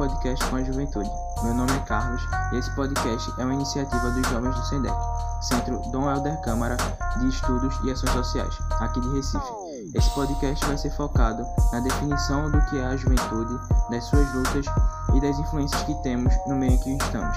podcast 0.00 0.48
com 0.48 0.56
a 0.56 0.64
juventude. 0.64 1.10
Meu 1.42 1.52
nome 1.52 1.72
é 1.72 1.78
Carlos 1.80 2.22
e 2.52 2.56
esse 2.56 2.74
podcast 2.74 3.30
é 3.38 3.44
uma 3.44 3.52
iniciativa 3.52 4.10
dos 4.12 4.26
jovens 4.28 4.54
do 4.54 4.64
SENDEC, 4.64 4.94
Centro 5.42 5.78
Dom 5.92 6.10
Helder 6.10 6.40
Câmara 6.40 6.78
de 7.18 7.28
Estudos 7.28 7.78
e 7.84 7.90
Ações 7.90 8.10
Sociais, 8.12 8.58
aqui 8.80 8.98
de 8.98 9.08
Recife. 9.14 9.52
Esse 9.94 10.08
podcast 10.14 10.64
vai 10.64 10.78
ser 10.78 10.90
focado 10.92 11.44
na 11.70 11.80
definição 11.80 12.50
do 12.50 12.64
que 12.64 12.78
é 12.78 12.86
a 12.86 12.96
juventude, 12.96 13.54
das 13.90 14.04
suas 14.04 14.32
lutas 14.32 14.64
e 15.12 15.20
das 15.20 15.38
influências 15.38 15.82
que 15.82 15.94
temos 16.02 16.32
no 16.46 16.56
meio 16.56 16.72
em 16.72 16.78
que 16.78 16.96
estamos. 16.96 17.36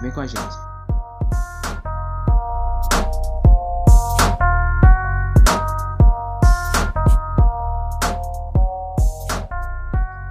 Vem 0.00 0.10
com 0.10 0.20
a 0.20 0.26
gente! 0.26 0.56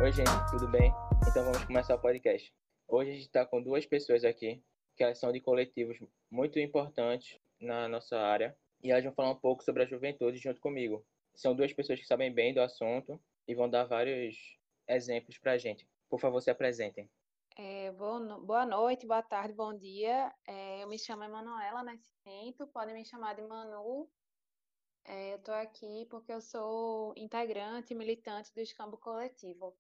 Oi, 0.02 0.12
gente, 0.12 0.32
tudo 0.50 0.68
bem? 0.70 0.96
Então 1.38 1.52
vamos 1.52 1.68
começar 1.68 1.94
o 1.94 2.02
podcast. 2.02 2.52
Hoje 2.88 3.12
a 3.12 3.14
gente 3.14 3.28
está 3.28 3.46
com 3.46 3.62
duas 3.62 3.86
pessoas 3.86 4.24
aqui, 4.24 4.60
que 4.96 5.04
elas 5.04 5.20
são 5.20 5.32
de 5.32 5.40
coletivos 5.40 5.96
muito 6.32 6.58
importantes 6.58 7.40
na 7.62 7.88
nossa 7.88 8.18
área, 8.18 8.58
e 8.82 8.90
elas 8.90 9.04
vão 9.04 9.14
falar 9.14 9.30
um 9.30 9.40
pouco 9.40 9.64
sobre 9.64 9.84
a 9.84 9.86
juventude 9.86 10.40
junto 10.40 10.60
comigo. 10.60 11.06
São 11.36 11.56
duas 11.56 11.72
pessoas 11.72 12.00
que 12.00 12.08
sabem 12.08 12.34
bem 12.34 12.56
do 12.56 12.60
assunto 12.60 13.22
e 13.48 13.54
vão 13.54 13.70
dar 13.70 13.84
vários 13.84 14.36
exemplos 14.88 15.38
para 15.38 15.52
a 15.52 15.58
gente. 15.60 15.88
Por 16.10 16.20
favor, 16.20 16.42
se 16.42 16.50
apresentem. 16.50 17.08
É, 17.56 17.92
boa 17.92 18.66
noite, 18.66 19.06
boa 19.06 19.22
tarde, 19.22 19.54
bom 19.54 19.78
dia. 19.78 20.34
É, 20.48 20.82
eu 20.82 20.88
me 20.88 20.98
chamo 20.98 21.24
Emanuela 21.24 21.84
Nascimento, 21.84 22.66
podem 22.66 22.96
me 22.96 23.06
chamar 23.06 23.36
de 23.36 23.44
Manu. 23.44 24.10
É, 25.06 25.34
eu 25.34 25.38
estou 25.38 25.54
aqui 25.54 26.08
porque 26.10 26.34
eu 26.34 26.42
sou 26.42 27.14
integrante 27.16 27.94
e 27.94 27.96
militante 27.96 28.52
do 28.56 28.60
Escambo 28.60 28.98
Coletivo 28.98 29.78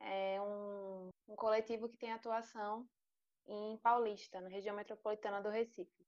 é 0.00 0.40
um, 0.40 1.10
um 1.28 1.36
coletivo 1.36 1.88
que 1.88 1.96
tem 1.96 2.12
atuação 2.12 2.86
em 3.46 3.76
Paulista, 3.78 4.40
na 4.40 4.48
região 4.48 4.74
metropolitana 4.74 5.40
do 5.40 5.48
Recife. 5.48 6.06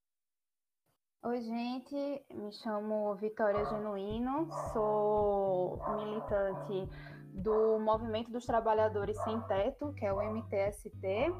Oi, 1.22 1.41
gente, 1.41 2.25
me 2.31 2.53
chamo 2.53 3.14
Vitória 3.16 3.64
Genuíno, 3.64 4.48
sou 4.72 5.81
militante 5.97 6.89
do 7.34 7.78
Movimento 7.81 8.31
dos 8.31 8.47
Trabalhadores 8.47 9.20
Sem 9.25 9.41
Teto, 9.42 9.92
que 9.94 10.06
é 10.06 10.12
o 10.12 10.22
MTST, 10.22 11.34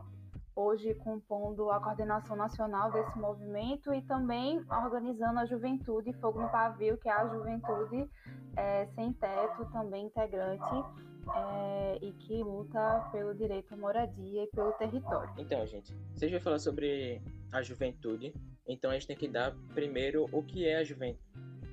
hoje 0.54 0.94
compondo 0.96 1.70
a 1.70 1.80
coordenação 1.80 2.34
nacional 2.34 2.91
desse 2.91 3.16
movimento 3.19 3.94
e 3.94 4.02
também 4.02 4.64
organizando 4.84 5.38
a 5.38 5.46
Juventude 5.46 6.12
Fogo 6.14 6.41
no 6.41 6.50
Pavio, 6.50 6.98
que 6.98 7.08
é 7.08 7.12
a 7.12 7.28
Juventude 7.28 8.10
é, 8.56 8.86
Sem 8.88 9.12
Teto, 9.12 9.64
também 9.70 10.06
integrante 10.06 10.84
é, 11.34 11.98
e 12.02 12.12
que 12.12 12.42
luta 12.42 13.08
pelo 13.12 13.34
direito 13.34 13.72
à 13.72 13.76
moradia 13.76 14.44
e 14.44 14.46
pelo 14.48 14.72
território. 14.72 15.32
Então, 15.38 15.66
gente, 15.66 15.94
vocês 16.14 16.30
vão 16.30 16.40
falar 16.40 16.58
sobre 16.58 17.20
a 17.52 17.62
juventude, 17.62 18.32
então 18.66 18.90
a 18.90 18.94
gente 18.94 19.06
tem 19.06 19.16
que 19.16 19.28
dar 19.28 19.54
primeiro 19.74 20.28
o 20.32 20.42
que 20.42 20.66
é 20.66 20.76
a 20.76 20.84
juventude. 20.84 21.22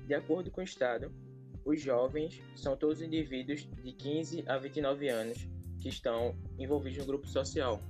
De 0.06 0.14
acordo 0.14 0.50
com 0.50 0.60
o 0.60 0.64
Estado, 0.64 1.12
os 1.64 1.80
jovens 1.80 2.40
são 2.54 2.76
todos 2.76 3.02
indivíduos 3.02 3.68
de 3.82 3.92
15 3.92 4.44
a 4.46 4.56
29 4.56 5.08
anos 5.08 5.48
que 5.80 5.88
estão 5.88 6.36
envolvidos 6.58 6.98
no 6.98 7.04
grupo 7.04 7.26
social. 7.26 7.80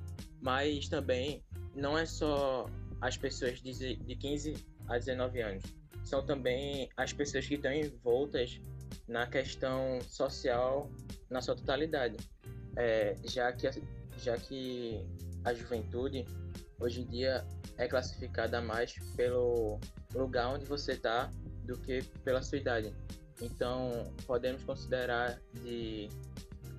Mas 0.41 0.89
também 0.89 1.43
não 1.75 1.97
é 1.97 2.07
só 2.07 2.67
as 3.01 3.17
pessoas 3.17 3.61
de 3.61 4.17
15 4.17 4.55
a 4.89 4.99
19 4.99 5.43
anos, 5.43 5.65
são 6.05 6.25
também 6.25 6.89
as 6.97 7.13
pessoas 7.13 7.47
que 7.47 7.55
estão 7.55 7.73
envoltas 7.73 8.61
na 9.09 9.27
questão 9.27 10.01
social 10.03 10.89
na 11.31 11.41
sua 11.41 11.57
totalidade, 11.57 12.17
é, 12.77 13.17
já, 13.25 13.53
que, 13.53 13.69
já 14.19 14.37
que 14.37 15.05
a 15.45 15.53
juventude 15.55 16.25
hoje 16.79 17.03
em 17.03 17.07
dia 17.07 17.45
é 17.79 17.89
classificada 17.89 18.61
mais 18.61 18.95
pelo 19.17 19.79
lugar 20.15 20.49
onde 20.55 20.65
você 20.65 20.93
está 20.93 21.31
do 21.65 21.79
que 21.79 22.03
pela 22.25 22.43
sua 22.43 22.59
idade. 22.59 22.95
Então, 23.41 24.13
podemos 24.27 24.63
considerar 24.65 25.41
de 25.63 26.09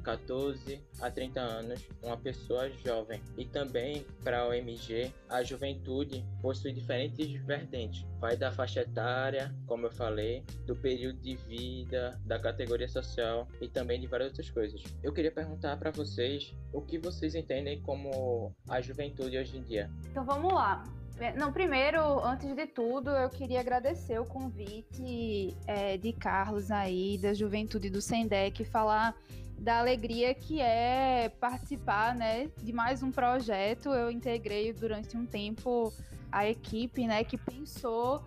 14 0.08 0.82
a 1.02 1.12
30 1.12 1.42
anos, 1.42 1.86
uma 2.02 2.16
pessoa 2.16 2.70
jovem. 2.70 3.22
E 3.38 3.44
também 3.44 4.06
para 4.24 4.40
a 4.40 4.48
OMG, 4.48 5.12
a 5.28 5.44
juventude 5.44 6.26
possui 6.42 6.72
diferentes 6.72 7.34
vertentes. 7.44 8.06
Vai 8.18 8.38
da 8.38 8.50
faixa 8.50 8.82
etária, 8.82 9.54
como 9.66 9.86
eu 9.86 9.92
falei, 9.92 10.46
do 10.66 10.78
período 10.78 11.20
de 11.20 11.36
vida, 11.36 12.18
da 12.26 12.40
categoria 12.40 12.88
social 12.88 13.50
e 13.60 13.68
também 13.68 14.00
de 14.00 14.08
várias 14.08 14.30
outras 14.30 14.50
coisas. 14.50 14.82
Eu 15.04 15.12
queria 15.12 15.32
perguntar 15.32 15.76
para 15.76 15.92
vocês 15.92 16.56
o 16.72 16.82
que 16.82 16.98
vocês 16.98 17.36
entendem 17.36 17.82
como 17.82 18.56
a 18.70 18.80
juventude 18.80 19.38
hoje 19.38 19.58
em 19.58 19.62
dia. 19.62 19.92
Então 20.10 20.24
vamos 20.24 20.54
lá. 20.54 20.86
É, 21.20 21.36
não, 21.36 21.52
primeiro, 21.52 22.24
antes 22.24 22.56
de 22.56 22.68
tudo, 22.68 23.10
eu 23.10 23.30
queria 23.30 23.60
agradecer 23.60 24.20
o 24.20 24.26
convite 24.26 25.54
é, 25.66 25.98
de 25.98 26.14
Carlos 26.14 26.72
aí, 26.72 27.18
da 27.18 27.34
Juventude 27.34 27.90
do 27.90 28.02
Sendec, 28.02 28.64
falar 28.64 29.18
da 29.60 29.80
alegria 29.80 30.34
que 30.34 30.62
é 30.62 31.30
participar, 31.40 32.16
né, 32.16 32.50
de 32.62 32.72
mais 32.72 33.02
um 33.02 33.12
projeto. 33.12 33.90
Eu 33.90 34.12
integrei 34.12 34.72
durante 34.72 35.18
um 35.18 35.26
tempo 35.26 35.94
a 36.32 36.48
equipe, 36.48 37.08
né, 37.08 37.24
que 37.24 37.38
pensou 37.38 38.24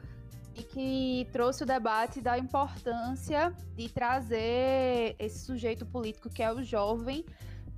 e 0.55 0.63
que 0.63 1.29
trouxe 1.33 1.63
o 1.63 1.67
debate 1.67 2.21
da 2.21 2.39
importância 2.39 3.55
de 3.77 3.89
trazer 3.89 5.15
esse 5.19 5.45
sujeito 5.45 5.87
político 5.87 6.29
que 6.29 6.43
é 6.43 6.53
o 6.53 6.63
jovem 6.63 7.25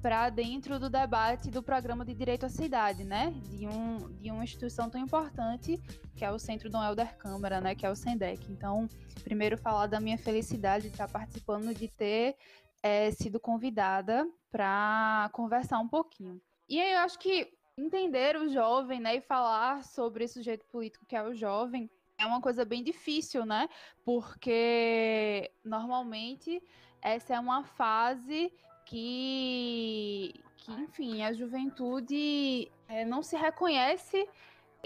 para 0.03 0.29
dentro 0.31 0.81
do 0.81 0.91
debate 0.91 1.49
do 1.49 1.63
programa 1.63 2.05
de 2.05 2.13
direito 2.13 2.45
à 2.45 2.49
cidade, 2.49 3.05
né? 3.05 3.33
De, 3.51 3.69
um, 3.69 4.11
de 4.21 4.33
uma 4.33 4.43
instituição 4.43 4.91
tão 4.91 5.01
importante 5.01 5.81
que 6.17 6.25
é 6.25 6.31
o 6.33 6.41
Centro 6.41 6.69
Dom 6.69 6.83
Helder 6.83 7.17
Câmara, 7.17 7.61
né? 7.61 7.73
Que 7.77 7.87
é 7.87 7.91
o 7.91 7.95
SENDEC. 7.95 8.51
Então, 8.51 8.89
primeiro 9.23 9.57
falar 9.57 9.87
da 9.87 10.01
minha 10.01 10.19
felicidade 10.19 10.89
de 10.89 10.91
estar 10.91 11.09
participando, 11.09 11.73
de 11.73 11.87
ter 11.87 12.35
é, 12.83 13.11
sido 13.11 13.39
convidada 13.39 14.29
para 14.51 15.31
conversar 15.33 15.79
um 15.79 15.89
pouquinho. 15.89 16.41
E 16.69 16.81
aí 16.81 16.93
eu 16.93 16.99
acho 17.01 17.19
que 17.19 17.53
entender 17.77 18.37
o 18.37 18.49
jovem, 18.49 19.01
né, 19.01 19.17
e 19.17 19.21
falar 19.21 19.83
sobre 19.85 20.25
esse 20.25 20.35
sujeito 20.35 20.67
político 20.67 21.07
que 21.07 21.17
é 21.17 21.23
o 21.23 21.35
jovem 21.35 21.91
é 22.19 22.27
uma 22.27 22.41
coisa 22.41 22.65
bem 22.65 22.83
difícil, 22.83 23.45
né? 23.45 23.69
Porque 24.05 25.51
normalmente 25.65 26.63
essa 27.01 27.35
é 27.35 27.41
uma 27.41 27.65
fase 27.65 28.53
que, 28.87 30.35
que 30.59 30.73
enfim, 30.73 31.23
a 31.23 31.33
juventude 31.33 32.71
é, 32.89 33.05
não 33.05 33.23
se 33.23 33.37
reconhece 33.37 34.29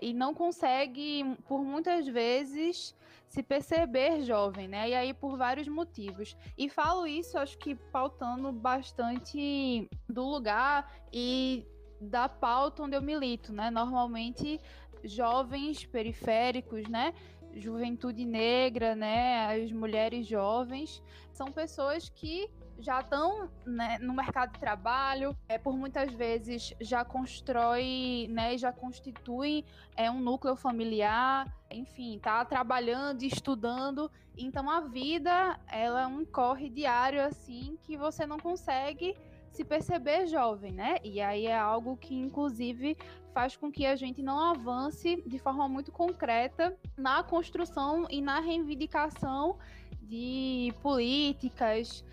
e 0.00 0.12
não 0.12 0.34
consegue, 0.34 1.24
por 1.48 1.62
muitas 1.62 2.06
vezes, 2.06 2.94
se 3.28 3.42
perceber 3.42 4.22
jovem, 4.22 4.68
né? 4.68 4.90
E 4.90 4.94
aí 4.94 5.14
por 5.14 5.36
vários 5.36 5.68
motivos. 5.68 6.36
E 6.56 6.68
falo 6.68 7.06
isso, 7.06 7.38
acho 7.38 7.56
que 7.58 7.74
pautando 7.74 8.52
bastante 8.52 9.88
do 10.08 10.24
lugar 10.24 10.92
e 11.12 11.66
da 12.00 12.28
pauta 12.28 12.82
onde 12.82 12.96
eu 12.96 13.02
milito, 13.02 13.52
né? 13.52 13.70
Normalmente 13.70 14.60
jovens 15.02 15.84
periféricos, 15.86 16.88
né? 16.88 17.14
Juventude 17.54 18.24
negra, 18.24 18.94
né? 18.94 19.46
As 19.46 19.72
mulheres 19.72 20.26
jovens 20.26 21.02
são 21.32 21.50
pessoas 21.50 22.08
que 22.10 22.50
já 22.78 23.00
estão 23.00 23.48
né, 23.64 23.98
no 24.00 24.12
mercado 24.12 24.52
de 24.52 24.60
trabalho, 24.60 25.36
é, 25.48 25.58
por 25.58 25.76
muitas 25.76 26.12
vezes 26.12 26.74
já 26.80 27.04
constrói, 27.04 28.28
né, 28.30 28.56
já 28.58 28.72
constitui 28.72 29.64
é, 29.96 30.10
um 30.10 30.20
núcleo 30.20 30.56
familiar, 30.56 31.52
enfim, 31.70 32.18
tá 32.18 32.44
trabalhando, 32.44 33.22
estudando, 33.22 34.10
então 34.36 34.68
a 34.70 34.80
vida 34.80 35.58
ela 35.66 36.02
é 36.02 36.06
um 36.06 36.24
corre 36.24 36.68
diário 36.68 37.22
assim 37.24 37.78
que 37.82 37.96
você 37.96 38.26
não 38.26 38.38
consegue 38.38 39.16
se 39.56 39.64
perceber 39.64 40.26
jovem, 40.26 40.70
né? 40.70 40.98
E 41.02 41.18
aí 41.18 41.46
é 41.46 41.58
algo 41.58 41.96
que 41.96 42.14
inclusive 42.14 42.96
faz 43.32 43.56
com 43.56 43.72
que 43.72 43.86
a 43.86 43.96
gente 43.96 44.22
não 44.22 44.38
avance 44.38 45.22
de 45.26 45.38
forma 45.38 45.66
muito 45.66 45.90
concreta 45.90 46.76
na 46.96 47.22
construção 47.22 48.06
e 48.10 48.20
na 48.20 48.40
reivindicação 48.40 49.58
de 50.02 50.72
políticas, 50.82 52.04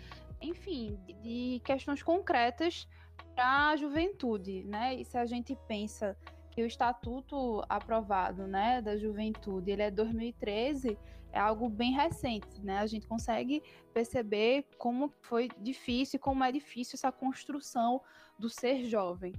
enfim, 0.44 0.98
de 1.22 1.60
questões 1.64 2.02
concretas 2.02 2.88
para 3.34 3.70
a 3.70 3.76
juventude, 3.76 4.64
né? 4.64 4.94
E 4.94 5.04
se 5.04 5.16
a 5.18 5.26
gente 5.26 5.56
pensa 5.66 6.16
que 6.50 6.62
o 6.62 6.66
estatuto 6.66 7.62
aprovado, 7.68 8.46
né, 8.46 8.80
da 8.80 8.96
juventude, 8.96 9.72
ele 9.72 9.82
é 9.82 9.90
2013, 9.90 10.96
é 11.32 11.40
algo 11.40 11.68
bem 11.68 11.92
recente, 11.92 12.62
né? 12.62 12.78
A 12.78 12.86
gente 12.86 13.08
consegue 13.08 13.60
perceber 13.92 14.66
como 14.78 15.12
foi 15.20 15.48
difícil, 15.58 16.20
como 16.20 16.44
é 16.44 16.52
difícil 16.52 16.94
essa 16.94 17.10
construção 17.10 18.00
do 18.38 18.48
ser 18.48 18.84
jovem. 18.84 19.32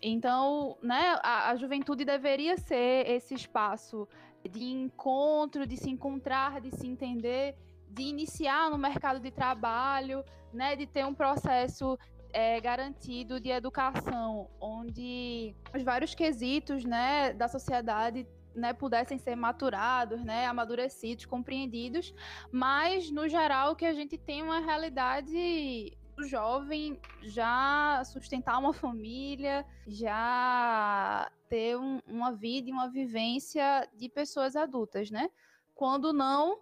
Então, 0.00 0.78
né, 0.80 1.18
a, 1.22 1.50
a 1.50 1.56
juventude 1.56 2.04
deveria 2.04 2.56
ser 2.56 3.08
esse 3.08 3.34
espaço 3.34 4.08
de 4.48 4.64
encontro, 4.64 5.66
de 5.66 5.76
se 5.76 5.90
encontrar, 5.90 6.60
de 6.60 6.70
se 6.70 6.86
entender 6.86 7.56
de 7.90 8.02
iniciar 8.02 8.70
no 8.70 8.78
mercado 8.78 9.20
de 9.20 9.30
trabalho, 9.30 10.24
né, 10.52 10.76
de 10.76 10.86
ter 10.86 11.04
um 11.04 11.14
processo 11.14 11.98
é, 12.32 12.60
garantido 12.60 13.40
de 13.40 13.50
educação, 13.50 14.48
onde 14.60 15.54
os 15.74 15.82
vários 15.82 16.14
quesitos 16.14 16.84
né, 16.84 17.32
da 17.32 17.48
sociedade 17.48 18.26
né, 18.54 18.72
pudessem 18.72 19.18
ser 19.18 19.36
maturados, 19.36 20.24
né, 20.24 20.46
amadurecidos, 20.46 21.24
compreendidos, 21.24 22.14
mas 22.50 23.10
no 23.10 23.28
geral 23.28 23.76
que 23.76 23.84
a 23.84 23.92
gente 23.92 24.16
tem 24.18 24.42
uma 24.42 24.60
realidade 24.60 25.96
do 26.16 26.26
jovem 26.26 27.00
já 27.22 28.02
sustentar 28.04 28.58
uma 28.58 28.72
família, 28.72 29.64
já 29.86 31.30
ter 31.48 31.76
um, 31.76 32.00
uma 32.06 32.32
vida 32.32 32.68
e 32.68 32.72
uma 32.72 32.88
vivência 32.88 33.88
de 33.96 34.08
pessoas 34.08 34.54
adultas, 34.54 35.10
né? 35.10 35.30
Quando 35.74 36.12
não, 36.12 36.60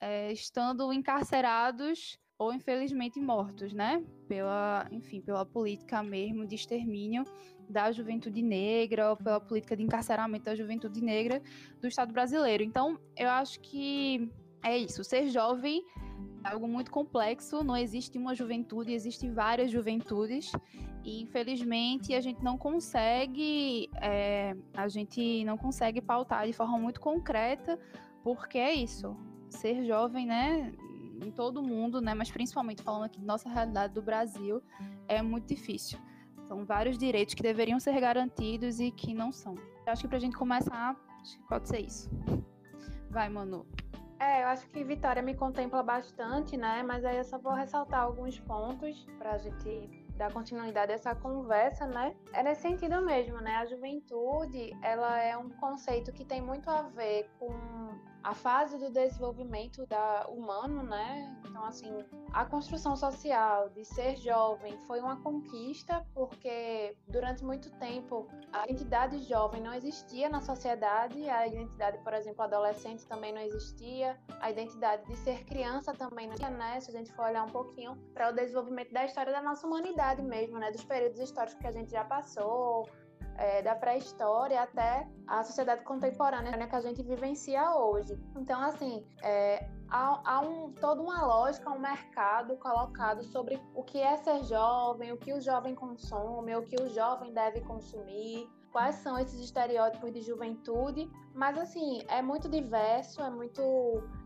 é, 0.00 0.32
estando 0.32 0.92
encarcerados 0.92 2.18
ou 2.38 2.52
infelizmente 2.52 3.18
mortos, 3.18 3.72
né? 3.72 4.04
Pela, 4.28 4.86
enfim, 4.90 5.20
pela 5.20 5.46
política 5.46 6.02
mesmo 6.02 6.46
de 6.46 6.54
extermínio 6.54 7.24
da 7.68 7.90
juventude 7.90 8.42
negra 8.42 9.10
ou 9.10 9.16
pela 9.16 9.40
política 9.40 9.76
de 9.76 9.82
encarceramento 9.82 10.44
da 10.44 10.54
juventude 10.54 11.02
negra 11.02 11.42
do 11.80 11.88
Estado 11.88 12.12
brasileiro. 12.12 12.62
Então, 12.62 12.98
eu 13.16 13.28
acho 13.28 13.58
que 13.60 14.30
é 14.62 14.76
isso. 14.76 15.02
Ser 15.02 15.28
jovem 15.28 15.82
é 16.44 16.52
algo 16.52 16.68
muito 16.68 16.90
complexo. 16.90 17.64
Não 17.64 17.76
existe 17.76 18.18
uma 18.18 18.34
juventude, 18.34 18.92
existem 18.92 19.32
várias 19.32 19.70
juventudes. 19.70 20.52
E 21.04 21.22
infelizmente 21.22 22.14
a 22.14 22.20
gente 22.20 22.42
não 22.42 22.58
consegue, 22.58 23.88
é, 24.02 24.56
a 24.74 24.88
gente 24.88 25.44
não 25.44 25.56
consegue 25.56 26.00
pautar 26.00 26.46
de 26.46 26.52
forma 26.52 26.76
muito 26.78 27.00
concreta, 27.00 27.78
porque 28.24 28.58
é 28.58 28.74
isso. 28.74 29.16
Ser 29.48 29.84
jovem, 29.84 30.26
né? 30.26 30.72
Em 31.22 31.30
todo 31.30 31.62
mundo, 31.62 32.00
né? 32.00 32.14
Mas 32.14 32.30
principalmente 32.30 32.82
falando 32.82 33.04
aqui 33.04 33.20
de 33.20 33.26
nossa 33.26 33.48
realidade 33.48 33.94
do 33.94 34.02
Brasil, 34.02 34.62
é 35.08 35.22
muito 35.22 35.46
difícil. 35.46 35.98
São 36.46 36.64
vários 36.64 36.96
direitos 36.96 37.34
que 37.34 37.42
deveriam 37.42 37.80
ser 37.80 38.00
garantidos 38.00 38.78
e 38.78 38.90
que 38.90 39.12
não 39.14 39.32
são. 39.32 39.54
Eu 39.86 39.92
acho 39.92 40.02
que 40.02 40.08
pra 40.08 40.18
gente 40.18 40.36
começar, 40.36 40.96
pode 41.48 41.68
ser 41.68 41.80
isso. 41.80 42.08
Vai, 43.10 43.28
Manu. 43.28 43.66
É, 44.18 44.44
eu 44.44 44.48
acho 44.48 44.66
que 44.68 44.82
Vitória 44.82 45.22
me 45.22 45.34
contempla 45.34 45.82
bastante, 45.82 46.56
né? 46.56 46.82
Mas 46.82 47.04
aí 47.04 47.18
eu 47.18 47.24
só 47.24 47.38
vou 47.38 47.52
ressaltar 47.52 48.00
alguns 48.00 48.38
pontos 48.40 49.06
para 49.18 49.32
a 49.32 49.38
gente 49.38 49.90
dar 50.16 50.32
continuidade 50.32 50.92
a 50.92 50.94
essa 50.94 51.14
conversa, 51.14 51.86
né? 51.86 52.14
É 52.32 52.42
nesse 52.42 52.62
sentido 52.62 53.02
mesmo, 53.02 53.38
né? 53.40 53.56
A 53.56 53.66
juventude, 53.66 54.74
ela 54.82 55.20
é 55.20 55.36
um 55.36 55.50
conceito 55.50 56.12
que 56.12 56.24
tem 56.24 56.40
muito 56.40 56.68
a 56.70 56.82
ver 56.82 57.28
com 57.38 57.50
a 58.26 58.34
fase 58.34 58.76
do 58.76 58.90
desenvolvimento 58.90 59.86
da 59.86 60.26
humano, 60.28 60.82
né? 60.82 61.32
Então, 61.48 61.64
assim, 61.64 62.04
a 62.32 62.44
construção 62.44 62.96
social 62.96 63.68
de 63.68 63.84
ser 63.84 64.16
jovem 64.16 64.76
foi 64.78 64.98
uma 64.98 65.22
conquista, 65.22 66.04
porque 66.12 66.96
durante 67.06 67.44
muito 67.44 67.70
tempo 67.78 68.26
a 68.52 68.64
identidade 68.64 69.22
jovem 69.22 69.62
não 69.62 69.72
existia 69.72 70.28
na 70.28 70.40
sociedade, 70.40 71.30
a 71.30 71.46
identidade, 71.46 71.98
por 71.98 72.14
exemplo, 72.14 72.42
adolescente 72.42 73.06
também 73.06 73.32
não 73.32 73.40
existia, 73.40 74.18
a 74.40 74.50
identidade 74.50 75.06
de 75.06 75.16
ser 75.18 75.44
criança 75.44 75.94
também 75.94 76.26
não 76.26 76.34
existia, 76.34 76.50
né? 76.50 76.80
Se 76.80 76.90
a 76.90 76.94
gente 76.94 77.12
for 77.12 77.26
olhar 77.26 77.44
um 77.44 77.50
pouquinho 77.50 77.94
para 78.12 78.30
o 78.30 78.32
desenvolvimento 78.32 78.92
da 78.92 79.04
história 79.04 79.32
da 79.32 79.40
nossa 79.40 79.64
humanidade 79.64 80.20
mesmo, 80.20 80.58
né? 80.58 80.72
Dos 80.72 80.82
períodos 80.82 81.20
históricos 81.20 81.60
que 81.60 81.66
a 81.68 81.72
gente 81.72 81.92
já 81.92 82.04
passou, 82.04 82.88
é, 83.38 83.62
da 83.62 83.74
pré-história 83.74 84.62
até 84.62 85.08
a 85.26 85.42
sociedade 85.44 85.82
contemporânea 85.82 86.56
né, 86.56 86.66
que 86.66 86.76
a 86.76 86.80
gente 86.80 87.02
vivencia 87.02 87.74
hoje. 87.76 88.18
Então, 88.36 88.60
assim, 88.60 89.04
é, 89.22 89.68
há, 89.88 90.20
há 90.24 90.40
um, 90.40 90.72
toda 90.72 91.02
uma 91.02 91.24
lógica, 91.24 91.70
um 91.70 91.78
mercado 91.78 92.56
colocado 92.56 93.22
sobre 93.24 93.60
o 93.74 93.82
que 93.82 93.98
é 93.98 94.16
ser 94.16 94.44
jovem, 94.44 95.12
o 95.12 95.16
que 95.16 95.32
o 95.32 95.40
jovem 95.40 95.74
consome, 95.74 96.54
o 96.54 96.62
que 96.62 96.76
o 96.80 96.88
jovem 96.88 97.32
deve 97.32 97.60
consumir, 97.62 98.48
quais 98.76 98.96
são 98.96 99.18
esses 99.18 99.40
estereótipos 99.40 100.12
de 100.12 100.20
juventude, 100.20 101.10
mas 101.34 101.56
assim, 101.56 102.02
é 102.08 102.20
muito 102.20 102.46
diverso, 102.46 103.22
é 103.22 103.30
muito 103.30 103.62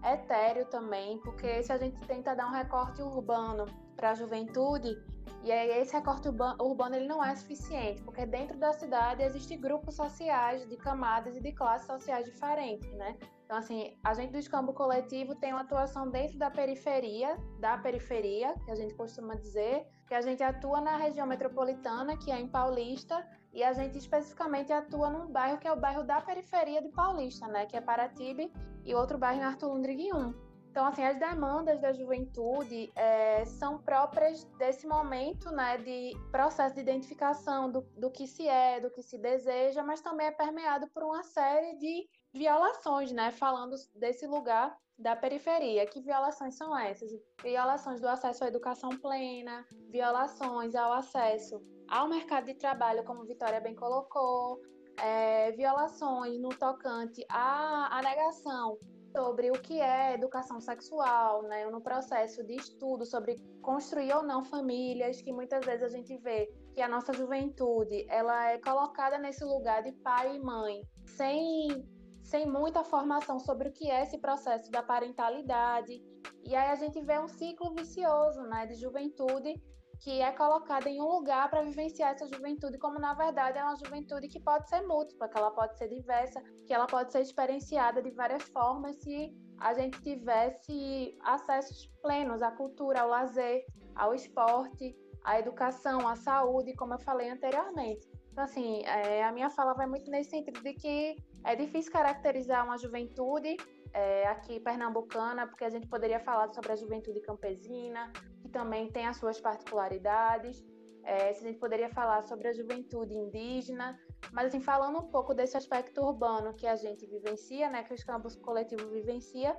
etéreo 0.04 0.66
também, 0.66 1.18
porque 1.18 1.62
se 1.62 1.72
a 1.72 1.78
gente 1.78 2.00
tenta 2.06 2.34
dar 2.34 2.48
um 2.48 2.52
recorte 2.52 3.00
urbano 3.00 3.66
para 3.94 4.10
a 4.10 4.14
juventude, 4.14 4.96
e 5.42 5.50
aí 5.50 5.80
esse 5.80 5.92
recorte 5.92 6.28
urbano 6.28 6.94
ele 6.94 7.06
não 7.06 7.24
é 7.24 7.34
suficiente, 7.34 8.02
porque 8.02 8.26
dentro 8.26 8.58
da 8.58 8.72
cidade 8.72 9.22
existem 9.22 9.60
grupos 9.60 9.94
sociais 9.94 10.68
de 10.68 10.76
camadas 10.76 11.36
e 11.36 11.40
de 11.40 11.52
classes 11.52 11.86
sociais 11.86 12.26
diferentes, 12.26 12.90
né? 12.92 13.16
Então, 13.44 13.58
assim, 13.58 13.98
a 14.04 14.14
gente 14.14 14.30
do 14.30 14.38
escambo 14.38 14.72
coletivo 14.72 15.34
tem 15.34 15.52
uma 15.52 15.62
atuação 15.62 16.08
dentro 16.08 16.38
da 16.38 16.50
periferia, 16.50 17.36
da 17.58 17.76
periferia, 17.78 18.54
que 18.64 18.70
a 18.70 18.76
gente 18.76 18.94
costuma 18.94 19.34
dizer, 19.34 19.84
que 20.06 20.14
a 20.14 20.20
gente 20.20 20.40
atua 20.40 20.80
na 20.80 20.96
região 20.96 21.26
metropolitana, 21.26 22.16
que 22.16 22.30
é 22.30 22.38
em 22.38 22.46
Paulista, 22.46 23.26
e 23.52 23.64
a 23.64 23.72
gente 23.72 23.98
especificamente 23.98 24.72
atua 24.72 25.10
num 25.10 25.32
bairro 25.32 25.58
que 25.58 25.66
é 25.66 25.72
o 25.72 25.80
bairro 25.80 26.04
da 26.04 26.20
periferia 26.20 26.80
de 26.80 26.90
Paulista, 26.90 27.48
né? 27.48 27.66
Que 27.66 27.76
é 27.76 27.80
Paratibe, 27.80 28.52
e 28.84 28.94
outro 28.94 29.18
bairro 29.18 29.40
em 29.40 29.44
Arthur 29.44 29.72
Lundriguin 29.72 30.12
1. 30.12 30.49
Então, 30.70 30.86
assim, 30.86 31.02
as 31.02 31.18
demandas 31.18 31.80
da 31.80 31.92
juventude 31.92 32.92
é, 32.94 33.44
são 33.44 33.78
próprias 33.78 34.44
desse 34.56 34.86
momento, 34.86 35.50
né, 35.50 35.76
de 35.78 36.12
processo 36.30 36.76
de 36.76 36.80
identificação 36.80 37.70
do, 37.72 37.80
do 37.96 38.08
que 38.08 38.24
se 38.24 38.46
é, 38.46 38.78
do 38.78 38.88
que 38.88 39.02
se 39.02 39.18
deseja, 39.18 39.82
mas 39.82 40.00
também 40.00 40.28
é 40.28 40.30
permeado 40.30 40.86
por 40.94 41.02
uma 41.02 41.24
série 41.24 41.76
de 41.76 42.08
violações, 42.32 43.10
né, 43.10 43.32
falando 43.32 43.74
desse 43.96 44.28
lugar 44.28 44.76
da 44.96 45.16
periferia. 45.16 45.84
Que 45.86 46.00
violações 46.00 46.56
são 46.56 46.78
essas? 46.78 47.10
Violações 47.42 48.00
do 48.00 48.06
acesso 48.06 48.44
à 48.44 48.46
educação 48.46 48.90
plena, 48.90 49.66
violações 49.90 50.76
ao 50.76 50.92
acesso 50.92 51.60
ao 51.88 52.08
mercado 52.08 52.44
de 52.44 52.54
trabalho, 52.54 53.02
como 53.02 53.26
Vitória 53.26 53.60
bem 53.60 53.74
colocou, 53.74 54.60
é, 54.96 55.50
violações 55.50 56.38
no 56.38 56.50
tocante 56.50 57.26
à, 57.28 57.98
à 57.98 58.02
negação 58.02 58.78
sobre 59.12 59.50
o 59.50 59.54
que 59.54 59.80
é 59.80 60.14
educação 60.14 60.60
sexual, 60.60 61.42
né, 61.42 61.66
no 61.66 61.80
processo 61.80 62.44
de 62.44 62.54
estudo 62.54 63.04
sobre 63.04 63.36
construir 63.60 64.12
ou 64.12 64.22
não 64.22 64.44
famílias, 64.44 65.20
que 65.20 65.32
muitas 65.32 65.64
vezes 65.64 65.82
a 65.82 65.88
gente 65.88 66.16
vê 66.18 66.52
que 66.74 66.80
a 66.80 66.88
nossa 66.88 67.12
juventude 67.12 68.06
ela 68.08 68.52
é 68.52 68.58
colocada 68.58 69.18
nesse 69.18 69.44
lugar 69.44 69.82
de 69.82 69.92
pai 69.92 70.36
e 70.36 70.40
mãe, 70.40 70.82
sem 71.06 71.84
sem 72.22 72.46
muita 72.46 72.84
formação 72.84 73.40
sobre 73.40 73.70
o 73.70 73.72
que 73.72 73.90
é 73.90 74.04
esse 74.04 74.16
processo 74.16 74.70
da 74.70 74.84
parentalidade. 74.84 76.00
E 76.44 76.54
aí 76.54 76.68
a 76.70 76.76
gente 76.76 77.00
vê 77.00 77.18
um 77.18 77.26
ciclo 77.26 77.74
vicioso, 77.74 78.42
né, 78.42 78.66
de 78.66 78.74
juventude 78.74 79.60
que 80.00 80.20
é 80.22 80.32
colocada 80.32 80.88
em 80.88 81.00
um 81.00 81.06
lugar 81.06 81.48
para 81.50 81.62
vivenciar 81.62 82.12
essa 82.12 82.26
juventude, 82.26 82.78
como 82.78 82.98
na 82.98 83.12
verdade 83.12 83.58
é 83.58 83.62
uma 83.62 83.76
juventude 83.76 84.28
que 84.28 84.40
pode 84.40 84.68
ser 84.68 84.80
múltipla, 84.82 85.28
que 85.28 85.38
ela 85.38 85.50
pode 85.50 85.76
ser 85.76 85.88
diversa, 85.88 86.42
que 86.66 86.72
ela 86.72 86.86
pode 86.86 87.12
ser 87.12 87.20
experienciada 87.20 88.02
de 88.02 88.10
várias 88.10 88.42
formas 88.44 88.96
se 88.96 89.30
a 89.58 89.74
gente 89.74 90.00
tivesse 90.02 91.18
acessos 91.22 91.86
plenos 92.02 92.40
à 92.40 92.50
cultura, 92.50 93.02
ao 93.02 93.08
lazer, 93.08 93.64
ao 93.94 94.14
esporte, 94.14 94.96
à 95.22 95.38
educação, 95.38 96.08
à 96.08 96.16
saúde, 96.16 96.74
como 96.74 96.94
eu 96.94 96.98
falei 96.98 97.28
anteriormente. 97.28 98.08
Então, 98.32 98.44
assim, 98.44 98.82
é, 98.86 99.22
a 99.22 99.32
minha 99.32 99.50
fala 99.50 99.74
vai 99.74 99.86
muito 99.86 100.10
nesse 100.10 100.30
sentido 100.30 100.62
de 100.62 100.72
que 100.72 101.16
é 101.44 101.54
difícil 101.54 101.92
caracterizar 101.92 102.64
uma 102.64 102.78
juventude 102.78 103.54
é, 103.92 104.26
aqui 104.28 104.60
pernambucana, 104.60 105.46
porque 105.46 105.64
a 105.64 105.68
gente 105.68 105.86
poderia 105.88 106.20
falar 106.20 106.48
sobre 106.54 106.72
a 106.72 106.76
juventude 106.76 107.20
campesina, 107.20 108.10
também 108.50 108.90
tem 108.90 109.06
as 109.06 109.16
suas 109.16 109.40
particularidades. 109.40 110.64
É, 111.02 111.32
se 111.32 111.44
a 111.44 111.48
gente 111.48 111.58
poderia 111.58 111.88
falar 111.88 112.22
sobre 112.22 112.48
a 112.48 112.52
juventude 112.52 113.14
indígena, 113.14 113.98
mas 114.32 114.48
assim, 114.48 114.60
falando 114.60 114.98
um 114.98 115.08
pouco 115.08 115.32
desse 115.34 115.56
aspecto 115.56 116.02
urbano 116.02 116.54
que 116.54 116.66
a 116.66 116.76
gente 116.76 117.06
vivencia, 117.06 117.70
né, 117.70 117.82
que 117.82 117.94
os 117.94 118.04
campos 118.04 118.36
coletivos 118.36 118.90
vivencia, 118.92 119.56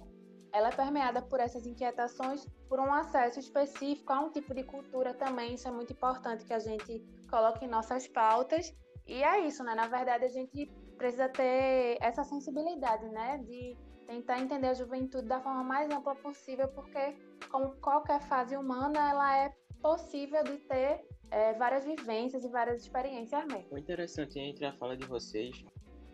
ela 0.53 0.67
é 0.69 0.71
permeada 0.71 1.21
por 1.21 1.39
essas 1.39 1.65
inquietações, 1.65 2.45
por 2.67 2.79
um 2.79 2.93
acesso 2.93 3.39
específico 3.39 4.11
a 4.13 4.19
um 4.19 4.29
tipo 4.29 4.53
de 4.53 4.63
cultura 4.63 5.13
também, 5.13 5.55
isso 5.55 5.67
é 5.67 5.71
muito 5.71 5.93
importante 5.93 6.45
que 6.45 6.53
a 6.53 6.59
gente 6.59 7.03
coloque 7.29 7.65
em 7.65 7.69
nossas 7.69 8.07
pautas. 8.07 8.73
E 9.07 9.23
é 9.23 9.39
isso, 9.39 9.63
né? 9.63 9.73
Na 9.73 9.87
verdade, 9.87 10.25
a 10.25 10.29
gente 10.29 10.67
precisa 10.97 11.27
ter 11.27 11.97
essa 12.01 12.23
sensibilidade, 12.23 13.09
né, 13.09 13.39
de 13.39 13.75
tentar 14.11 14.41
entender 14.41 14.67
a 14.67 14.73
juventude 14.73 15.27
da 15.27 15.39
forma 15.39 15.63
mais 15.63 15.89
ampla 15.89 16.13
possível, 16.15 16.67
porque, 16.69 17.15
como 17.49 17.71
qualquer 17.77 18.19
fase 18.27 18.57
humana, 18.57 19.09
ela 19.09 19.37
é 19.37 19.55
possível 19.81 20.43
de 20.43 20.57
ter 20.57 21.05
é, 21.31 21.53
várias 21.53 21.85
vivências 21.85 22.43
e 22.43 22.49
várias 22.49 22.81
experiências 22.81 23.45
mesmo. 23.45 23.67
O 23.71 23.77
interessante 23.77 24.37
entre 24.37 24.65
a 24.65 24.73
fala 24.73 24.97
de 24.97 25.05
vocês 25.05 25.63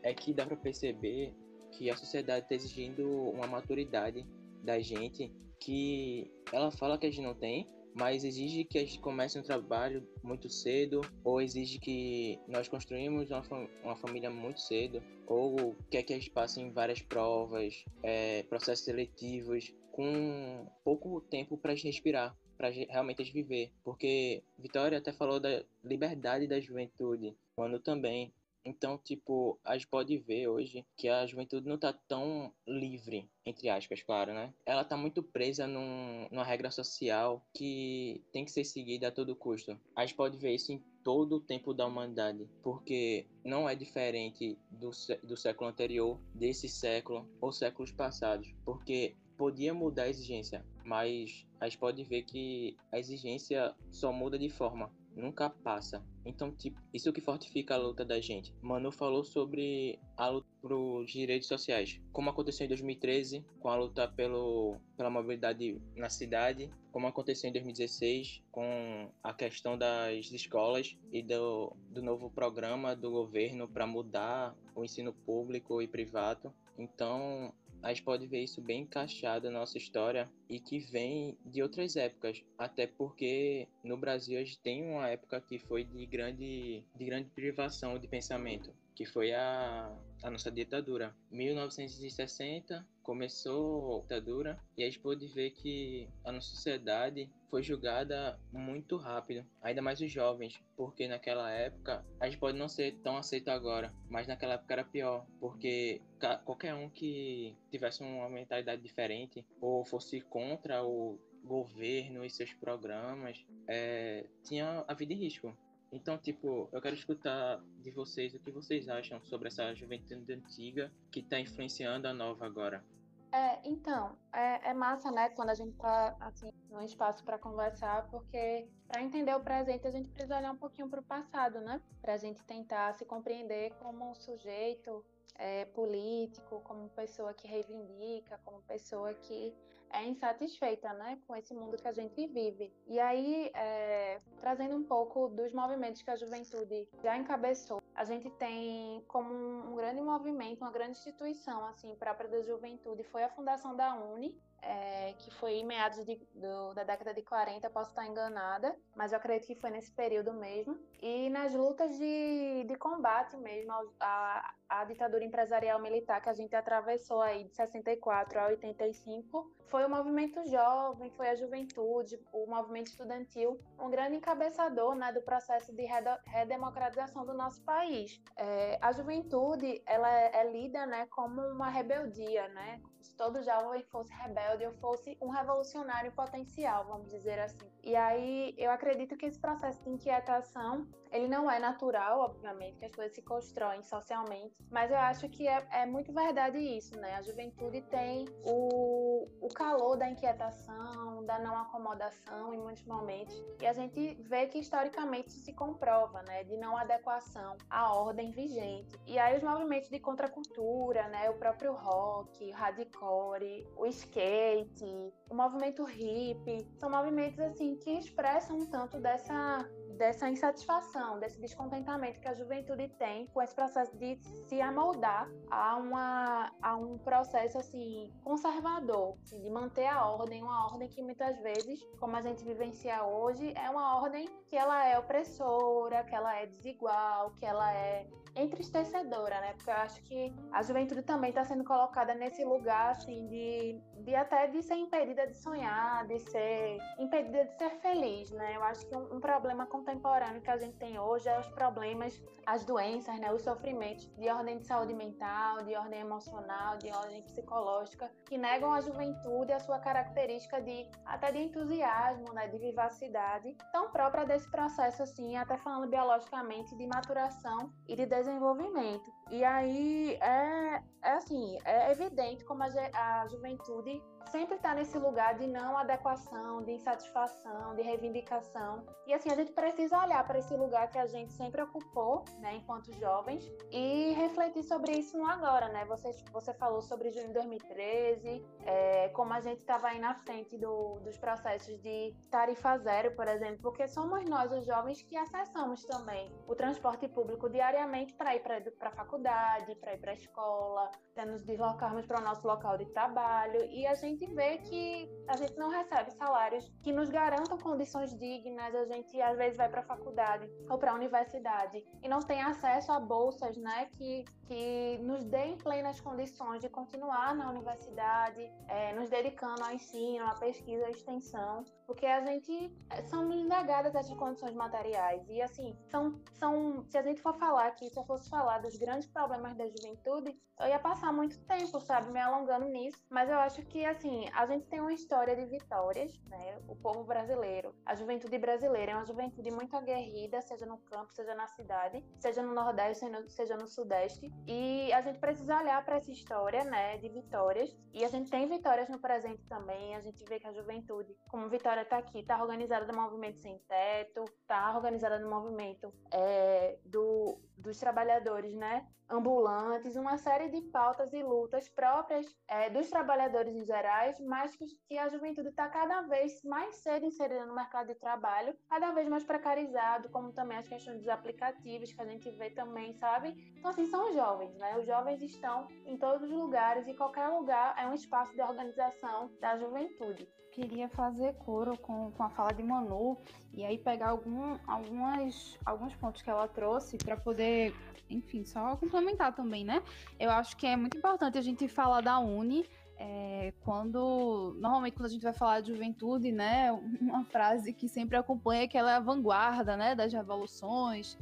é 0.03 0.13
que 0.13 0.31
dá 0.31 0.45
para 0.45 0.55
perceber 0.55 1.33
que 1.71 1.89
a 1.89 1.97
sociedade 1.97 2.43
está 2.43 2.53
exigindo 2.53 3.03
uma 3.31 3.47
maturidade 3.47 4.25
da 4.63 4.79
gente 4.79 5.33
que 5.59 6.31
ela 6.53 6.69
fala 6.69 6.99
que 6.99 7.07
a 7.07 7.09
gente 7.09 7.23
não 7.23 7.33
tem, 7.33 7.67
mas 7.99 8.23
exige 8.23 8.63
que 8.63 8.77
a 8.77 8.81
gente 8.81 8.99
comece 8.99 9.39
um 9.39 9.43
trabalho 9.43 10.07
muito 10.23 10.49
cedo, 10.49 11.01
ou 11.23 11.41
exige 11.41 11.79
que 11.79 12.39
nós 12.47 12.67
construímos 12.67 13.31
uma, 13.31 13.43
fam 13.43 13.67
uma 13.83 13.95
família 13.95 14.29
muito 14.29 14.61
cedo, 14.61 15.01
ou 15.25 15.75
quer 15.89 16.03
que 16.03 16.13
a 16.13 16.17
gente 16.17 16.29
passe 16.29 16.61
em 16.61 16.71
várias 16.71 17.01
provas, 17.01 17.83
é, 18.03 18.43
processos 18.43 18.85
seletivos, 18.85 19.73
com 19.91 20.67
pouco 20.83 21.21
tempo 21.21 21.57
para 21.57 21.71
a 21.71 21.75
gente 21.75 21.87
respirar. 21.87 22.37
para 22.57 22.69
realmente 22.69 23.31
viver. 23.31 23.71
Porque 23.83 24.43
Vitória 24.57 24.97
até 24.97 25.13
falou 25.13 25.39
da 25.39 25.63
liberdade 25.83 26.47
da 26.47 26.59
juventude, 26.59 27.35
Mano 27.55 27.79
também. 27.79 28.31
Então, 28.67 28.97
tipo, 28.97 29.57
a 29.63 29.77
gente 29.77 29.87
pode 29.87 30.17
ver 30.17 30.49
hoje 30.49 30.85
que 30.97 31.07
a 31.07 31.25
juventude 31.25 31.69
não 31.69 31.77
tá 31.77 31.93
tão 31.93 32.51
livre, 32.67 33.29
entre 33.45 33.69
aspas, 33.69 34.03
claro, 34.03 34.33
né? 34.33 34.53
Ela 34.65 34.83
tá 34.83 34.97
muito 34.97 35.23
presa 35.23 35.65
num, 35.65 36.27
numa 36.29 36.43
regra 36.43 36.69
social 36.69 37.41
que 37.53 38.21
tem 38.33 38.43
que 38.43 38.51
ser 38.51 38.65
seguida 38.65 39.07
a 39.07 39.11
todo 39.11 39.37
custo. 39.37 39.79
A 39.95 40.05
gente 40.05 40.15
pode 40.15 40.37
ver 40.37 40.53
isso 40.53 40.73
em 40.73 40.83
todo 41.01 41.37
o 41.37 41.39
tempo 41.39 41.73
da 41.73 41.85
humanidade, 41.85 42.45
porque 42.61 43.25
não 43.41 43.69
é 43.69 43.73
diferente 43.73 44.57
do, 44.69 44.91
do 45.23 45.37
século 45.37 45.69
anterior, 45.69 46.19
desse 46.35 46.67
século 46.67 47.25
ou 47.39 47.53
séculos 47.53 47.93
passados, 47.93 48.53
porque 48.65 49.15
podia 49.37 49.73
mudar 49.73 50.03
a 50.03 50.09
exigência, 50.09 50.65
mas 50.83 51.47
a 51.61 51.69
gente 51.69 51.77
pode 51.77 52.03
ver 52.03 52.23
que 52.23 52.75
a 52.91 52.99
exigência 52.99 53.73
só 53.91 54.11
muda 54.11 54.37
de 54.37 54.49
forma 54.49 54.91
nunca 55.17 55.49
passa. 55.49 56.03
Então, 56.25 56.51
tipo, 56.51 56.79
isso 56.93 57.11
que 57.11 57.21
fortifica 57.21 57.73
a 57.73 57.77
luta 57.77 58.05
da 58.05 58.19
gente. 58.19 58.53
Manu 58.61 58.91
falou 58.91 59.23
sobre 59.23 59.99
a 60.15 60.29
luta 60.29 60.47
pelos 60.61 61.11
direitos 61.11 61.47
sociais, 61.47 61.99
como 62.11 62.29
aconteceu 62.29 62.65
em 62.65 62.67
2013 62.67 63.43
com 63.59 63.69
a 63.69 63.75
luta 63.75 64.07
pelo, 64.07 64.77
pela 64.95 65.09
mobilidade 65.09 65.81
na 65.95 66.09
cidade, 66.09 66.69
como 66.91 67.07
aconteceu 67.07 67.49
em 67.49 67.53
2016 67.53 68.43
com 68.51 69.09
a 69.23 69.33
questão 69.33 69.77
das 69.77 70.31
escolas 70.31 70.97
e 71.11 71.23
do, 71.23 71.73
do 71.89 72.01
novo 72.01 72.29
programa 72.29 72.95
do 72.95 73.09
governo 73.09 73.67
para 73.67 73.87
mudar 73.87 74.55
o 74.75 74.83
ensino 74.83 75.13
público 75.13 75.81
e 75.81 75.87
privado. 75.87 76.53
Então, 76.77 77.53
a 77.81 77.89
gente 77.89 78.03
pode 78.03 78.27
ver 78.27 78.43
isso 78.43 78.61
bem 78.61 78.81
encaixado 78.81 79.49
na 79.49 79.59
nossa 79.59 79.77
história 79.77 80.29
e 80.49 80.59
que 80.59 80.79
vem 80.79 81.37
de 81.45 81.61
outras 81.61 81.95
épocas, 81.95 82.43
até 82.57 82.87
porque 82.87 83.67
no 83.83 83.97
Brasil 83.97 84.39
a 84.39 84.43
gente 84.43 84.59
tem 84.59 84.83
uma 84.83 85.07
época 85.07 85.39
que 85.41 85.59
foi 85.59 85.83
de 85.83 86.05
grande, 86.05 86.83
de 86.95 87.05
grande 87.05 87.29
privação 87.29 87.97
de 87.97 88.07
pensamento, 88.07 88.73
que 88.97 89.05
foi 89.05 89.31
a, 89.31 89.95
a 90.23 90.31
nossa 90.31 90.49
ditadura. 90.49 91.15
1960 91.29 92.83
começou 93.03 93.99
a 93.99 94.01
ditadura 94.01 94.59
e 94.75 94.81
a 94.81 94.87
gente 94.87 94.99
pôde 94.99 95.27
ver 95.27 95.51
que 95.51 96.09
a 96.25 96.31
nossa 96.31 96.49
sociedade 96.49 97.29
foi 97.47 97.61
julgada 97.61 98.39
muito 98.51 98.97
rápido, 98.97 99.45
ainda 99.61 99.83
mais 99.83 100.01
os 100.01 100.11
jovens, 100.11 100.59
porque 100.75 101.07
naquela 101.07 101.51
época 101.51 102.03
a 102.19 102.25
gente 102.25 102.39
pode 102.39 102.57
não 102.57 102.67
ser 102.67 102.95
tão 103.03 103.17
aceito 103.17 103.49
agora, 103.49 103.93
mas 104.09 104.25
naquela 104.25 104.55
época 104.55 104.73
era 104.73 104.83
pior, 104.83 105.27
porque 105.39 106.01
qualquer 106.43 106.73
um 106.73 106.89
que 106.89 107.55
tivesse 107.69 108.01
uma 108.01 108.27
mentalidade 108.27 108.81
diferente 108.81 109.45
ou 109.61 109.85
fosse 109.85 110.21
contra 110.21 110.83
o 110.83 111.19
governo 111.43 112.25
e 112.25 112.31
seus 112.31 112.51
programas 112.55 113.45
é, 113.67 114.25
tinha 114.43 114.83
a 114.87 114.93
vida 114.95 115.13
em 115.13 115.17
risco. 115.17 115.55
Então, 115.91 116.17
tipo, 116.17 116.69
eu 116.71 116.81
quero 116.81 116.95
escutar 116.95 117.61
de 117.81 117.91
vocês 117.91 118.33
o 118.33 118.39
que 118.39 118.51
vocês 118.51 118.89
acham 118.89 119.21
sobre 119.23 119.47
essa 119.47 119.73
juventude 119.73 120.33
antiga 120.33 120.91
que 121.11 121.21
está 121.21 121.39
influenciando 121.39 122.07
a 122.07 122.13
nova 122.13 122.45
agora. 122.45 122.83
É, 123.31 123.59
então, 123.67 124.17
é, 124.33 124.69
é, 124.69 124.73
massa, 124.73 125.11
né, 125.11 125.29
quando 125.29 125.49
a 125.49 125.53
gente 125.53 125.75
tá, 125.77 126.15
assim, 126.19 126.49
num 126.69 126.81
espaço 126.81 127.23
para 127.23 127.37
conversar, 127.37 128.07
porque 128.09 128.67
para 128.87 129.01
entender 129.01 129.35
o 129.35 129.41
presente 129.41 129.85
a 129.85 129.91
gente 129.91 130.09
precisa 130.09 130.37
olhar 130.37 130.51
um 130.51 130.57
pouquinho 130.57 130.89
para 130.89 131.01
o 131.01 131.03
passado, 131.03 131.59
né? 131.59 131.81
Para 132.01 132.13
a 132.13 132.17
gente 132.17 132.41
tentar 132.45 132.93
se 132.93 133.05
compreender 133.05 133.73
como 133.81 134.11
um 134.11 134.15
sujeito 134.15 135.03
é, 135.35 135.65
político, 135.65 136.61
como 136.61 136.89
pessoa 136.89 137.33
que 137.33 137.47
reivindica, 137.47 138.39
como 138.45 138.61
pessoa 138.61 139.13
que 139.13 139.53
é 139.91 140.05
insatisfeita 140.05 140.91
né, 140.93 141.19
com 141.27 141.35
esse 141.35 141.53
mundo 141.53 141.77
que 141.77 141.87
a 141.87 141.93
gente 141.93 142.27
vive. 142.27 142.73
E 142.87 142.99
aí, 142.99 143.51
é, 143.53 144.19
trazendo 144.39 144.75
um 144.75 144.83
pouco 144.83 145.27
dos 145.29 145.53
movimentos 145.53 146.01
que 146.01 146.11
a 146.11 146.15
juventude 146.15 146.87
já 147.03 147.17
encabeçou, 147.17 147.81
a 147.95 148.03
gente 148.03 148.29
tem 148.31 149.03
como 149.07 149.33
um, 149.33 149.75
grande 149.75 150.01
movimento, 150.01 150.61
uma 150.61 150.71
grande 150.71 150.91
instituição 150.91 151.65
assim 151.65 151.95
própria 151.95 152.29
da 152.29 152.41
juventude, 152.41 153.03
foi 153.03 153.23
a 153.23 153.29
fundação 153.29 153.75
da 153.75 153.95
Uni, 153.95 154.39
é, 154.61 155.13
que 155.17 155.31
foi 155.35 155.53
em 155.53 155.65
meados 155.65 156.03
de, 156.05 156.15
do, 156.33 156.73
da 156.73 156.83
década 156.83 157.13
de 157.13 157.21
40, 157.21 157.69
posso 157.69 157.89
estar 157.89 158.05
enganada, 158.05 158.75
mas 158.95 159.11
eu 159.11 159.17
acredito 159.17 159.47
que 159.47 159.55
foi 159.55 159.69
nesse 159.69 159.91
período 159.91 160.33
mesmo. 160.33 160.77
E 161.01 161.29
nas 161.29 161.53
lutas 161.53 161.97
de, 161.97 162.65
de 162.65 162.75
combate 162.75 163.35
mesmo 163.37 163.71
à, 163.99 164.53
à 164.69 164.83
ditadura 164.83 165.23
empresarial 165.23 165.81
militar 165.81 166.21
que 166.21 166.29
a 166.29 166.33
gente 166.33 166.55
atravessou 166.55 167.21
aí 167.21 167.45
de 167.45 167.55
64 167.55 168.39
a 168.39 168.47
85, 168.47 169.51
foi 169.67 169.85
o 169.85 169.89
movimento 169.89 170.45
jovem, 170.49 171.11
foi 171.11 171.29
a 171.29 171.35
juventude, 171.35 172.19
o 172.31 172.45
movimento 172.47 172.87
estudantil, 172.87 173.59
um 173.79 173.89
grande 173.89 174.15
encabeçador 174.15 174.95
né, 174.95 175.11
do 175.11 175.21
processo 175.21 175.73
de 175.73 175.85
redemocratização 176.25 177.25
do 177.25 177.33
nosso 177.33 177.61
país. 177.63 178.21
É, 178.37 178.77
a 178.81 178.91
juventude 178.91 179.81
ela 179.85 180.09
é, 180.09 180.37
é 180.37 180.51
lida 180.51 180.85
né, 180.85 181.05
como 181.07 181.41
uma 181.41 181.69
rebeldia, 181.69 182.47
né, 182.49 182.81
se 183.01 183.15
todo 183.15 183.43
jovem 183.43 183.83
fosse 183.83 184.13
rebelde 184.13 184.65
ou 184.65 184.73
fosse 184.73 185.17
um 185.21 185.29
revolucionário 185.29 186.11
potencial, 186.11 186.85
vamos 186.85 187.09
dizer 187.09 187.39
assim. 187.39 187.69
E 187.83 187.95
aí 187.95 188.53
eu 188.57 188.71
acredito 188.71 189.15
que 189.15 189.25
esse 189.25 189.39
processo 189.39 189.83
de 189.83 189.89
inquietação, 189.89 190.87
ele 191.11 191.27
não 191.27 191.49
é 191.49 191.59
natural, 191.59 192.19
obviamente, 192.19 192.77
que 192.77 192.85
as 192.85 192.95
coisas 192.95 193.13
se 193.13 193.21
constroem 193.21 193.83
socialmente, 193.83 194.55
mas 194.71 194.91
eu 194.91 194.97
acho 194.97 195.29
que 195.29 195.47
é, 195.47 195.65
é 195.71 195.85
muito 195.85 196.13
verdade 196.13 196.57
isso, 196.57 196.97
né? 196.99 197.15
A 197.15 197.21
juventude 197.21 197.81
tem 197.83 198.25
o, 198.45 199.27
o 199.41 199.47
calor 199.49 199.97
da 199.97 200.09
inquietação, 200.09 201.25
da 201.25 201.39
não 201.39 201.57
acomodação 201.57 202.53
em 202.53 202.57
muitos 202.57 202.85
momentos, 202.85 203.35
e 203.61 203.67
a 203.67 203.73
gente 203.73 204.15
vê 204.23 204.47
que 204.47 204.59
historicamente 204.59 205.29
isso 205.29 205.39
se 205.39 205.53
comprova, 205.53 206.21
né? 206.23 206.43
De 206.43 206.57
não 206.57 206.77
adequação 206.77 207.57
à 207.69 207.93
ordem 207.93 208.31
vigente. 208.31 208.99
E 209.05 209.17
aí 209.17 209.37
os 209.37 209.43
movimentos 209.43 209.89
de 209.89 209.99
contracultura, 209.99 211.07
né? 211.09 211.29
O 211.29 211.37
próprio 211.37 211.73
rock, 211.73 212.49
o 212.49 212.53
hardcore, 212.53 213.67
o 213.75 213.85
skate, 213.87 215.13
o 215.29 215.35
movimento 215.35 215.83
hippie, 215.83 216.67
são 216.79 216.89
movimentos 216.89 217.39
assim 217.39 217.75
que 217.77 217.91
expressam 217.91 218.57
um 218.57 218.65
tanto 218.65 218.99
dessa 218.99 219.59
dessa 219.97 220.29
insatisfação, 220.29 221.19
desse 221.19 221.39
descontentamento 221.41 222.19
que 222.19 222.27
a 222.27 222.33
juventude 222.33 222.87
tem 222.99 223.27
com 223.27 223.41
esse 223.41 223.53
processo 223.53 223.95
de 223.97 224.17
se 224.47 224.61
amoldar 224.61 225.29
a, 225.49 225.75
uma, 225.77 226.51
a 226.61 226.75
um 226.75 226.97
processo 226.99 227.57
assim 227.57 228.11
conservador, 228.23 229.17
assim, 229.23 229.41
de 229.41 229.49
manter 229.49 229.87
a 229.87 230.05
ordem, 230.05 230.43
uma 230.43 230.65
ordem 230.67 230.87
que 230.87 231.01
muitas 231.01 231.39
vezes, 231.41 231.83
como 231.99 232.15
a 232.15 232.21
gente 232.21 232.43
vivencia 232.43 233.03
hoje, 233.03 233.53
é 233.55 233.69
uma 233.69 233.97
ordem 234.01 234.27
que 234.47 234.55
ela 234.55 234.87
é 234.87 234.97
opressora, 234.97 236.03
que 236.03 236.15
ela 236.15 236.35
é 236.35 236.45
desigual, 236.45 237.31
que 237.31 237.45
ela 237.45 237.73
é 237.73 238.07
entristecedora, 238.35 239.39
né? 239.41 239.53
Porque 239.53 239.69
eu 239.69 239.75
acho 239.75 240.01
que 240.03 240.33
a 240.51 240.61
juventude 240.61 241.01
também 241.01 241.29
está 241.29 241.43
sendo 241.43 241.63
colocada 241.63 242.13
nesse 242.13 242.43
lugar, 242.43 242.91
assim, 242.91 243.27
de, 243.27 243.81
de 244.03 244.15
até 244.15 244.47
de 244.47 244.61
ser 244.61 244.75
impedida 244.75 245.27
de 245.27 245.35
sonhar, 245.35 246.05
de 246.07 246.19
ser 246.19 246.77
impedida 246.99 247.45
de 247.45 247.57
ser 247.57 247.69
feliz, 247.81 248.31
né? 248.31 248.55
Eu 248.55 248.63
acho 248.63 248.85
que 248.87 248.95
um, 248.95 249.15
um 249.15 249.19
problema 249.19 249.65
contemporâneo 249.65 250.41
que 250.41 250.49
a 250.49 250.57
gente 250.57 250.77
tem 250.77 250.99
hoje 250.99 251.27
é 251.27 251.39
os 251.39 251.47
problemas, 251.49 252.21
as 252.45 252.63
doenças, 252.63 253.19
né? 253.19 253.31
Os 253.31 253.41
sofrimentos 253.41 254.07
de 254.15 254.29
ordem 254.29 254.57
de 254.57 254.65
saúde 254.65 254.93
mental, 254.93 255.63
de 255.63 255.75
ordem 255.75 255.99
emocional, 255.99 256.77
de 256.77 256.91
ordem 256.91 257.21
psicológica, 257.23 258.11
que 258.25 258.37
negam 258.37 258.71
à 258.71 258.81
juventude 258.81 259.51
a 259.51 259.59
sua 259.59 259.79
característica 259.79 260.61
de 260.61 260.87
até 261.05 261.31
de 261.31 261.39
entusiasmo, 261.39 262.31
né? 262.33 262.47
De 262.47 262.57
vivacidade, 262.57 263.55
tão 263.71 263.89
própria 263.91 264.25
desse 264.25 264.49
processo, 264.49 265.03
assim, 265.03 265.35
até 265.35 265.57
falando 265.57 265.89
biologicamente, 265.89 266.75
de 266.75 266.87
maturação 266.87 267.71
e 267.87 267.95
de 267.95 268.05
desenvolvimento 268.05 268.26
desenvolvimento. 268.27 269.11
E 269.31 269.43
aí 269.43 270.17
é, 270.21 270.81
é 271.03 271.11
assim, 271.13 271.57
é 271.65 271.91
evidente 271.91 272.43
como 272.45 272.63
a, 272.63 272.67
a 272.67 273.27
juventude 273.27 274.01
sempre 274.27 274.55
está 274.55 274.73
nesse 274.75 274.97
lugar 274.97 275.35
de 275.35 275.47
não 275.47 275.77
adequação, 275.77 276.61
de 276.63 276.73
insatisfação, 276.73 277.75
de 277.75 277.81
reivindicação. 277.81 278.85
E 279.05 279.13
assim, 279.13 279.31
a 279.31 279.35
gente 279.35 279.51
precisa 279.51 279.97
olhar 279.99 280.25
para 280.25 280.39
esse 280.39 280.55
lugar 280.55 280.89
que 280.89 280.97
a 280.97 281.05
gente 281.05 281.31
sempre 281.33 281.61
ocupou, 281.61 282.25
né, 282.39 282.55
enquanto 282.55 282.93
jovens, 282.99 283.49
e 283.71 284.13
refletir 284.13 284.63
sobre 284.63 284.91
isso 284.93 285.17
no 285.17 285.27
agora, 285.27 285.69
né? 285.69 285.85
Você, 285.85 286.11
você 286.31 286.53
falou 286.53 286.81
sobre 286.81 287.11
junho 287.11 287.27
de 287.27 287.33
2013, 287.33 288.45
é, 288.65 289.09
como 289.09 289.33
a 289.33 289.39
gente 289.39 289.59
estava 289.59 289.87
aí 289.87 289.99
na 289.99 290.13
frente 290.15 290.57
do, 290.57 290.99
dos 290.99 291.17
processos 291.17 291.79
de 291.81 292.13
tarifa 292.29 292.77
zero, 292.79 293.15
por 293.15 293.27
exemplo, 293.27 293.59
porque 293.61 293.87
somos 293.87 294.23
nós, 294.25 294.51
os 294.51 294.65
jovens, 294.65 295.01
que 295.01 295.15
acessamos 295.15 295.83
também 295.85 296.31
o 296.47 296.55
transporte 296.55 297.07
público 297.07 297.49
diariamente 297.49 298.06
para 298.13 298.35
ir 298.35 298.41
para 298.41 298.89
a 298.89 298.91
faculdade, 298.91 299.75
para 299.75 299.93
ir 299.93 299.99
para 299.99 300.11
a 300.11 300.13
escola, 300.13 300.91
para 301.13 301.25
nos 301.25 301.43
deslocarmos 301.43 302.05
para 302.05 302.21
o 302.21 302.23
nosso 302.23 302.45
local 302.47 302.77
de 302.77 302.85
trabalho, 302.93 303.63
e 303.71 303.85
a 303.87 303.95
gente 303.95 304.25
vê 304.33 304.57
que 304.59 305.09
a 305.27 305.37
gente 305.37 305.57
não 305.57 305.69
recebe 305.69 306.11
salários 306.11 306.69
que 306.83 306.91
nos 306.91 307.09
garantam 307.09 307.57
condições 307.57 308.17
dignas, 308.17 308.73
a 308.75 308.85
gente 308.85 309.21
às 309.21 309.37
vezes 309.37 309.57
vai 309.57 309.69
para 309.69 309.81
a 309.81 309.85
faculdade 309.85 310.49
ou 310.69 310.77
para 310.77 310.91
a 310.91 310.95
universidade 310.95 311.83
e 312.03 312.07
não 312.07 312.19
tem 312.19 312.41
acesso 312.41 312.91
a 312.91 312.99
bolsas, 312.99 313.57
né, 313.57 313.89
que, 313.97 314.25
que 314.47 314.97
nos 314.99 315.25
deem 315.25 315.57
plenas 315.57 315.99
condições 315.99 316.61
de 316.61 316.69
continuar 316.69 317.35
na 317.35 317.49
universidade, 317.49 318.49
é, 318.67 318.93
nos 318.93 319.09
dedicando 319.09 319.63
ao 319.63 319.73
ensino, 319.73 320.25
à 320.25 320.33
pesquisa, 320.35 320.85
à 320.85 320.89
extensão. 320.89 321.65
porque 321.87 322.05
a 322.05 322.19
gente 322.25 322.69
eh, 322.89 323.01
são 323.03 323.25
negadas 323.25 323.95
essas 323.95 324.15
condições 324.17 324.53
materiais. 324.53 325.25
E 325.29 325.41
assim, 325.41 325.73
são, 325.89 326.21
são 326.33 326.85
se 326.89 326.97
a 326.97 327.01
gente 327.01 327.21
for 327.21 327.33
falar 327.39 327.67
aqui, 327.67 327.89
se 327.89 327.97
eu 327.97 328.03
fosse 328.03 328.29
falar 328.29 328.59
dos 328.59 328.75
grandes 328.75 329.07
problemas 329.07 329.55
da 329.55 329.65
juventude, 329.67 330.37
eu 330.59 330.67
ia 330.67 330.79
passar 330.79 331.13
muito 331.13 331.39
tempo, 331.45 331.79
sabe, 331.79 332.11
me 332.11 332.19
alongando 332.19 332.65
nisso. 332.65 332.97
Mas 333.09 333.29
eu 333.29 333.39
acho 333.39 333.61
que 333.67 333.85
assim, 333.85 334.27
a 334.33 334.45
gente 334.45 334.65
tem 334.67 334.81
uma 334.81 334.91
história 334.91 335.35
de 335.35 335.45
vitórias, 335.45 336.19
né? 336.25 336.59
O 336.67 336.75
povo 336.75 337.05
brasileiro, 337.05 337.73
a 337.85 337.95
juventude 337.95 338.37
brasileira 338.37 338.91
é 338.91 338.95
uma 338.95 339.05
juventude 339.05 339.49
muito 339.51 339.75
aguerrida, 339.77 340.41
seja 340.41 340.65
no 340.65 340.79
campo, 340.79 341.13
seja 341.13 341.33
na 341.35 341.47
cidade, 341.47 342.03
seja 342.19 342.41
no 342.43 342.53
Nordeste, 342.53 343.05
seja 343.29 343.55
no 343.55 343.67
Sudeste. 343.67 344.29
E 344.45 344.91
a 344.93 345.01
gente 345.01 345.19
precisa 345.19 345.57
olhar 345.59 345.83
para 345.83 345.97
essa 345.97 346.11
história, 346.11 346.63
né, 346.63 346.97
de 346.97 347.09
vitórias. 347.09 347.75
E 347.93 348.05
a 348.05 348.07
gente 348.07 348.29
tem 348.29 348.47
vitórias 348.47 348.87
no 348.89 348.99
presente 348.99 349.43
também. 349.47 349.95
A 349.95 350.01
gente 350.01 350.23
vê 350.25 350.39
que 350.39 350.47
a 350.47 350.53
juventude, 350.53 351.15
como 351.27 351.49
Vitória 351.49 351.81
está 351.81 351.97
aqui, 351.97 352.19
está 352.19 352.41
organizada 352.41 352.85
no 352.85 353.01
movimento 353.01 353.39
sem 353.39 353.57
teto, 353.67 354.23
está 354.41 354.75
organizada 354.75 355.19
no 355.19 355.29
movimento 355.29 355.93
é, 356.11 356.77
do, 356.85 357.39
dos 357.57 357.77
trabalhadores, 357.79 358.53
né, 358.53 358.85
ambulantes, 359.09 359.95
uma 359.95 360.17
série 360.17 360.49
de 360.49 360.61
pautas 360.69 361.13
e 361.13 361.23
lutas 361.23 361.69
próprias 361.69 362.25
é, 362.47 362.69
dos 362.69 362.89
trabalhadores 362.89 363.55
em 363.55 363.63
gerais, 363.63 364.19
mas 364.19 364.55
que, 364.55 364.97
a 364.97 365.07
juventude 365.07 365.49
está 365.49 365.67
cada 365.69 366.01
vez 366.01 366.41
mais 366.43 366.75
cedo 366.77 367.05
inserida 367.05 367.45
no 367.45 367.55
mercado 367.55 367.87
de 367.87 367.95
trabalho, 367.95 368.55
cada 368.69 368.91
vez 368.91 369.07
mais 369.07 369.23
precarizado, 369.23 370.09
como 370.09 370.31
também 370.31 370.57
as 370.57 370.67
questões 370.67 370.97
dos 370.97 371.07
aplicativos 371.07 371.93
que 371.93 372.01
a 372.01 372.05
gente 372.05 372.29
vê 372.31 372.49
também, 372.49 372.93
sabe? 372.93 373.29
Então, 373.57 373.71
assim, 373.71 373.85
são 373.85 374.11
jovens, 374.13 374.55
né? 374.55 374.77
Os 374.77 374.85
jovens 374.85 375.21
estão 375.21 375.67
em 375.85 375.97
todos 375.97 376.23
os 376.23 376.31
lugares 376.31 376.87
e 376.87 376.93
qualquer 376.93 377.27
lugar 377.27 377.75
é 377.77 377.87
um 377.87 377.93
espaço 377.93 378.33
de 378.33 378.41
organização 378.41 379.31
da 379.39 379.57
juventude 379.57 380.27
queria 380.57 380.89
fazer 380.89 381.35
coro 381.35 381.77
com, 381.77 382.11
com 382.11 382.23
a 382.23 382.29
fala 382.31 382.51
de 382.51 382.63
Manu 382.63 383.15
e 383.53 383.63
aí 383.63 383.77
pegar 383.77 384.09
algum, 384.09 384.57
algumas, 384.65 385.55
alguns 385.63 385.93
pontos 385.95 386.23
que 386.23 386.29
ela 386.31 386.47
trouxe 386.47 386.97
para 386.97 387.15
poder, 387.15 387.75
enfim, 388.09 388.43
só 388.43 388.75
complementar 388.75 388.96
também, 389.35 389.63
né? 389.63 389.81
Eu 390.19 390.31
acho 390.31 390.55
que 390.57 390.65
é 390.65 390.75
muito 390.75 390.97
importante 390.97 391.37
a 391.37 391.41
gente 391.41 391.67
falar 391.67 392.01
da 392.01 392.19
Uni. 392.19 392.65
É, 392.99 393.53
quando 393.61 394.55
normalmente 394.59 394.95
quando 394.95 395.05
a 395.05 395.09
gente 395.09 395.21
vai 395.21 395.33
falar 395.33 395.61
de 395.61 395.71
juventude, 395.71 396.31
né, 396.31 396.71
uma 396.99 397.23
frase 397.25 397.71
que 397.71 397.87
sempre 397.87 398.17
acompanha 398.17 398.63
é 398.63 398.67
que 398.67 398.75
ela 398.75 398.91
é 398.91 398.95
a 398.95 398.99
vanguarda, 398.99 399.77
né, 399.77 399.93
das 399.93 400.11
revoluções, 400.11 401.15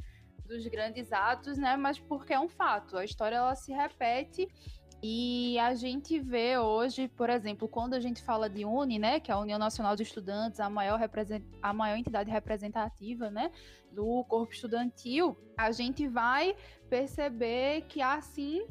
dos 0.46 0.66
grandes 0.68 1.12
atos, 1.12 1.58
né, 1.58 1.76
mas 1.76 1.98
porque 1.98 2.32
é 2.32 2.40
um 2.40 2.48
fato, 2.48 2.96
a 2.96 3.04
história 3.04 3.36
ela 3.36 3.54
se 3.54 3.72
repete 3.72 4.48
e 5.08 5.56
a 5.60 5.72
gente 5.72 6.18
vê 6.18 6.58
hoje, 6.58 7.06
por 7.06 7.30
exemplo, 7.30 7.68
quando 7.68 7.94
a 7.94 8.00
gente 8.00 8.20
fala 8.20 8.50
de 8.50 8.64
UNE, 8.64 8.98
né, 8.98 9.20
que 9.20 9.30
é 9.30 9.34
a 9.34 9.38
União 9.38 9.56
Nacional 9.56 9.94
de 9.94 10.02
Estudantes, 10.02 10.58
a 10.58 10.68
maior, 10.68 10.98
a 11.62 11.72
maior 11.72 11.96
entidade 11.96 12.28
representativa 12.28 13.30
né, 13.30 13.52
do 13.92 14.24
corpo 14.24 14.52
estudantil, 14.52 15.38
a 15.56 15.70
gente 15.70 16.08
vai 16.08 16.56
perceber 16.90 17.82
que 17.82 18.02
assim 18.02 18.66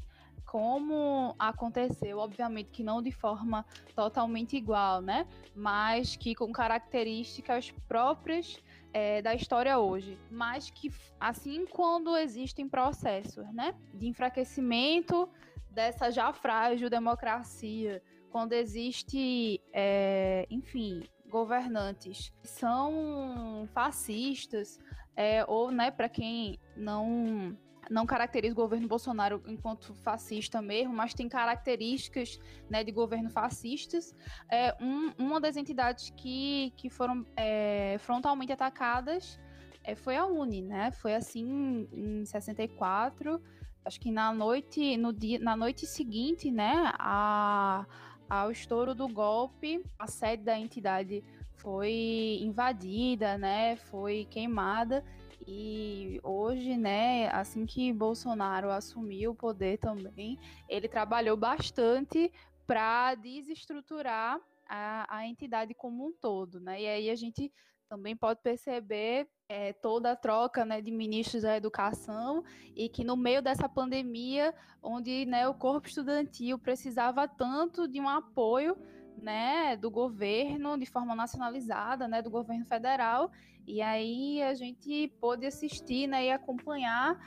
como 0.45 1.33
aconteceu, 1.39 2.17
obviamente 2.17 2.69
que 2.69 2.83
não 2.83 3.01
de 3.01 3.11
forma 3.11 3.65
totalmente 3.95 4.57
igual, 4.57 5.01
né? 5.01 5.25
Mas 5.55 6.17
que 6.17 6.35
com 6.35 6.51
características 6.51 7.71
próprias 7.87 8.61
é, 8.93 9.21
da 9.21 9.33
história 9.33 9.77
hoje. 9.79 10.19
Mas 10.29 10.69
que, 10.69 10.91
assim, 11.19 11.65
quando 11.65 12.15
existem 12.15 12.69
processos, 12.69 13.45
né? 13.53 13.73
De 13.93 14.07
enfraquecimento 14.07 15.27
dessa 15.75 16.09
já 16.09 16.31
frágil 16.31 16.89
democracia, 16.89 18.01
quando 18.31 18.53
existe, 18.53 19.61
é, 19.73 20.47
enfim, 20.49 21.03
governantes 21.29 22.33
que 22.41 22.47
são 22.47 23.67
fascistas, 23.73 24.79
é, 25.15 25.45
ou, 25.45 25.69
né, 25.69 25.91
para 25.91 26.07
quem 26.09 26.57
não 26.75 27.57
não 27.87 28.03
caracteriza 28.03 28.53
o 28.53 28.55
governo 28.55 28.87
Bolsonaro 28.87 29.43
enquanto 29.45 29.93
fascista 29.93 30.59
mesmo, 30.59 30.91
mas 30.91 31.13
tem 31.13 31.29
características 31.29 32.39
né, 32.67 32.83
de 32.83 32.91
governo 32.91 33.29
fascistas. 33.29 34.11
É, 34.49 34.75
um, 34.81 35.13
uma 35.19 35.39
das 35.39 35.55
entidades 35.55 36.11
que, 36.17 36.73
que 36.77 36.89
foram 36.89 37.23
é, 37.37 37.97
frontalmente 37.99 38.51
atacadas 38.51 39.39
é, 39.83 39.93
foi 39.93 40.17
a 40.17 40.25
UNE, 40.25 40.63
né? 40.63 40.91
Foi 40.93 41.13
assim 41.13 41.87
em 41.93 42.25
64 42.25 43.39
acho 43.85 43.99
que 43.99 44.11
na 44.11 44.33
noite, 44.33 44.97
no 44.97 45.13
dia, 45.13 45.39
na 45.39 45.55
noite 45.55 45.85
seguinte, 45.85 46.49
né, 46.49 46.91
a, 46.97 47.85
ao 48.27 48.51
estouro 48.51 48.95
do 48.95 49.07
golpe, 49.07 49.83
a 49.97 50.07
sede 50.07 50.43
da 50.43 50.57
entidade 50.57 51.23
foi 51.53 52.39
invadida, 52.41 53.37
né, 53.37 53.75
foi 53.75 54.25
queimada 54.25 55.03
e 55.47 56.19
hoje, 56.23 56.75
né, 56.75 57.29
assim 57.29 57.65
que 57.65 57.93
Bolsonaro 57.93 58.71
assumiu 58.71 59.31
o 59.31 59.35
poder 59.35 59.77
também, 59.77 60.39
ele 60.67 60.87
trabalhou 60.87 61.37
bastante 61.37 62.31
para 62.65 63.13
desestruturar 63.13 64.39
a, 64.67 65.17
a 65.17 65.27
entidade 65.27 65.75
como 65.75 66.07
um 66.07 66.11
todo, 66.11 66.59
né? 66.59 66.81
E 66.81 66.87
aí 66.87 67.09
a 67.11 67.15
gente 67.15 67.51
também 67.87 68.15
pode 68.15 68.39
perceber 68.41 69.27
é, 69.47 69.73
toda 69.73 70.11
a 70.11 70.15
troca 70.15 70.65
né, 70.65 70.81
de 70.81 70.91
ministros 70.91 71.43
da 71.43 71.55
educação 71.55 72.43
e 72.75 72.89
que 72.89 73.03
no 73.03 73.15
meio 73.15 73.41
dessa 73.41 73.69
pandemia, 73.69 74.53
onde 74.81 75.25
né, 75.25 75.47
o 75.47 75.53
corpo 75.53 75.87
estudantil 75.87 76.57
precisava 76.57 77.27
tanto 77.27 77.87
de 77.87 77.99
um 77.99 78.09
apoio 78.09 78.75
né, 79.17 79.75
do 79.77 79.89
governo 79.89 80.77
de 80.77 80.85
forma 80.85 81.15
nacionalizada, 81.15 82.07
né, 82.07 82.21
do 82.21 82.29
governo 82.29 82.65
federal, 82.65 83.31
e 83.67 83.81
aí 83.81 84.41
a 84.43 84.53
gente 84.53 85.07
pôde 85.19 85.45
assistir 85.45 86.07
né, 86.07 86.25
e 86.25 86.31
acompanhar 86.31 87.17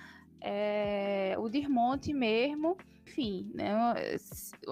é, 0.40 1.34
o 1.38 1.48
desmonte 1.48 2.12
mesmo, 2.12 2.76
enfim, 3.06 3.50
né, 3.54 3.72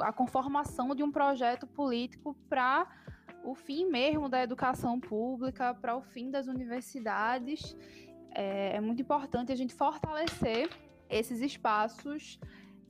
a 0.02 0.12
conformação 0.12 0.94
de 0.94 1.02
um 1.02 1.10
projeto 1.10 1.66
político 1.66 2.36
para 2.48 2.86
o 3.46 3.54
fim 3.54 3.88
mesmo 3.88 4.28
da 4.28 4.42
educação 4.42 4.98
pública, 4.98 5.72
para 5.72 5.96
o 5.96 6.02
fim 6.02 6.30
das 6.30 6.46
universidades. 6.46 7.76
É, 8.34 8.76
é 8.76 8.80
muito 8.80 9.00
importante 9.00 9.52
a 9.52 9.56
gente 9.56 9.72
fortalecer 9.74 10.68
esses 11.08 11.40
espaços 11.40 12.38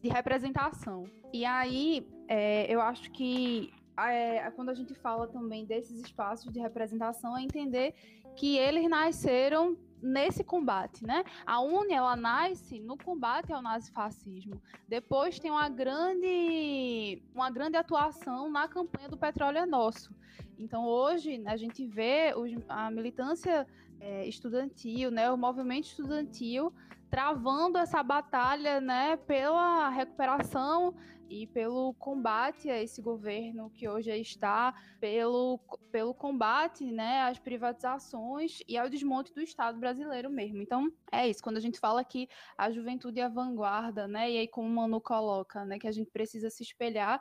de 0.03 0.09
representação. 0.09 1.05
E 1.33 1.45
aí, 1.45 2.09
é, 2.27 2.73
eu 2.73 2.81
acho 2.81 3.11
que 3.11 3.73
é, 3.99 4.51
quando 4.53 4.71
a 4.71 4.75
gente 4.75 4.95
fala 4.95 5.27
também 5.27 5.65
desses 5.65 6.01
espaços 6.01 6.53
de 6.53 6.61
representação, 6.61 7.37
é 7.37 7.43
entender 7.43 7.95
que 8.35 8.57
eles 8.59 8.89
nasceram 8.89 9.77
nesse 10.03 10.45
combate, 10.45 11.05
né? 11.07 11.25
A 11.45 11.61
UNE, 11.61 11.95
ela 11.95 12.15
nasce 12.15 12.81
no 12.81 12.99
combate 12.99 13.53
ao 13.53 13.63
nazifascismo. 13.63 14.61
Depois 14.87 15.39
tem 15.39 15.51
uma 15.51 15.69
grande, 15.69 17.23
uma 17.35 17.51
grande 17.51 17.77
atuação 17.77 18.51
na 18.51 18.69
campanha 18.69 19.09
do 19.09 19.17
Petróleo 19.17 19.59
é 19.59 19.67
Nosso. 19.67 20.15
Então, 20.59 20.85
hoje, 20.85 21.43
a 21.47 21.57
gente 21.57 21.87
vê 21.87 22.33
a 22.69 22.91
militância 22.91 23.67
é, 24.01 24.27
estudantil, 24.27 25.11
né, 25.11 25.31
o 25.31 25.37
movimento 25.37 25.85
estudantil 25.85 26.73
travando 27.11 27.79
essa 27.79 28.03
batalha 28.03 28.81
né, 28.81 29.17
pela 29.17 29.89
recuperação 29.89 30.95
e 31.29 31.47
pelo 31.47 31.93
combate 31.95 32.71
a 32.71 32.81
esse 32.81 33.03
governo 33.03 33.71
que 33.71 33.89
hoje 33.89 34.11
está, 34.17 34.75
pelo, 35.01 35.59
pelo 35.91 36.15
combate 36.15 36.85
né, 36.85 37.23
às 37.23 37.39
privatizações 37.39 38.61
e 38.69 38.77
ao 38.77 38.89
desmonte 38.89 39.35
do 39.35 39.43
Estado 39.43 39.79
brasileiro 39.79 40.31
mesmo. 40.31 40.63
Então, 40.63 40.91
é 41.11 41.29
isso. 41.29 41.43
Quando 41.43 41.57
a 41.57 41.61
gente 41.61 41.81
fala 41.81 42.05
que 42.05 42.29
a 42.57 42.71
juventude 42.71 43.21
é 43.21 43.25
a 43.25 43.29
vanguarda, 43.29 44.07
né, 44.07 44.31
e 44.31 44.39
aí 44.39 44.49
como 44.49 44.69
o 44.69 44.71
Manu 44.71 45.01
coloca, 45.01 45.65
né, 45.65 45.79
que 45.79 45.89
a 45.89 45.93
gente 45.93 46.11
precisa 46.11 46.49
se 46.49 46.63
espelhar 46.63 47.21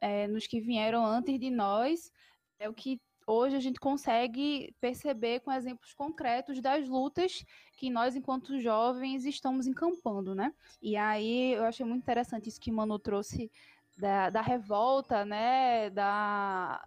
é, 0.00 0.26
nos 0.28 0.46
que 0.46 0.60
vieram 0.60 1.04
antes 1.04 1.38
de 1.38 1.50
nós, 1.50 2.12
é 2.62 2.68
o 2.68 2.74
que 2.74 3.00
hoje 3.26 3.56
a 3.56 3.60
gente 3.60 3.80
consegue 3.80 4.74
perceber 4.80 5.40
com 5.40 5.50
exemplos 5.52 5.92
concretos 5.94 6.60
das 6.60 6.88
lutas 6.88 7.44
que 7.76 7.90
nós, 7.90 8.14
enquanto 8.14 8.60
jovens, 8.60 9.24
estamos 9.24 9.66
encampando, 9.66 10.34
né? 10.34 10.54
E 10.80 10.96
aí 10.96 11.54
eu 11.54 11.64
achei 11.64 11.84
muito 11.84 12.02
interessante 12.02 12.48
isso 12.48 12.60
que 12.60 12.70
Manu 12.70 12.98
trouxe 12.98 13.50
da, 13.96 14.30
da 14.30 14.40
revolta, 14.40 15.24
né? 15.24 15.90
Da, 15.90 16.80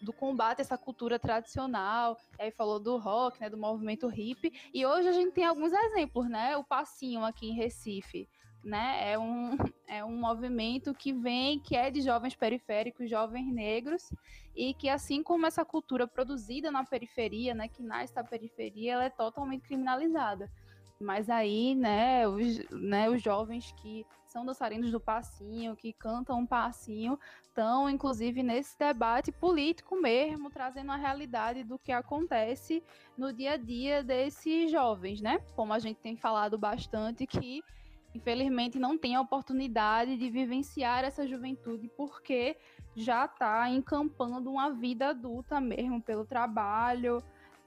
do 0.00 0.12
combate 0.12 0.60
a 0.60 0.62
essa 0.62 0.78
cultura 0.78 1.18
tradicional, 1.18 2.16
aí 2.38 2.50
falou 2.50 2.78
do 2.78 2.96
rock, 2.96 3.40
né, 3.40 3.48
do 3.48 3.56
movimento 3.56 4.10
hip, 4.12 4.52
e 4.74 4.84
hoje 4.84 5.08
a 5.08 5.12
gente 5.12 5.32
tem 5.32 5.44
alguns 5.44 5.72
exemplos, 5.72 6.28
né, 6.28 6.56
o 6.56 6.64
passinho 6.64 7.24
aqui 7.24 7.50
em 7.50 7.54
Recife, 7.54 8.28
né? 8.64 9.12
É 9.12 9.18
um, 9.18 9.56
é 9.88 10.04
um 10.04 10.16
movimento 10.16 10.94
que 10.94 11.12
vem, 11.12 11.58
que 11.60 11.76
é 11.76 11.90
de 11.90 12.00
jovens 12.00 12.34
periféricos, 12.34 13.10
jovens 13.10 13.52
negros, 13.52 14.10
e 14.54 14.74
que 14.74 14.88
assim 14.88 15.22
como 15.22 15.46
essa 15.46 15.64
cultura 15.64 16.06
produzida 16.06 16.70
na 16.70 16.84
periferia, 16.84 17.54
né, 17.54 17.68
que 17.68 17.82
nasce 17.82 18.14
da 18.14 18.22
periferia, 18.22 18.94
ela 18.94 19.04
é 19.04 19.10
totalmente 19.10 19.62
criminalizada. 19.62 20.50
Mas 21.00 21.28
aí, 21.28 21.74
né, 21.74 22.28
os, 22.28 22.68
né, 22.70 23.10
os 23.10 23.20
jovens 23.20 23.72
que 23.72 24.06
são 24.24 24.46
dançarinos 24.46 24.90
do 24.90 25.00
passinho, 25.00 25.76
que 25.76 25.92
cantam 25.92 26.38
um 26.38 26.46
passinho, 26.46 27.18
estão, 27.42 27.90
inclusive, 27.90 28.42
nesse 28.42 28.78
debate 28.78 29.30
político 29.32 30.00
mesmo, 30.00 30.48
trazendo 30.48 30.92
a 30.92 30.96
realidade 30.96 31.64
do 31.64 31.78
que 31.78 31.92
acontece 31.92 32.82
no 33.18 33.32
dia 33.32 33.52
a 33.52 33.56
dia 33.56 34.02
desses 34.02 34.70
jovens, 34.70 35.20
né? 35.20 35.38
Como 35.54 35.72
a 35.72 35.78
gente 35.78 35.98
tem 35.98 36.16
falado 36.16 36.56
bastante, 36.56 37.26
que 37.26 37.62
infelizmente 38.14 38.78
não 38.78 38.96
tem 38.96 39.14
a 39.14 39.20
oportunidade 39.20 40.16
de 40.16 40.30
vivenciar 40.30 41.04
essa 41.04 41.26
juventude 41.26 41.90
porque 41.96 42.56
já 42.94 43.24
está 43.24 43.68
encampando 43.70 44.50
uma 44.50 44.70
vida 44.70 45.08
adulta 45.08 45.60
mesmo 45.60 46.00
pelo 46.00 46.24
trabalho, 46.24 47.22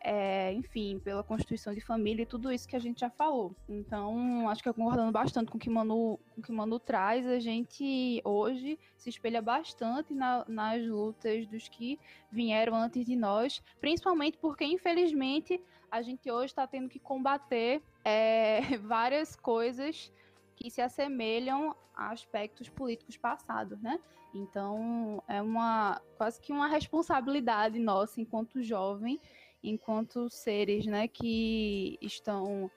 é, 0.08 0.54
enfim, 0.54 1.00
pela 1.00 1.24
constituição 1.24 1.74
de 1.74 1.82
família 1.82 2.22
e 2.22 2.26
tudo 2.28 2.52
isso 2.52 2.68
que 2.68 2.76
a 2.76 2.80
gente 2.80 3.00
já 3.00 3.10
falou. 3.10 3.56
Então, 3.68 4.48
acho 4.48 4.62
que 4.62 4.72
concordando 4.72 5.12
bastante 5.12 5.50
com 5.50 5.58
o 5.58 5.60
que 5.60 5.68
Manu, 5.68 6.20
com 6.36 6.42
o 6.42 6.44
que 6.44 6.52
Manu 6.52 6.80
traz, 6.80 7.26
a 7.26 7.40
gente 7.40 8.22
hoje 8.24 8.78
se 8.96 9.10
espelha 9.10 9.42
bastante 9.42 10.14
na, 10.14 10.46
nas 10.48 10.86
lutas 10.86 11.48
dos 11.48 11.68
que 11.68 12.00
vieram 12.32 12.76
antes 12.76 13.04
de 13.04 13.16
nós, 13.16 13.64
principalmente 13.82 14.38
porque, 14.38 14.64
infelizmente, 14.64 15.60
a 15.90 16.04
gente 16.04 16.30
hoje 16.30 16.48
está 16.48 16.68
tendo 16.68 16.88
que 16.88 17.00
combater 17.00 17.82
é, 18.04 18.62
várias 18.86 19.36
coisas 19.36 20.12
que 20.56 20.70
se 20.70 20.82
assemelham 20.82 21.76
a 21.94 22.12
aspectos 22.12 22.70
políticos 22.70 23.18
passados, 23.18 23.82
né? 23.82 24.00
Então, 24.34 25.24
é 25.28 25.42
uma 25.42 26.02
quase 26.18 26.42
que 26.42 26.52
uma 26.52 26.68
responsabilidade 26.68 27.80
nossa 27.80 28.20
enquanto 28.20 28.62
jovem 28.62 29.20
enquanto 29.66 30.30
seres, 30.30 30.86
né, 30.86 31.08
que 31.08 31.98
estão 32.02 32.70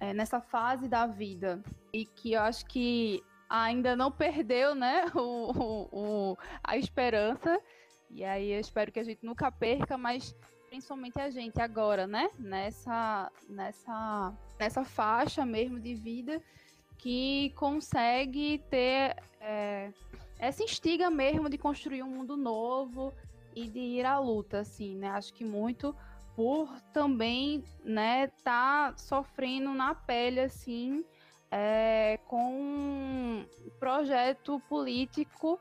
é, 0.00 0.12
nessa 0.12 0.40
fase 0.40 0.88
da 0.88 1.06
vida 1.06 1.62
e 1.92 2.04
que 2.04 2.32
eu 2.32 2.40
acho 2.40 2.64
que 2.66 3.22
ainda 3.48 3.94
não 3.94 4.10
perdeu, 4.10 4.74
né, 4.74 5.04
o, 5.14 5.52
o, 5.52 5.88
o, 5.92 6.38
a 6.64 6.76
esperança. 6.76 7.60
E 8.10 8.24
aí 8.24 8.50
eu 8.52 8.60
espero 8.60 8.90
que 8.90 9.00
a 9.00 9.04
gente 9.04 9.24
nunca 9.24 9.50
perca, 9.50 9.96
mas 9.96 10.34
principalmente 10.68 11.20
a 11.20 11.30
gente 11.30 11.60
agora, 11.60 12.06
né, 12.06 12.30
nessa, 12.38 13.30
nessa, 13.48 14.32
nessa 14.58 14.84
faixa 14.84 15.44
mesmo 15.44 15.78
de 15.78 15.94
vida 15.94 16.42
que 17.02 17.50
consegue 17.56 18.62
ter 18.70 19.16
é, 19.40 19.90
essa 20.38 20.62
instiga 20.62 21.10
mesmo 21.10 21.50
de 21.50 21.58
construir 21.58 22.00
um 22.00 22.08
mundo 22.08 22.36
novo 22.36 23.12
e 23.56 23.66
de 23.66 23.80
ir 23.80 24.06
à 24.06 24.20
luta, 24.20 24.60
assim, 24.60 24.96
né? 24.96 25.10
Acho 25.10 25.34
que 25.34 25.44
muito 25.44 25.92
por 26.36 26.70
também, 26.92 27.64
né, 27.84 28.28
tá 28.44 28.94
sofrendo 28.96 29.74
na 29.74 29.96
pele, 29.96 30.40
assim, 30.40 31.04
é, 31.50 32.20
com 32.28 32.52
um 32.52 33.46
projeto 33.80 34.62
político 34.68 35.58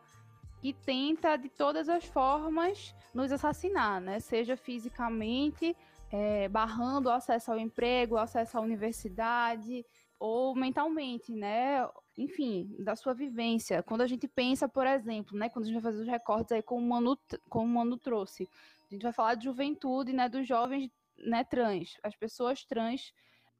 que 0.62 0.72
tenta, 0.72 1.38
de 1.38 1.50
todas 1.50 1.90
as 1.90 2.06
formas, 2.06 2.94
nos 3.16 3.32
assassinar, 3.32 4.00
né? 4.00 4.20
Seja 4.20 4.56
fisicamente, 4.56 5.76
é, 6.12 6.48
barrando 6.48 7.10
o 7.10 7.12
acesso 7.12 7.52
ao 7.52 7.58
emprego, 7.58 8.14
o 8.14 8.20
acesso 8.20 8.60
à 8.60 8.62
universidade, 8.62 9.84
ou 10.22 10.54
mentalmente, 10.54 11.34
né? 11.34 11.84
Enfim, 12.16 12.76
da 12.78 12.96
sua 12.96 13.12
vivência. 13.12 13.82
Quando 13.82 14.02
a 14.02 14.08
gente 14.08 14.28
pensa, 14.28 14.70
por 14.70 14.86
exemplo, 14.86 15.36
né? 15.36 15.50
Quando 15.50 15.66
a 15.66 15.68
gente 15.68 15.82
vai 15.82 15.92
fazer 15.92 16.04
os 16.04 16.08
recortes 16.08 16.52
aí, 16.52 16.62
como 16.62 16.86
o 16.86 16.88
Manu, 16.88 17.18
como 17.50 17.66
o 17.66 17.68
Manu 17.68 17.98
trouxe, 17.98 18.48
a 18.88 18.94
gente 18.94 19.02
vai 19.02 19.12
falar 19.12 19.34
de 19.34 19.46
juventude, 19.46 20.14
né, 20.14 20.30
dos 20.30 20.48
jovens 20.48 20.92
né, 21.18 21.44
trans, 21.44 21.98
as 22.04 22.16
pessoas 22.16 22.64
trans 22.64 23.12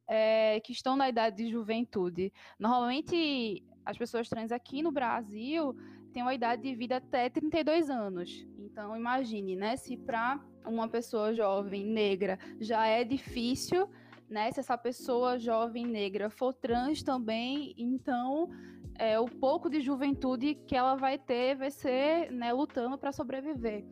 é, 0.08 0.60
que 0.60 0.72
estão 0.72 0.96
na 0.96 1.10
idade 1.10 1.38
de 1.44 1.50
juventude. 1.50 2.32
Normalmente, 2.60 3.64
as 3.84 3.98
pessoas 3.98 4.30
trans 4.30 4.52
aqui 4.52 4.84
no 4.84 4.92
Brasil 4.92 5.76
têm 6.14 6.22
uma 6.22 6.36
idade 6.36 6.62
de 6.62 6.76
vida 6.76 6.98
até 6.98 7.28
32 7.28 7.90
anos. 7.90 8.46
Então, 8.60 8.96
imagine, 8.96 9.56
né, 9.56 9.78
se 9.78 9.98
para 9.98 10.40
uma 10.64 10.88
pessoa 10.88 11.34
jovem 11.34 11.84
negra 11.84 12.38
já 12.60 12.86
é 12.86 13.04
difícil, 13.04 13.90
né, 14.32 14.50
se 14.52 14.62
essa 14.62 14.78
pessoa 14.78 15.38
jovem 15.38 15.86
negra 15.86 16.30
for 16.30 16.54
trans 16.54 17.04
também, 17.04 17.76
então 17.78 18.50
é, 18.98 19.20
o 19.20 19.26
pouco 19.26 19.70
de 19.70 19.82
juventude 19.82 20.56
que 20.56 20.76
ela 20.76 20.96
vai 20.96 21.18
ter 21.18 21.56
vai 21.58 21.70
ser 21.70 22.32
né, 22.32 22.54
lutando 22.54 22.98
para 22.98 23.12
sobreviver. 23.12 23.86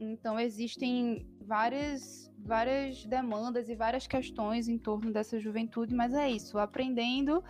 Então 0.00 0.38
existem 0.40 1.24
várias, 1.40 2.28
várias 2.38 3.06
demandas 3.06 3.68
e 3.68 3.76
várias 3.76 4.06
questões 4.06 4.68
em 4.68 4.78
torno 4.78 5.12
dessa 5.12 5.38
juventude, 5.38 5.94
mas 5.94 6.12
é 6.12 6.28
isso, 6.28 6.58
aprendendo 6.58 7.42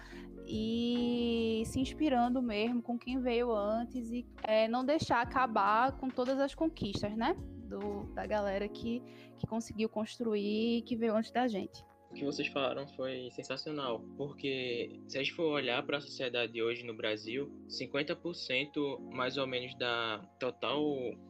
e 0.46 1.62
se 1.66 1.80
inspirando 1.80 2.42
mesmo 2.42 2.82
com 2.82 2.98
quem 2.98 3.20
veio 3.20 3.54
antes 3.54 4.10
e 4.10 4.26
é, 4.42 4.68
não 4.68 4.84
deixar 4.84 5.22
acabar 5.22 5.92
com 5.92 6.08
todas 6.08 6.38
as 6.38 6.54
conquistas, 6.54 7.16
né? 7.16 7.34
Do, 7.68 8.04
da 8.14 8.26
galera 8.26 8.66
que, 8.66 9.02
que 9.38 9.46
conseguiu 9.46 9.90
construir 9.90 10.78
e 10.78 10.82
que 10.82 10.96
veio 10.96 11.14
antes 11.14 11.30
da 11.30 11.46
gente. 11.46 11.87
O 12.10 12.14
que 12.14 12.24
vocês 12.24 12.48
falaram 12.48 12.86
foi 12.88 13.30
sensacional, 13.32 14.02
porque 14.16 14.98
se 15.06 15.18
a 15.18 15.22
gente 15.22 15.34
for 15.34 15.52
olhar 15.52 15.84
para 15.84 15.98
a 15.98 16.00
sociedade 16.00 16.60
hoje 16.62 16.82
no 16.82 16.94
Brasil, 16.94 17.50
50% 17.68 19.12
mais 19.12 19.36
ou 19.36 19.46
menos 19.46 19.76
da 19.76 20.18
total 20.38 20.80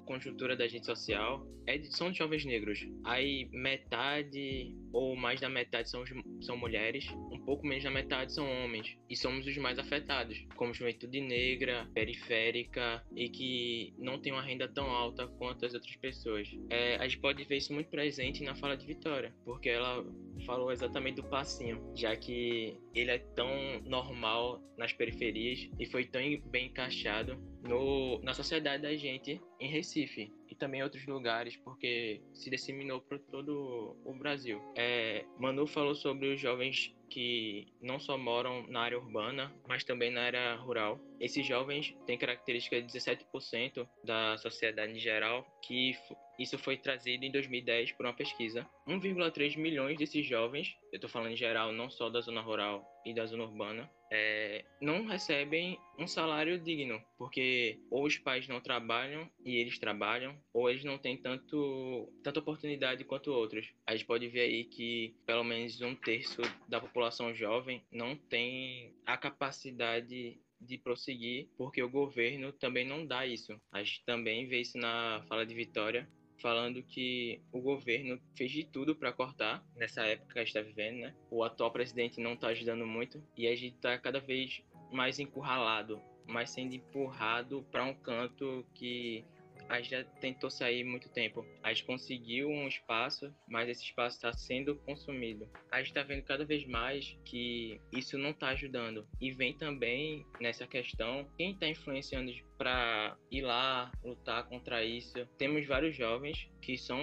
conjuntura 0.09 0.57
da 0.57 0.67
gente 0.67 0.87
social 0.87 1.47
é 1.67 1.77
de, 1.77 1.95
são 1.95 2.11
de 2.11 2.17
jovens 2.17 2.47
negros. 2.47 2.89
Aí 3.05 3.47
metade 3.53 4.75
ou 4.91 5.15
mais 5.15 5.39
da 5.39 5.51
metade 5.51 5.91
são, 5.91 6.03
são 6.41 6.57
mulheres, 6.57 7.07
um 7.31 7.39
pouco 7.45 7.67
menos 7.67 7.85
da 7.85 7.91
metade 7.91 8.33
são 8.33 8.51
homens. 8.65 8.97
E 9.11 9.15
somos 9.15 9.47
os 9.47 9.57
mais 9.59 9.79
afetados, 9.79 10.47
como 10.57 10.73
juventude 10.73 11.21
negra, 11.21 11.87
periférica 11.93 13.05
e 13.15 13.29
que 13.29 13.93
não 13.99 14.19
tem 14.19 14.33
uma 14.33 14.41
renda 14.41 14.67
tão 14.67 14.91
alta 14.91 15.27
quanto 15.27 15.67
as 15.67 15.75
outras 15.75 15.95
pessoas. 15.97 16.49
É, 16.71 16.97
a 16.97 17.07
gente 17.07 17.19
pode 17.19 17.45
ver 17.45 17.59
isso 17.59 17.75
muito 17.75 17.91
presente 17.91 18.43
na 18.43 18.55
fala 18.55 18.77
de 18.77 18.87
Vitória, 18.87 19.35
porque 19.45 19.69
ela 19.69 20.07
falou 20.47 20.73
exatamente 20.73 21.17
do 21.17 21.25
passinho, 21.25 21.93
já 21.95 22.17
que 22.17 22.81
ele 22.95 23.11
é 23.11 23.19
tão 23.19 23.51
normal 23.85 24.63
nas 24.79 24.93
periferias 24.93 25.69
e 25.79 25.85
foi 25.85 26.07
tão 26.07 26.23
bem 26.47 26.67
encaixado 26.67 27.37
no, 27.63 28.21
na 28.23 28.35
sociedade 28.35 28.83
da 28.83 28.95
gente 28.97 29.41
em 29.61 29.69
Recife 29.69 30.33
e 30.49 30.55
também 30.55 30.81
em 30.81 30.85
outros 30.85 31.07
lugares, 31.07 31.57
porque 31.57 32.21
se 32.33 32.51
disseminou 32.51 33.01
por 33.01 33.19
todo 33.19 33.97
o 34.05 34.15
Brasil. 34.15 34.61
É, 34.77 35.25
Manu 35.39 35.67
falou 35.67 35.95
sobre 35.95 36.33
os 36.33 36.41
jovens 36.41 36.95
que 37.09 37.67
não 37.81 37.99
só 37.99 38.19
moram 38.19 38.67
na 38.69 38.81
área 38.81 38.99
urbana, 38.99 39.53
mas 39.67 39.83
também 39.85 40.11
na 40.11 40.23
área 40.23 40.55
rural. 40.57 41.01
Esses 41.19 41.47
jovens 41.47 41.97
têm 42.07 42.19
características 42.19 42.87
de 42.87 42.99
17% 42.99 43.89
da 44.05 44.37
sociedade 44.39 44.93
em 44.93 44.99
geral, 44.99 45.47
que 45.63 45.97
isso 46.39 46.59
foi 46.59 46.77
trazido 46.77 47.25
em 47.25 47.33
2010 47.33 47.93
por 47.93 48.07
uma 48.07 48.15
pesquisa. 48.15 48.67
1,3 48.87 49.57
milhões 49.57 49.99
desses 49.99 50.27
jovens, 50.27 50.77
eu 50.93 50.97
estou 50.97 51.11
falando 51.11 51.33
em 51.33 51.37
geral, 51.37 51.73
não 51.73 51.91
só 51.91 52.09
da 52.09 52.21
zona 52.21 52.41
rural 52.41 52.87
e 53.05 53.15
da 53.15 53.27
zona 53.27 53.45
urbana, 53.45 53.91
é, 54.11 54.65
não 54.81 55.07
recebem 55.07 55.79
um 55.99 56.07
salário 56.07 56.59
digno, 56.59 57.03
porque 57.17 57.79
ou 57.91 58.07
os 58.07 58.17
pais 58.19 58.47
não 58.49 58.61
trabalham 58.61 59.29
e 59.45 59.57
eles 59.57 59.79
trabalham, 59.79 60.37
ou 60.53 60.71
eles 60.71 60.85
não 60.85 60.99
têm 60.99 61.17
tanto, 61.17 62.09
tanta 62.23 62.41
oportunidade 62.41 63.05
quanto 63.05 63.33
outros. 63.33 63.73
A 63.87 63.93
gente 63.93 64.07
pode 64.07 64.29
ver 64.29 64.41
aí 64.41 64.65
que 64.65 65.15
pelo 65.27 65.45
menos 65.45 65.81
um 65.81 65.95
terço 65.95 66.43
da 66.69 66.81
população 66.81 67.35
jovem 67.35 67.83
não 67.91 68.17
tem 68.17 68.95
a 69.05 69.17
capacidade 69.17 70.39
de 70.61 70.79
prosseguir, 70.79 71.49
porque 71.57 71.83
o 71.83 71.89
governo 71.89 72.53
também 72.53 72.85
não 72.85 73.07
dá 73.07 73.27
isso. 73.27 73.61
A 73.71 73.83
gente 73.83 74.05
também 74.05 74.47
vê 74.47 74.61
isso 74.61 74.77
na 74.77 75.23
fala 75.29 75.47
de 75.47 75.55
Vitória, 75.55 76.09
falando 76.41 76.83
que 76.83 77.41
o 77.53 77.61
governo 77.61 78.21
fez 78.37 78.51
de 78.51 78.65
tudo 78.65 78.95
para 78.95 79.13
cortar 79.13 79.65
nessa 79.75 80.03
época 80.03 80.35
que 80.35 80.39
a 80.39 80.45
gente 80.45 80.57
está 80.57 80.61
vivendo, 80.61 81.01
né? 81.01 81.15
O 81.31 81.43
atual 81.43 81.71
presidente 81.71 82.21
não 82.21 82.35
está 82.35 82.49
ajudando 82.49 82.87
muito 82.87 83.23
e 83.37 83.47
a 83.47 83.55
gente 83.55 83.75
está 83.75 83.99
cada 83.99 84.21
vez 84.21 84.63
mais 84.91 85.19
encurralado, 85.19 86.01
mais 86.27 86.51
sendo 86.51 86.75
empurrado 86.75 87.65
para 87.71 87.85
um 87.85 87.95
canto 87.95 88.65
que 88.75 89.25
a 89.69 89.81
gente 89.81 89.91
já 89.91 90.05
tentou 90.21 90.51
sair 90.51 90.85
muito 90.85 91.09
tempo. 91.11 91.45
A 91.63 91.73
gente 91.73 91.85
conseguiu 91.85 92.49
um 92.49 92.67
espaço, 92.67 93.33
mas 93.47 93.69
esse 93.69 93.85
espaço 93.85 94.17
está 94.17 94.33
sendo 94.33 94.77
consumido. 94.77 95.49
A 95.71 95.79
gente 95.79 95.89
está 95.89 96.03
vendo 96.03 96.23
cada 96.23 96.45
vez 96.45 96.67
mais 96.67 97.17
que 97.25 97.81
isso 97.93 98.17
não 98.17 98.31
está 98.31 98.49
ajudando. 98.49 99.07
E 99.21 99.31
vem 99.31 99.57
também 99.57 100.25
nessa 100.41 100.67
questão 100.67 101.29
quem 101.37 101.53
está 101.53 101.69
influenciando 101.69 102.33
para 102.57 103.17
ir 103.31 103.43
lá 103.43 103.93
lutar 104.03 104.49
contra 104.49 104.85
isso. 104.85 105.27
Temos 105.37 105.67
vários 105.67 105.97
jovens 105.97 106.49
que 106.63 106.77
são 106.77 107.01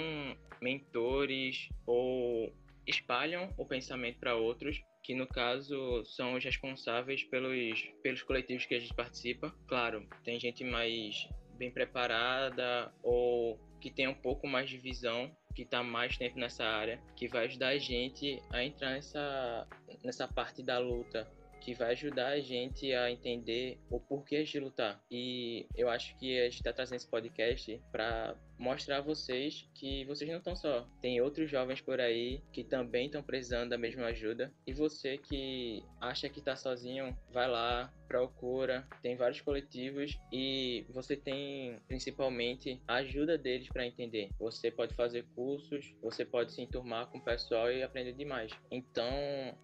mentores 0.61 1.69
ou 1.85 2.53
espalham 2.87 3.53
o 3.57 3.65
pensamento 3.65 4.19
para 4.19 4.35
outros 4.35 4.81
que 5.05 5.13
no 5.13 5.27
caso 5.27 6.03
são 6.03 6.33
os 6.33 6.43
responsáveis 6.43 7.23
pelos, 7.25 7.87
pelos 8.01 8.23
coletivos 8.23 8.65
que 8.65 8.73
a 8.73 8.79
gente 8.79 8.93
participa. 8.95 9.53
Claro, 9.67 10.07
tem 10.23 10.39
gente 10.39 10.63
mais 10.63 11.27
bem 11.55 11.71
preparada 11.71 12.91
ou 13.01 13.59
que 13.79 13.89
tem 13.89 14.07
um 14.07 14.13
pouco 14.13 14.47
mais 14.47 14.69
de 14.69 14.77
visão 14.77 15.31
que 15.53 15.61
está 15.61 15.81
mais 15.81 16.17
tempo 16.17 16.37
nessa 16.37 16.65
área, 16.65 16.99
que 17.15 17.27
vai 17.27 17.45
ajudar 17.45 17.69
a 17.69 17.77
gente 17.77 18.41
a 18.51 18.63
entrar 18.63 18.91
nessa, 18.91 19.67
nessa 20.03 20.27
parte 20.27 20.61
da 20.61 20.77
luta, 20.77 21.27
que 21.61 21.73
vai 21.73 21.91
ajudar 21.91 22.27
a 22.27 22.39
gente 22.39 22.93
a 22.93 23.09
entender 23.09 23.79
o 23.89 23.99
porquê 23.99 24.43
de 24.43 24.59
lutar. 24.59 25.01
E 25.09 25.65
eu 25.75 25.89
acho 25.89 26.15
que 26.17 26.39
a 26.39 26.43
gente 26.43 26.57
está 26.57 26.73
trazendo 26.73 26.97
esse 26.97 27.09
podcast 27.09 27.81
para 27.91 28.35
mostrar 28.57 28.97
a 28.97 29.01
vocês 29.01 29.67
que 29.73 30.05
vocês 30.05 30.29
não 30.29 30.37
estão 30.37 30.55
só. 30.55 30.87
Tem 31.01 31.21
outros 31.21 31.49
jovens 31.49 31.81
por 31.81 31.99
aí 31.99 32.41
que 32.51 32.63
também 32.63 33.07
estão 33.07 33.23
precisando 33.23 33.69
da 33.69 33.77
mesma 33.77 34.05
ajuda. 34.07 34.53
E 34.65 34.73
você 34.73 35.17
que 35.17 35.83
acha 35.99 36.29
que 36.29 36.39
está 36.39 36.55
sozinho, 36.55 37.15
vai 37.31 37.47
lá, 37.49 37.93
procura. 38.07 38.87
Tem 39.01 39.15
vários 39.15 39.41
coletivos 39.41 40.17
e 40.31 40.85
você 40.89 41.15
tem 41.15 41.77
principalmente 41.87 42.81
a 42.87 42.95
ajuda 42.95 43.37
deles 43.37 43.67
para 43.69 43.85
entender. 43.85 44.29
Você 44.39 44.71
pode 44.71 44.93
fazer 44.95 45.25
cursos, 45.35 45.93
você 46.01 46.23
pode 46.23 46.53
se 46.53 46.61
enturmar 46.61 47.07
com 47.07 47.17
o 47.17 47.23
pessoal 47.23 47.71
e 47.71 47.83
aprender 47.83 48.13
demais. 48.13 48.51
Então, 48.71 49.07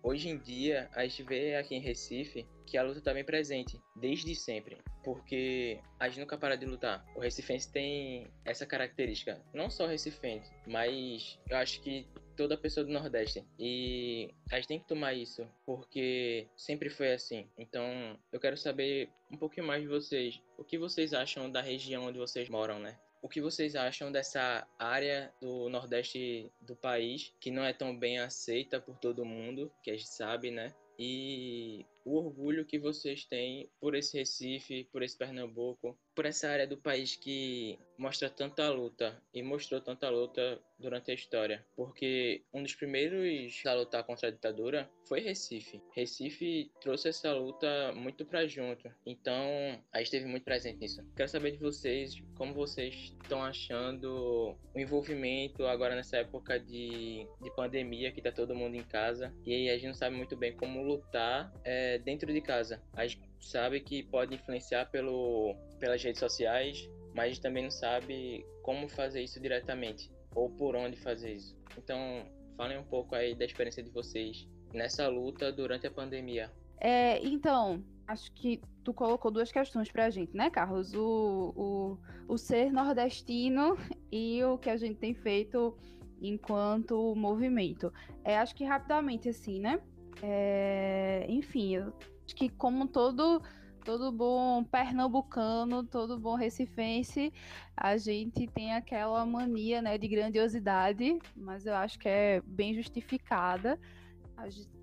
hoje 0.03 0.29
em 0.29 0.37
dia, 0.37 0.89
a 0.93 1.03
gente 1.03 1.23
vê 1.23 1.55
aqui 1.55 1.75
em 1.75 1.81
Recife 1.81 2.45
que 2.65 2.77
a 2.77 2.83
luta 2.83 2.99
está 2.99 3.13
bem 3.13 3.23
presente, 3.23 3.81
desde 3.95 4.33
sempre. 4.35 4.77
Porque 5.03 5.79
a 5.99 6.07
gente 6.07 6.19
nunca 6.19 6.37
para 6.37 6.55
de 6.55 6.65
lutar. 6.65 7.05
O 7.15 7.19
Recifense 7.19 7.71
tem 7.71 8.31
essa 8.45 8.65
característica. 8.65 9.41
Não 9.53 9.69
só 9.69 9.85
o 9.85 9.87
Recifense, 9.87 10.51
mas 10.67 11.39
eu 11.49 11.57
acho 11.57 11.81
que 11.81 12.07
toda 12.35 12.57
pessoa 12.57 12.85
do 12.85 12.91
Nordeste. 12.91 13.45
E 13.59 14.33
a 14.51 14.55
gente 14.55 14.67
tem 14.67 14.79
que 14.79 14.87
tomar 14.87 15.13
isso, 15.13 15.47
porque 15.65 16.47
sempre 16.55 16.89
foi 16.89 17.13
assim. 17.13 17.47
Então, 17.57 18.17
eu 18.31 18.39
quero 18.39 18.57
saber 18.57 19.09
um 19.31 19.37
pouquinho 19.37 19.67
mais 19.67 19.81
de 19.81 19.87
vocês. 19.87 20.41
O 20.57 20.63
que 20.63 20.77
vocês 20.77 21.13
acham 21.13 21.49
da 21.49 21.61
região 21.61 22.05
onde 22.05 22.17
vocês 22.17 22.49
moram, 22.49 22.79
né? 22.79 22.97
O 23.21 23.29
que 23.29 23.39
vocês 23.39 23.75
acham 23.75 24.11
dessa 24.11 24.67
área 24.79 25.31
do 25.39 25.69
Nordeste 25.69 26.51
do 26.59 26.75
país 26.75 27.31
que 27.39 27.51
não 27.51 27.63
é 27.63 27.71
tão 27.71 27.95
bem 27.95 28.17
aceita 28.17 28.81
por 28.81 28.97
todo 28.97 29.23
mundo, 29.23 29.71
que 29.83 29.91
a 29.91 29.93
gente 29.93 30.09
sabe, 30.09 30.49
né? 30.49 30.73
E 31.03 31.83
o 32.05 32.15
orgulho 32.15 32.63
que 32.63 32.77
vocês 32.77 33.25
têm 33.25 33.67
por 33.79 33.95
esse 33.95 34.19
Recife, 34.19 34.83
por 34.91 35.01
esse 35.01 35.17
Pernambuco, 35.17 35.97
por 36.21 36.27
essa 36.27 36.49
área 36.49 36.67
do 36.67 36.77
país 36.77 37.15
que 37.15 37.79
mostra 37.97 38.29
tanta 38.29 38.69
luta 38.69 39.19
e 39.33 39.41
mostrou 39.41 39.81
tanta 39.81 40.07
luta 40.07 40.61
durante 40.77 41.09
a 41.09 41.15
história. 41.15 41.65
Porque 41.75 42.43
um 42.53 42.61
dos 42.61 42.75
primeiros 42.75 43.59
a 43.65 43.73
lutar 43.73 44.03
contra 44.03 44.27
a 44.27 44.31
ditadura 44.31 44.87
foi 45.07 45.19
Recife. 45.19 45.81
Recife 45.95 46.71
trouxe 46.79 47.09
essa 47.09 47.33
luta 47.33 47.91
muito 47.95 48.23
para 48.23 48.45
junto. 48.45 48.87
Então, 49.03 49.43
a 49.91 49.97
gente 49.97 50.07
esteve 50.07 50.25
muito 50.25 50.43
presente 50.43 50.79
nisso. 50.79 51.03
Quero 51.15 51.27
saber 51.27 51.53
de 51.53 51.57
vocês 51.57 52.21
como 52.35 52.53
vocês 52.53 53.15
estão 53.23 53.43
achando 53.43 54.55
o 54.75 54.79
envolvimento 54.79 55.65
agora 55.65 55.95
nessa 55.95 56.17
época 56.17 56.59
de, 56.59 57.27
de 57.41 57.55
pandemia 57.55 58.11
que 58.11 58.21
tá 58.21 58.31
todo 58.31 58.55
mundo 58.55 58.75
em 58.75 58.83
casa. 58.83 59.33
E 59.43 59.69
a 59.71 59.73
gente 59.73 59.87
não 59.87 59.95
sabe 59.95 60.15
muito 60.15 60.37
bem 60.37 60.55
como 60.55 60.83
lutar. 60.83 61.51
É, 61.63 61.97
dentro 61.97 62.31
de 62.31 62.41
casa. 62.41 62.79
A 62.93 63.07
gente 63.07 63.30
sabe 63.41 63.79
que 63.81 64.03
pode 64.03 64.35
influenciar 64.35 64.85
pelo, 64.91 65.55
pelas 65.79 66.01
redes 66.03 66.19
sociais, 66.19 66.87
mas 67.13 67.39
também 67.39 67.63
não 67.63 67.71
sabe 67.71 68.45
como 68.61 68.87
fazer 68.87 69.21
isso 69.21 69.39
diretamente 69.39 70.11
ou 70.35 70.49
por 70.49 70.75
onde 70.75 70.95
fazer 70.97 71.33
isso. 71.33 71.57
Então, 71.77 72.25
falem 72.55 72.77
um 72.77 72.83
pouco 72.83 73.15
aí 73.15 73.35
da 73.35 73.45
experiência 73.45 73.83
de 73.83 73.89
vocês 73.89 74.47
nessa 74.73 75.07
luta 75.07 75.51
durante 75.51 75.87
a 75.87 75.91
pandemia. 75.91 76.51
É, 76.79 77.19
então, 77.25 77.83
acho 78.07 78.31
que 78.33 78.61
tu 78.83 78.93
colocou 78.93 79.31
duas 79.31 79.51
questões 79.51 79.91
para 79.91 80.05
a 80.05 80.09
gente, 80.09 80.35
né, 80.35 80.49
Carlos? 80.49 80.93
O, 80.93 81.97
o, 82.27 82.33
o 82.33 82.37
ser 82.37 82.71
nordestino 82.71 83.77
e 84.11 84.43
o 84.43 84.57
que 84.57 84.69
a 84.69 84.77
gente 84.77 84.97
tem 84.97 85.13
feito 85.13 85.77
enquanto 86.21 87.15
movimento. 87.15 87.91
É, 88.23 88.37
acho 88.37 88.55
que 88.55 88.63
rapidamente, 88.63 89.29
assim, 89.29 89.59
né? 89.59 89.81
É, 90.21 91.25
enfim, 91.27 91.75
eu 91.75 91.93
que 92.35 92.49
como 92.49 92.87
todo 92.87 93.41
todo 93.83 94.11
bom 94.11 94.63
pernambucano, 94.63 95.83
todo 95.83 96.19
bom 96.19 96.35
recifense, 96.35 97.33
a 97.75 97.97
gente 97.97 98.47
tem 98.47 98.73
aquela 98.73 99.25
mania, 99.25 99.81
né, 99.81 99.97
de 99.97 100.07
grandiosidade, 100.07 101.17
mas 101.35 101.65
eu 101.65 101.73
acho 101.75 101.97
que 101.97 102.07
é 102.07 102.41
bem 102.45 102.73
justificada. 102.75 103.79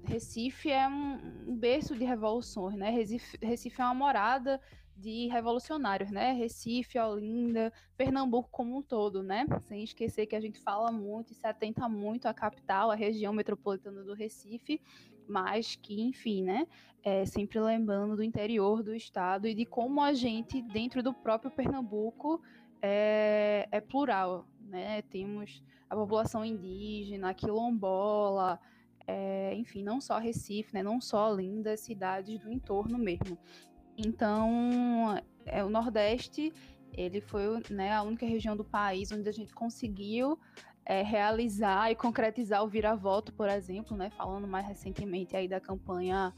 Recife 0.05 0.71
é 0.71 0.87
um, 0.87 1.57
berço 1.57 1.97
de 1.97 2.05
revoluções, 2.05 2.77
né? 2.77 2.91
Recife, 2.91 3.39
Recife 3.43 3.81
é 3.81 3.85
uma 3.85 3.95
morada 3.95 4.61
de 4.97 5.29
revolucionários, 5.29 6.11
né? 6.11 6.33
Recife, 6.33 6.99
Olinda, 6.99 7.73
Pernambuco 7.97 8.49
como 8.51 8.79
um 8.79 8.83
todo, 8.83 9.23
né? 9.23 9.47
Sem 9.63 9.83
esquecer 9.83 10.27
que 10.27 10.37
a 10.37 10.41
gente 10.41 10.61
fala 10.61 10.93
muito 10.93 11.33
e 11.33 11.35
se 11.35 11.47
atenta 11.47 11.89
muito 11.89 12.27
à 12.27 12.35
capital, 12.35 12.91
à 12.91 12.95
região 12.95 13.33
metropolitana 13.33 14.03
do 14.05 14.15
Recife, 14.15 14.81
mas 15.29 15.77
que, 15.77 16.01
enfim, 16.01 16.43
né, 16.43 16.67
é, 17.03 17.25
sempre 17.25 17.61
lembrando 17.61 18.17
do 18.17 18.23
interior 18.23 18.83
do 18.83 18.95
estado 18.95 19.47
e 19.47 19.55
de 19.55 19.65
como 19.65 20.01
a 20.01 20.13
gente, 20.13 20.61
dentro 20.63 21.03
do 21.03 21.13
próprio 21.13 21.51
Pernambuco, 21.51 22.43
é, 22.83 23.69
é 23.71 23.81
plural, 23.81 24.47
né? 24.61 25.03
Temos 25.03 25.63
a 25.89 25.97
população 25.97 26.45
indígena, 26.45 27.35
quilombola, 27.35 28.61
é, 29.07 29.55
enfim, 29.55 29.83
não 29.83 30.01
só 30.01 30.19
Recife, 30.19 30.75
né, 30.75 30.83
não 30.83 31.01
só 31.01 31.31
Olinda, 31.33 31.77
cidades 31.77 32.39
do 32.39 32.51
entorno 32.51 32.99
mesmo. 32.99 33.39
Então, 33.97 35.19
é, 35.47 35.65
o 35.65 35.71
Nordeste, 35.71 36.53
ele 36.93 37.21
foi 37.21 37.63
né, 37.71 37.93
a 37.95 38.03
única 38.03 38.27
região 38.27 38.55
do 38.55 38.65
país 38.65 39.11
onde 39.11 39.29
a 39.29 39.33
gente 39.33 39.55
conseguiu 39.55 40.39
é, 40.89 41.03
realizar 41.03 41.91
e 41.91 41.95
concretizar 41.95 42.65
o 42.65 42.67
vira-voto, 42.67 43.31
por 43.35 43.47
exemplo, 43.47 43.95
né, 43.95 44.09
falando 44.09 44.49
mais 44.49 44.67
recentemente 44.67 45.37
aí 45.37 45.47
da 45.47 45.61
campanha 45.61 46.35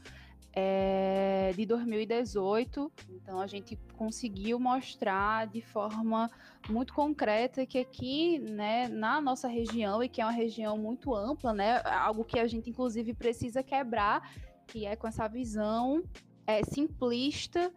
é, 0.51 1.53
de 1.55 1.65
2018. 1.65 2.91
Então 3.09 3.39
a 3.39 3.47
gente 3.47 3.79
conseguiu 3.95 4.59
mostrar 4.59 5.47
de 5.47 5.61
forma 5.61 6.29
muito 6.69 6.93
concreta 6.93 7.65
que 7.65 7.79
aqui, 7.79 8.39
né, 8.39 8.89
na 8.89 9.21
nossa 9.21 9.47
região 9.47 10.03
e 10.03 10.09
que 10.09 10.19
é 10.19 10.25
uma 10.25 10.33
região 10.33 10.77
muito 10.77 11.15
ampla, 11.15 11.53
né, 11.53 11.81
algo 11.85 12.25
que 12.25 12.37
a 12.37 12.45
gente 12.45 12.69
inclusive 12.69 13.13
precisa 13.13 13.63
quebrar, 13.63 14.33
que 14.67 14.85
é 14.85 14.97
com 14.97 15.07
essa 15.07 15.29
visão 15.29 16.03
é, 16.45 16.61
simplista 16.65 17.71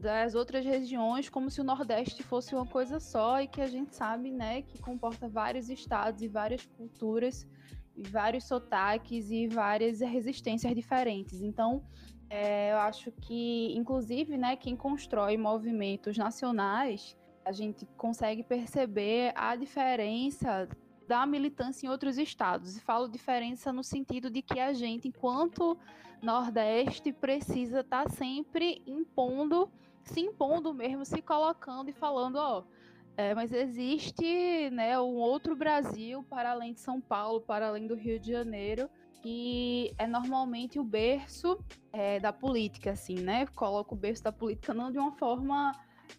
das 0.00 0.34
outras 0.34 0.64
regiões 0.64 1.28
como 1.28 1.50
se 1.50 1.60
o 1.60 1.64
Nordeste 1.64 2.22
fosse 2.22 2.54
uma 2.54 2.66
coisa 2.66 3.00
só 3.00 3.40
e 3.40 3.48
que 3.48 3.60
a 3.60 3.66
gente 3.66 3.94
sabe, 3.94 4.30
né, 4.30 4.62
que 4.62 4.78
comporta 4.78 5.28
vários 5.28 5.70
estados 5.70 6.22
e 6.22 6.28
várias 6.28 6.66
culturas, 6.66 7.46
e 7.96 8.02
vários 8.02 8.44
sotaques 8.44 9.30
e 9.30 9.48
várias 9.48 10.00
resistências 10.00 10.74
diferentes. 10.74 11.40
Então, 11.40 11.82
é, 12.28 12.72
eu 12.72 12.78
acho 12.78 13.10
que, 13.10 13.74
inclusive, 13.74 14.36
né, 14.36 14.54
quem 14.54 14.76
constrói 14.76 15.38
movimentos 15.38 16.18
nacionais, 16.18 17.16
a 17.44 17.52
gente 17.52 17.86
consegue 17.96 18.42
perceber 18.42 19.32
a 19.34 19.56
diferença 19.56 20.68
da 21.08 21.24
militância 21.24 21.86
em 21.86 21.88
outros 21.88 22.18
estados. 22.18 22.76
E 22.76 22.80
falo 22.80 23.08
diferença 23.08 23.72
no 23.72 23.82
sentido 23.82 24.28
de 24.28 24.42
que 24.42 24.60
a 24.60 24.72
gente, 24.72 25.08
enquanto 25.08 25.78
Nordeste, 26.20 27.12
precisa 27.12 27.80
estar 27.80 28.04
tá 28.04 28.10
sempre 28.10 28.82
impondo 28.86 29.70
se 30.06 30.20
impondo 30.20 30.72
mesmo, 30.72 31.04
se 31.04 31.20
colocando 31.20 31.90
e 31.90 31.92
falando, 31.92 32.36
ó, 32.36 32.64
é, 33.16 33.34
mas 33.34 33.52
existe 33.52 34.70
né, 34.70 34.98
um 35.00 35.14
outro 35.16 35.56
Brasil 35.56 36.22
para 36.24 36.52
além 36.52 36.74
de 36.74 36.80
São 36.80 37.00
Paulo, 37.00 37.40
para 37.40 37.68
além 37.68 37.86
do 37.86 37.94
Rio 37.94 38.18
de 38.18 38.30
Janeiro, 38.30 38.88
que 39.22 39.92
é 39.98 40.06
normalmente 40.06 40.78
o 40.78 40.84
berço 40.84 41.58
é, 41.92 42.20
da 42.20 42.32
política, 42.32 42.92
assim, 42.92 43.16
né? 43.16 43.46
Coloca 43.46 43.94
o 43.94 43.96
berço 43.96 44.22
da 44.22 44.30
política 44.30 44.74
não 44.74 44.92
de 44.92 44.98
uma 44.98 45.12
forma 45.12 45.72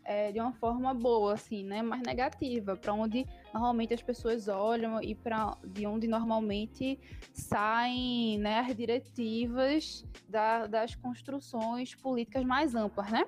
é, 0.03 0.31
de 0.31 0.39
uma 0.39 0.51
forma 0.53 0.93
boa, 0.93 1.33
assim, 1.33 1.63
né? 1.63 1.81
Mas 1.81 2.01
negativa, 2.01 2.75
para 2.75 2.93
onde 2.93 3.25
normalmente 3.53 3.93
as 3.93 4.01
pessoas 4.01 4.47
olham 4.47 5.01
e 5.01 5.15
para 5.15 5.55
de 5.65 5.85
onde 5.85 6.07
normalmente 6.07 6.99
saem 7.31 8.37
né, 8.39 8.59
as 8.59 8.75
diretivas 8.75 10.03
da, 10.27 10.67
das 10.67 10.95
construções 10.95 11.95
políticas 11.95 12.43
mais 12.43 12.75
amplas, 12.75 13.09
né? 13.11 13.25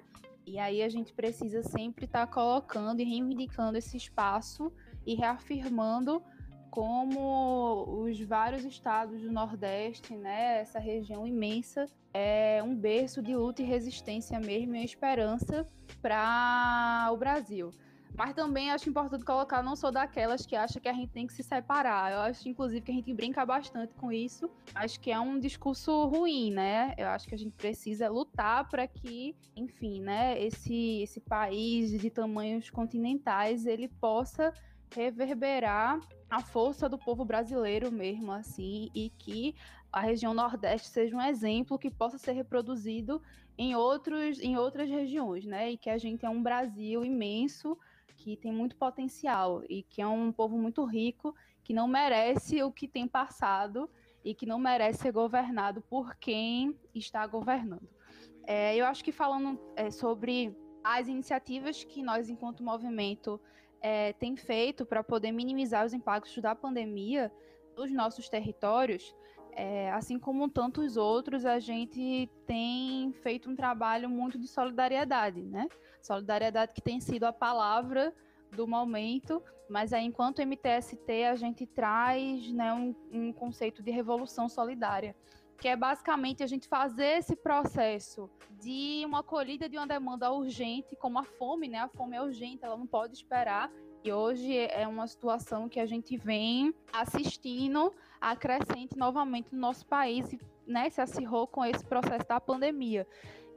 E 0.50 0.58
aí 0.58 0.82
a 0.82 0.90
gente 0.90 1.14
precisa 1.14 1.62
sempre 1.62 2.06
estar 2.06 2.26
tá 2.26 2.34
colocando 2.34 3.02
e 3.02 3.04
reivindicando 3.04 3.78
esse 3.78 3.96
espaço 3.96 4.74
e 5.06 5.14
reafirmando 5.14 6.24
como 6.72 8.02
os 8.02 8.20
vários 8.22 8.66
estados 8.66 9.22
do 9.22 9.32
Nordeste, 9.32 10.16
né, 10.16 10.60
essa 10.60 10.80
região 10.80 11.28
imensa, 11.28 11.86
é 12.12 12.64
um 12.64 12.76
berço 12.76 13.22
de 13.22 13.36
luta 13.36 13.62
e 13.62 13.66
resistência 13.66 14.40
mesmo 14.40 14.76
e 14.76 14.84
esperança 14.84 15.68
para 16.02 17.12
o 17.14 17.18
Brasil. 17.18 17.70
Mas 18.20 18.34
também 18.34 18.70
acho 18.70 18.90
importante 18.90 19.24
colocar, 19.24 19.64
não 19.64 19.78
sou 19.78 19.94
daquelas 19.94 20.46
que 20.46 20.54
acha 20.54 20.78
que 20.78 20.90
a 20.90 20.94
gente 20.94 21.08
tem 21.08 21.26
que 21.26 21.32
se 21.32 21.42
separar. 21.42 22.12
Eu 22.12 22.20
acho, 22.20 22.50
inclusive, 22.50 22.82
que 22.82 22.92
a 22.92 22.94
gente 22.94 23.14
brinca 23.14 23.46
bastante 23.46 23.94
com 23.94 24.12
isso. 24.12 24.50
Acho 24.76 25.00
que 25.00 25.10
é 25.10 25.18
um 25.18 25.40
discurso 25.40 26.04
ruim, 26.04 26.52
né? 26.52 26.94
Eu 26.98 27.08
acho 27.08 27.26
que 27.26 27.34
a 27.34 27.38
gente 27.38 27.56
precisa 27.56 28.10
lutar 28.10 28.68
para 28.68 28.86
que, 28.86 29.34
enfim, 29.56 30.02
né, 30.02 30.38
esse, 30.44 31.02
esse 31.02 31.22
país 31.22 31.92
de 31.92 32.10
tamanhos 32.10 32.70
continentais 32.70 33.66
ele 33.66 33.88
possa 33.88 34.54
reverberar 34.94 36.02
a 36.30 36.42
força 36.42 36.90
do 36.90 36.98
povo 36.98 37.24
brasileiro 37.24 37.90
mesmo, 37.90 38.34
assim, 38.34 38.92
e 38.94 39.12
que 39.12 39.56
a 39.94 40.02
região 40.02 40.34
Nordeste 40.34 40.90
seja 40.90 41.16
um 41.16 41.22
exemplo 41.22 41.80
que 41.80 41.90
possa 41.90 42.18
ser 42.18 42.34
reproduzido 42.34 43.22
em, 43.58 43.76
outros, 43.76 44.40
em 44.42 44.58
outras 44.58 44.90
regiões, 44.90 45.46
né? 45.46 45.72
E 45.72 45.78
que 45.78 45.90
a 45.90 45.98
gente 45.98 46.26
é 46.26 46.30
um 46.30 46.44
Brasil 46.44 47.06
imenso, 47.06 47.78
que 48.20 48.36
tem 48.36 48.52
muito 48.52 48.76
potencial 48.76 49.64
e 49.70 49.82
que 49.84 50.02
é 50.02 50.08
um 50.08 50.32
povo 50.32 50.58
muito 50.58 50.84
rico, 50.84 51.34
que 51.64 51.74
não 51.74 51.88
merece 51.88 52.62
o 52.62 52.72
que 52.72 52.88
tem 52.88 53.08
passado 53.08 53.90
e 54.24 54.36
que 54.36 54.46
não 54.46 54.60
merece 54.60 55.00
ser 55.00 55.14
governado 55.14 55.82
por 55.82 56.16
quem 56.16 56.78
está 56.94 57.26
governando. 57.26 57.90
É, 58.46 58.76
eu 58.76 58.86
acho 58.86 59.04
que 59.04 59.14
falando 59.14 59.58
é, 59.76 59.90
sobre 59.90 60.54
as 60.84 61.08
iniciativas 61.08 61.84
que 61.86 62.04
nós, 62.04 62.30
enquanto 62.30 62.62
movimento, 62.62 63.40
é, 63.82 64.12
tem 64.14 64.36
feito 64.36 64.86
para 64.86 65.02
poder 65.02 65.32
minimizar 65.32 65.86
os 65.86 65.94
impactos 65.94 66.36
da 66.42 66.54
pandemia 66.54 67.32
nos 67.78 67.90
nossos 67.92 68.28
territórios, 68.28 69.16
é, 69.60 69.92
assim 69.92 70.18
como 70.18 70.48
tantos 70.48 70.96
outros, 70.96 71.46
a 71.46 71.60
gente 71.60 72.30
tem 72.46 73.12
feito 73.22 73.50
um 73.50 73.56
trabalho 73.58 74.10
muito 74.10 74.40
de 74.40 74.48
solidariedade, 74.48 75.42
né? 75.42 75.68
Solidariedade 76.02 76.74
que 76.74 76.82
tem 76.82 77.02
sido 77.02 77.26
a 77.26 77.34
palavra 77.34 78.16
do 78.54 78.66
momento, 78.66 79.44
mas 79.70 79.92
aí 79.92 80.06
enquanto 80.06 80.42
MTST 80.42 81.26
a 81.26 81.36
gente 81.36 81.66
traz 81.66 82.50
né, 82.54 82.74
um, 82.74 82.96
um 83.12 83.34
conceito 83.34 83.84
de 83.84 83.92
revolução 83.92 84.48
solidária, 84.48 85.14
que 85.58 85.68
é 85.68 85.76
basicamente 85.76 86.42
a 86.42 86.48
gente 86.48 86.66
fazer 86.66 87.18
esse 87.18 87.36
processo 87.36 88.30
de 88.62 89.04
uma 89.06 89.20
acolhida 89.20 89.68
de 89.68 89.76
uma 89.76 89.86
demanda 89.86 90.32
urgente, 90.32 90.96
como 90.96 91.20
a 91.20 91.26
fome, 91.26 91.68
né? 91.68 91.80
A 91.80 91.90
fome 91.90 92.16
é 92.16 92.22
urgente, 92.22 92.64
ela 92.64 92.78
não 92.78 92.88
pode 92.88 93.14
esperar. 93.14 93.70
E 94.04 94.12
hoje 94.12 94.58
é 94.58 94.88
uma 94.88 95.08
situação 95.08 95.68
que 95.68 95.80
a 95.80 95.86
gente 95.86 96.16
vem 96.16 96.74
assistindo 96.92 97.94
a 98.20 98.36
crescente 98.36 98.98
novamente 98.98 99.54
no 99.54 99.60
nosso 99.60 99.86
país, 99.86 100.38
né? 100.66 100.90
Se 100.90 101.02
acirrou 101.02 101.46
com 101.48 101.66
esse 101.66 101.86
processo 101.86 102.28
da 102.28 102.40
pandemia. 102.40 103.06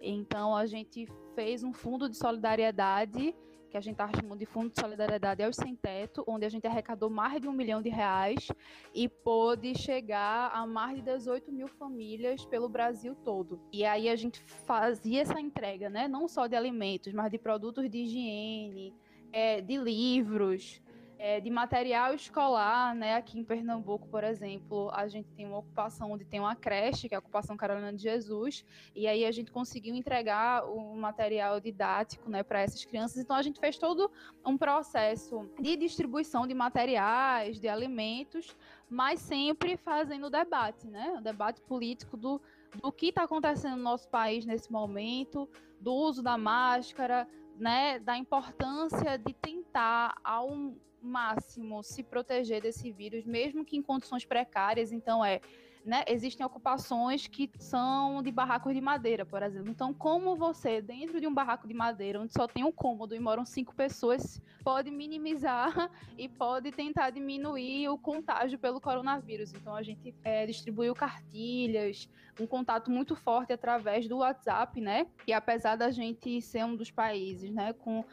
Então 0.00 0.56
a 0.56 0.66
gente 0.66 1.06
fez 1.34 1.62
um 1.62 1.72
fundo 1.72 2.08
de 2.08 2.16
solidariedade 2.16 3.34
que 3.72 3.78
a 3.78 3.80
gente 3.80 3.94
está 3.94 4.06
chamando 4.14 4.38
de 4.38 4.44
Fundo 4.44 4.68
de 4.68 4.78
Solidariedade 4.78 5.42
aos 5.42 5.56
Sem 5.56 5.74
Teto, 5.74 6.22
onde 6.26 6.44
a 6.44 6.48
gente 6.50 6.66
arrecadou 6.66 7.08
mais 7.08 7.40
de 7.40 7.48
um 7.48 7.52
milhão 7.52 7.80
de 7.80 7.88
reais 7.88 8.48
e 8.94 9.08
pôde 9.08 9.74
chegar 9.74 10.50
a 10.52 10.66
mais 10.66 10.96
de 10.96 11.02
18 11.02 11.50
mil 11.50 11.66
famílias 11.66 12.44
pelo 12.44 12.68
Brasil 12.68 13.16
todo. 13.24 13.58
E 13.72 13.82
aí 13.82 14.10
a 14.10 14.16
gente 14.16 14.42
fazia 14.42 15.22
essa 15.22 15.40
entrega, 15.40 15.88
né? 15.88 16.06
Não 16.06 16.28
só 16.28 16.46
de 16.46 16.54
alimentos, 16.54 17.14
mas 17.14 17.30
de 17.30 17.38
produtos 17.38 17.88
de 17.88 18.02
higiene, 18.02 18.94
é, 19.32 19.60
de 19.60 19.76
livros, 19.76 20.80
é, 21.18 21.40
de 21.40 21.48
material 21.50 22.12
escolar, 22.14 22.96
né? 22.96 23.14
Aqui 23.14 23.38
em 23.38 23.44
Pernambuco, 23.44 24.08
por 24.08 24.24
exemplo, 24.24 24.90
a 24.92 25.06
gente 25.06 25.32
tem 25.34 25.46
uma 25.46 25.58
ocupação 25.58 26.10
onde 26.10 26.24
tem 26.24 26.40
uma 26.40 26.56
creche, 26.56 27.08
que 27.08 27.14
é 27.14 27.16
a 27.16 27.20
ocupação 27.20 27.56
Carolina 27.56 27.92
de 27.92 28.02
Jesus, 28.02 28.64
e 28.92 29.06
aí 29.06 29.24
a 29.24 29.30
gente 29.30 29.52
conseguiu 29.52 29.94
entregar 29.94 30.64
o 30.68 30.96
material 30.96 31.60
didático, 31.60 32.28
né, 32.28 32.42
para 32.42 32.60
essas 32.60 32.84
crianças. 32.84 33.18
Então 33.18 33.36
a 33.36 33.42
gente 33.42 33.60
fez 33.60 33.78
todo 33.78 34.10
um 34.44 34.58
processo 34.58 35.48
de 35.60 35.76
distribuição 35.76 36.44
de 36.44 36.54
materiais, 36.54 37.60
de 37.60 37.68
alimentos, 37.68 38.56
mas 38.90 39.20
sempre 39.20 39.76
fazendo 39.76 40.28
debate, 40.28 40.88
né? 40.88 41.14
O 41.18 41.20
debate 41.20 41.60
político 41.60 42.16
do 42.16 42.40
do 42.80 42.90
que 42.90 43.08
está 43.08 43.24
acontecendo 43.24 43.76
no 43.76 43.82
nosso 43.82 44.08
país 44.08 44.46
nesse 44.46 44.72
momento, 44.72 45.48
do 45.80 45.92
uso 45.92 46.22
da 46.22 46.38
máscara, 46.38 47.28
né, 47.62 48.00
da 48.00 48.16
importância 48.16 49.16
de 49.16 49.32
tentar 49.32 50.16
ao 50.24 50.74
máximo 51.00 51.80
se 51.84 52.02
proteger 52.02 52.60
desse 52.60 52.90
vírus, 52.90 53.24
mesmo 53.24 53.64
que 53.64 53.76
em 53.76 53.82
condições 53.82 54.24
precárias. 54.24 54.90
Então, 54.90 55.24
é 55.24 55.40
né, 55.84 56.04
existem 56.06 56.44
ocupações 56.46 57.26
que 57.26 57.50
são 57.58 58.22
de 58.22 58.30
barracos 58.30 58.72
de 58.72 58.80
madeira, 58.80 59.26
por 59.26 59.42
exemplo. 59.42 59.70
Então, 59.70 59.92
como 59.92 60.36
você, 60.36 60.80
dentro 60.80 61.20
de 61.20 61.26
um 61.26 61.34
barraco 61.34 61.66
de 61.66 61.74
madeira, 61.74 62.20
onde 62.20 62.32
só 62.32 62.46
tem 62.46 62.64
um 62.64 62.72
cômodo 62.72 63.14
e 63.14 63.20
moram 63.20 63.44
cinco 63.44 63.74
pessoas, 63.74 64.40
pode 64.62 64.90
minimizar 64.90 65.90
e 66.16 66.28
pode 66.28 66.70
tentar 66.70 67.10
diminuir 67.10 67.88
o 67.88 67.98
contágio 67.98 68.58
pelo 68.58 68.80
coronavírus. 68.80 69.52
Então, 69.52 69.74
a 69.74 69.82
gente 69.82 70.14
é, 70.22 70.46
distribuiu 70.46 70.94
cartilhas, 70.94 72.08
um 72.40 72.46
contato 72.46 72.90
muito 72.90 73.16
forte 73.16 73.52
através 73.52 74.08
do 74.08 74.18
WhatsApp, 74.18 74.80
né? 74.80 75.06
E 75.26 75.32
apesar 75.32 75.76
da 75.76 75.90
gente 75.90 76.40
ser 76.40 76.64
um 76.64 76.76
dos 76.76 76.90
países, 76.90 77.50
né, 77.50 77.72
com 77.72 78.04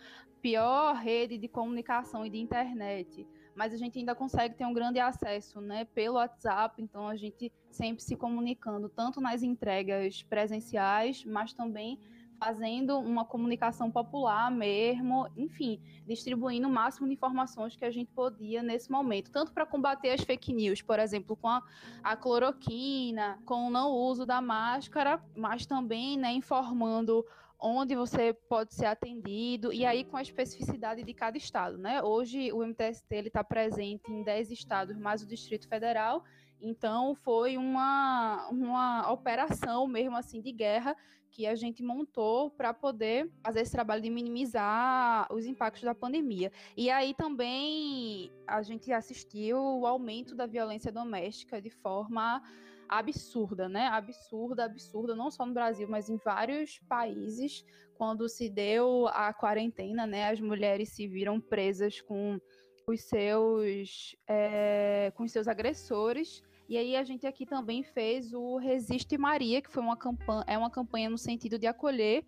pior 0.42 0.96
rede 0.96 1.38
de 1.38 1.48
comunicação 1.48 2.26
e 2.26 2.30
de 2.30 2.38
internet, 2.40 3.28
mas 3.60 3.74
a 3.74 3.76
gente 3.76 4.00
ainda 4.00 4.16
consegue 4.16 4.56
ter 4.56 4.66
um 4.66 4.74
grande 4.74 5.02
acesso, 5.02 5.60
né, 5.60 5.84
pelo 5.84 6.16
WhatsApp, 6.16 6.82
então 6.82 7.10
a 7.10 7.18
gente 7.18 7.52
sempre 7.70 8.02
se 8.02 8.16
comunicando, 8.16 8.88
tanto 8.88 9.20
nas 9.20 9.44
entregas 9.44 10.24
presenciais, 10.24 11.26
mas 11.26 11.52
também 11.52 12.00
fazendo 12.40 12.98
uma 12.98 13.26
comunicação 13.26 13.92
popular 13.92 14.50
mesmo, 14.50 15.28
enfim, 15.36 15.82
distribuindo 16.08 16.70
o 16.70 16.72
máximo 16.72 17.06
de 17.06 17.16
informações 17.16 17.76
que 17.76 17.84
a 17.84 17.92
gente 17.92 18.10
podia 18.14 18.64
nesse 18.64 18.90
momento, 18.90 19.30
tanto 19.30 19.52
para 19.52 19.66
combater 19.66 20.12
as 20.12 20.22
fake 20.22 20.54
news, 20.54 20.82
por 20.82 20.98
exemplo, 20.98 21.36
com 21.36 21.50
a, 21.50 21.62
a, 22.02 22.16
cloroquina, 22.16 23.40
com 23.46 23.68
o 23.68 23.70
não 23.70 23.92
uso 23.92 24.26
da 24.26 24.40
máscara, 24.40 25.22
mas 25.36 25.66
também, 25.66 26.18
né, 26.18 26.32
informando 26.32 27.26
onde 27.60 27.96
você 27.96 28.34
pode 28.34 28.74
ser 28.74 28.86
atendido, 28.86 29.74
e 29.74 29.86
aí 29.86 30.04
com 30.06 30.16
a 30.16 30.22
especificidade 30.22 31.04
de 31.04 31.14
cada 31.14 31.38
estado, 31.38 31.78
né? 31.78 32.02
Hoje 32.02 32.52
o 32.54 32.64
MTST 32.66 33.16
está 33.16 33.44
presente 33.44 34.10
em 34.10 34.24
10 34.24 34.52
estados, 34.52 34.98
mais 34.98 35.22
o 35.22 35.28
Distrito 35.28 35.68
Federal, 35.68 36.24
então 36.62 37.16
foi 37.16 37.58
uma, 37.58 38.48
uma 38.50 39.12
operação 39.12 39.88
mesmo 39.88 40.16
assim 40.16 40.42
de 40.42 40.52
guerra 40.52 40.96
que 41.32 41.46
a 41.46 41.56
gente 41.56 41.84
montou 41.84 42.50
para 42.50 42.74
poder 42.74 43.30
fazer 43.44 43.62
esse 43.62 43.72
trabalho 43.72 44.02
de 44.02 44.10
minimizar 44.10 45.32
os 45.32 45.46
impactos 45.46 45.84
da 45.84 45.94
pandemia. 45.94 46.52
E 46.76 46.90
aí 46.90 47.14
também 47.14 48.32
a 48.48 48.62
gente 48.62 48.92
assistiu 48.92 49.58
o 49.58 49.86
aumento 49.86 50.36
da 50.36 50.46
violência 50.46 50.92
doméstica 50.92 51.62
de 51.62 51.70
forma 51.70 52.42
absurda, 52.90 53.70
né? 53.70 53.88
Absurda, 53.88 54.66
absurda, 54.66 55.16
não 55.16 55.30
só 55.30 55.46
no 55.46 55.54
Brasil, 55.54 55.88
mas 55.88 56.10
em 56.10 56.18
vários 56.18 56.80
países. 56.90 57.64
Quando 57.94 58.28
se 58.28 58.50
deu 58.50 59.08
a 59.10 59.34
quarentena, 59.34 60.08
né? 60.08 60.30
As 60.30 60.40
mulheres 60.40 60.90
se 60.90 61.08
viram 61.08 61.40
presas 61.40 62.02
com 62.02 62.40
os 62.88 63.02
seus, 63.02 64.16
é, 64.28 65.14
com 65.16 65.24
os 65.24 65.32
seus 65.32 65.48
agressores. 65.48 66.42
E 66.68 66.78
aí 66.78 66.96
a 66.96 67.04
gente 67.04 67.26
aqui 67.26 67.46
também 67.46 67.84
fez 67.84 68.34
o 68.34 68.58
Resiste 68.58 69.18
Maria, 69.18 69.62
que 69.62 69.72
foi 69.72 69.84
uma 69.84 69.98
campanha, 69.98 70.44
é 70.48 70.58
uma 70.58 70.70
campanha 70.70 71.10
no 71.10 71.18
sentido 71.18 71.58
de 71.58 71.68
acolher 71.68 72.26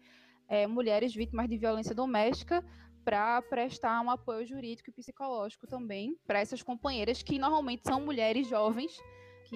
é, 0.47 0.67
mulheres 0.67 1.13
vítimas 1.13 1.47
de 1.47 1.57
violência 1.57 1.95
doméstica 1.95 2.63
para 3.03 3.41
prestar 3.43 4.01
um 4.01 4.09
apoio 4.09 4.45
jurídico 4.45 4.89
e 4.89 4.93
psicológico 4.93 5.67
também 5.67 6.15
para 6.27 6.39
essas 6.39 6.61
companheiras 6.61 7.23
que 7.23 7.39
normalmente 7.39 7.83
são 7.85 8.01
mulheres 8.01 8.47
jovens 8.47 8.99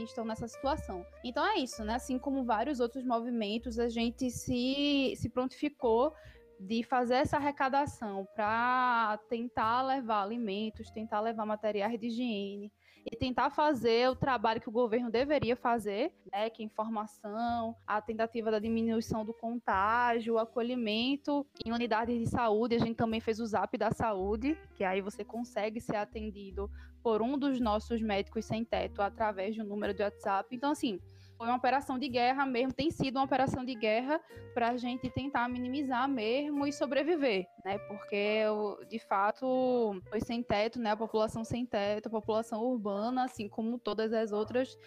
que 0.03 0.09
estão 0.09 0.25
nessa 0.25 0.47
situação. 0.47 1.05
Então 1.23 1.45
é 1.45 1.57
isso, 1.59 1.83
né? 1.83 1.95
Assim 1.95 2.19
como 2.19 2.43
vários 2.43 2.79
outros 2.79 3.03
movimentos, 3.05 3.79
a 3.79 3.87
gente 3.87 4.29
se, 4.29 5.13
se 5.15 5.29
prontificou 5.29 6.13
de 6.59 6.83
fazer 6.83 7.15
essa 7.15 7.37
arrecadação 7.37 8.27
para 8.35 9.19
tentar 9.29 9.81
levar 9.83 10.23
alimentos, 10.23 10.89
tentar 10.91 11.19
levar 11.19 11.45
materiais 11.45 11.99
de 11.99 12.07
higiene, 12.07 12.71
e 13.05 13.15
tentar 13.15 13.51
fazer 13.51 14.09
o 14.09 14.15
trabalho 14.15 14.59
que 14.59 14.67
o 14.67 14.71
governo 14.71 15.11
deveria 15.11 15.55
fazer, 15.55 16.11
né, 16.31 16.49
que 16.49 16.63
é 16.63 16.65
informação, 16.65 17.75
a 17.85 18.01
tentativa 18.01 18.49
da 18.49 18.57
diminuição 18.57 19.23
do 19.23 19.33
contágio, 19.33 20.33
o 20.33 20.39
acolhimento 20.39 21.45
em 21.63 21.71
unidades 21.71 22.17
de 22.17 22.27
saúde. 22.27 22.75
A 22.75 22.79
gente 22.79 22.95
também 22.95 23.19
fez 23.19 23.39
o 23.39 23.45
Zap 23.45 23.77
da 23.77 23.91
Saúde, 23.91 24.57
que 24.75 24.83
aí 24.83 25.01
você 25.01 25.23
consegue 25.23 25.79
ser 25.79 25.97
atendido 25.97 26.69
por 27.03 27.21
um 27.21 27.37
dos 27.37 27.59
nossos 27.59 28.01
médicos 28.01 28.45
sem 28.45 28.65
teto 28.65 29.03
através 29.03 29.53
de 29.53 29.61
um 29.61 29.65
número 29.65 29.93
de 29.93 30.01
WhatsApp. 30.01 30.55
Então, 30.55 30.71
assim, 30.71 30.99
foi 31.37 31.47
uma 31.47 31.57
operação 31.57 31.99
de 31.99 32.07
guerra 32.07 32.45
mesmo, 32.45 32.73
tem 32.73 32.89
sido 32.89 33.17
uma 33.17 33.25
operação 33.25 33.65
de 33.65 33.75
guerra 33.75 34.19
para 34.53 34.69
a 34.69 34.77
gente 34.77 35.09
tentar 35.09 35.47
minimizar 35.49 36.07
mesmo 36.07 36.65
e 36.65 36.71
sobreviver, 36.71 37.47
né? 37.63 37.77
Porque, 37.79 38.43
de 38.89 38.99
fato, 38.99 40.01
os 40.13 40.23
sem 40.23 40.41
teto, 40.41 40.79
né? 40.79 40.91
A 40.91 40.97
população 40.97 41.43
sem 41.43 41.65
teto, 41.65 42.07
a 42.07 42.11
população 42.11 42.61
urbana, 42.61 43.25
assim 43.25 43.49
como 43.49 43.77
todas 43.77 44.13
as 44.13 44.31
outras, 44.31 44.77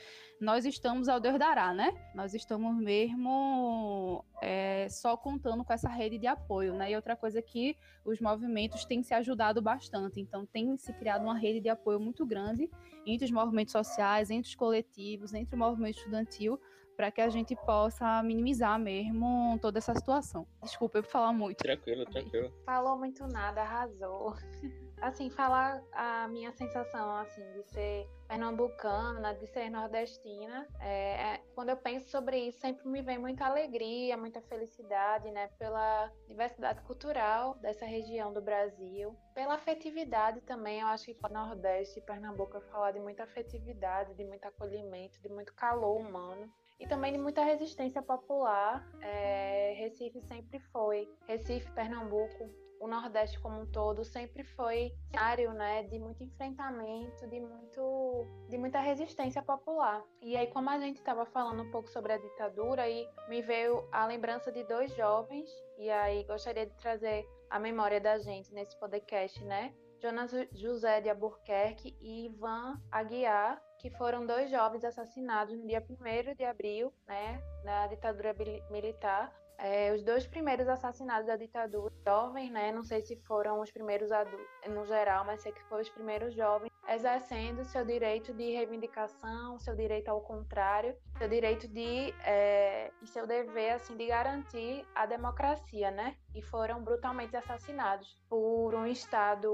nós 0.41 0.64
estamos 0.64 1.09
ao 1.09 1.18
Deus 1.18 1.39
dará, 1.39 1.74
né? 1.74 1.93
Nós 2.14 2.32
estamos 2.32 2.76
mesmo 2.76 4.24
é, 4.41 4.89
só 4.89 5.16
contando 5.16 5.64
com 5.64 5.72
essa 5.72 5.89
rede 5.89 6.18
de 6.18 6.26
apoio, 6.26 6.74
né? 6.74 6.93
E 6.93 6.97
outra 6.97 7.16
coisa 7.16 7.43
que 7.43 7.76
os 8.05 8.20
movimentos 8.20 8.84
têm 8.84 9.03
se 9.03 9.12
ajudado 9.14 9.61
bastante, 9.61 10.20
então 10.20 10.47
tem 10.47 10.76
se 10.76 10.93
criado 10.93 11.22
uma 11.22 11.36
rede 11.36 11.61
de 11.61 11.68
apoio 11.68 11.99
muito 11.99 12.24
grande 12.24 12.70
entre 13.05 13.24
os 13.24 13.30
movimentos 13.30 13.72
sociais, 13.72 14.30
entre 14.30 14.49
os 14.49 14.55
coletivos, 14.55 15.34
entre 15.34 15.57
o 15.57 15.59
movimento 15.59 15.99
estudantil, 15.99 16.61
para 16.97 17.11
que 17.11 17.20
a 17.20 17.28
gente 17.28 17.55
possa 17.57 18.22
minimizar 18.22 18.78
mesmo 18.78 19.59
toda 19.61 19.78
essa 19.78 19.95
situação. 19.95 20.47
Desculpa 20.62 20.99
eu 20.99 21.03
falar 21.03 21.32
muito. 21.32 21.59
Tranquilo, 21.59 22.05
tranquilo. 22.07 22.53
Falou 22.64 22.97
muito 22.99 23.26
nada, 23.26 23.62
arrasou. 23.62 24.34
assim, 25.01 25.31
falar 25.31 25.83
a 25.93 26.29
minha 26.29 26.53
sensação, 26.53 27.17
assim, 27.17 27.43
de 27.53 27.63
ser 27.65 28.09
pernambucana, 28.27 29.35
de 29.35 29.47
ser 29.47 29.71
nordestina. 29.71 30.67
É, 30.81 31.35
é, 31.35 31.43
quando 31.55 31.71
eu 31.71 31.77
penso 31.77 32.09
sobre 32.11 32.39
isso, 32.39 32.61
sempre 32.61 32.87
me 32.89 33.03
vem 33.03 33.19
muita 33.19 33.47
alegria, 33.47 34.17
muita 34.17 34.41
felicidade, 34.43 35.31
né, 35.31 35.49
pela 35.59 36.13
diversidade 36.27 36.83
cultural 36.83 37.55
dessa 37.57 37.87
região 37.87 38.33
do 38.33 38.43
Brasil, 38.43 39.17
pela 39.35 39.55
afetividade 39.55 40.41
também. 40.43 40.81
Eu 40.81 40.89
acho 40.89 41.07
que 41.07 41.17
o 41.25 41.29
Nordeste 41.29 41.99
e 41.99 42.03
Pernambuco 42.03 42.57
é 42.57 42.61
falar 42.61 42.93
de 42.93 43.01
muita 43.01 43.25
afetividade, 43.25 44.15
de 44.15 44.25
muito 44.25 44.45
acolhimento, 44.47 45.21
de 45.21 45.29
muito 45.29 45.55
calor 45.55 45.99
humano 45.99 46.53
e 46.79 46.87
também 46.87 47.12
de 47.12 47.18
muita 47.18 47.43
resistência 47.43 48.03
popular. 48.03 48.87
É, 49.01 49.74
Recife 49.79 50.20
sempre 50.22 50.59
foi, 50.72 51.09
Recife, 51.26 51.70
Pernambuco, 51.72 52.49
o 52.81 52.87
Nordeste 52.87 53.41
como 53.41 53.61
um 53.61 53.66
todo 53.66 54.05
sempre 54.05 54.45
foi 54.45 54.93
área 55.16 55.53
né, 55.53 55.83
de 55.85 55.99
muito 55.99 56.22
enfrentamento, 56.22 57.26
de, 57.26 57.41
muito, 57.41 58.26
de 58.49 58.59
muita 58.59 58.81
resistência 58.81 59.43
popular. 59.43 60.03
E 60.22 60.37
aí, 60.37 60.47
como 60.49 60.70
a 60.70 60.79
gente 60.79 60.99
estava 60.99 61.26
falando 61.26 61.62
um 61.62 61.70
pouco 61.70 61.91
sobre 61.91 62.12
a 62.12 62.18
ditadura, 62.18 62.83
aí 62.83 63.09
me 63.29 63.43
veio 63.43 63.87
a 63.91 64.07
lembrança 64.07 64.53
de 64.53 64.62
dois 64.64 64.95
jovens, 64.95 65.51
e 65.76 65.91
aí 65.91 66.24
gostaria 66.24 66.66
de 66.66 66.74
trazer 66.76 67.26
a 67.51 67.59
memória 67.59 68.01
da 68.01 68.18
gente 68.18 68.53
nesse 68.53 68.79
podcast, 68.79 69.43
né? 69.45 69.74
Jonas 70.01 70.33
José 70.53 71.01
de 71.01 71.11
Albuquerque 71.11 71.97
e 72.01 72.27
Ivan 72.27 72.81
Aguiar, 72.91 73.61
que 73.79 73.91
foram 73.91 74.27
dois 74.27 74.51
jovens 74.51 74.85
assassinados 74.85 75.57
no 75.57 75.67
dia 75.67 75.85
1 75.89 76.35
de 76.35 76.45
abril, 76.45 76.93
né, 77.07 77.43
na 77.65 77.87
ditadura 77.87 78.35
militar, 78.71 79.33
é, 79.59 79.93
os 79.93 80.05
dois 80.05 80.25
primeiros 80.25 80.69
assassinados 80.69 81.27
da 81.27 81.37
ditadura, 81.37 81.93
jovens, 82.07 82.51
né? 82.51 82.71
Não 82.71 82.85
sei 82.85 83.03
se 83.03 83.17
foram 83.27 83.61
os 83.61 83.73
primeiros 83.73 84.13
adultos 84.13 84.47
no 84.69 84.87
geral, 84.87 85.25
mas 85.25 85.41
sei 85.43 85.51
que 85.51 85.63
foram 85.65 85.83
os 85.83 85.89
primeiros 85.89 86.33
jovens 86.33 86.71
exercendo 86.89 87.64
seu 87.64 87.84
direito 87.84 88.32
de 88.32 88.53
reivindicação, 88.53 89.59
seu 89.59 89.74
direito 89.74 90.09
ao 90.09 90.20
contrário, 90.20 90.97
seu 91.18 91.28
direito 91.28 91.68
de 91.68 92.14
é, 92.24 92.91
e 93.03 93.07
seu 93.07 93.26
dever 93.26 93.72
assim 93.72 93.97
de 93.97 94.07
garantir 94.07 94.84
a 94.95 95.07
democracia, 95.07 95.91
né? 95.91 96.16
E 96.34 96.43
foram 96.43 96.82
brutalmente 96.82 97.36
assassinados 97.36 98.16
por 98.28 98.74
um 98.74 98.86
estado 98.86 99.53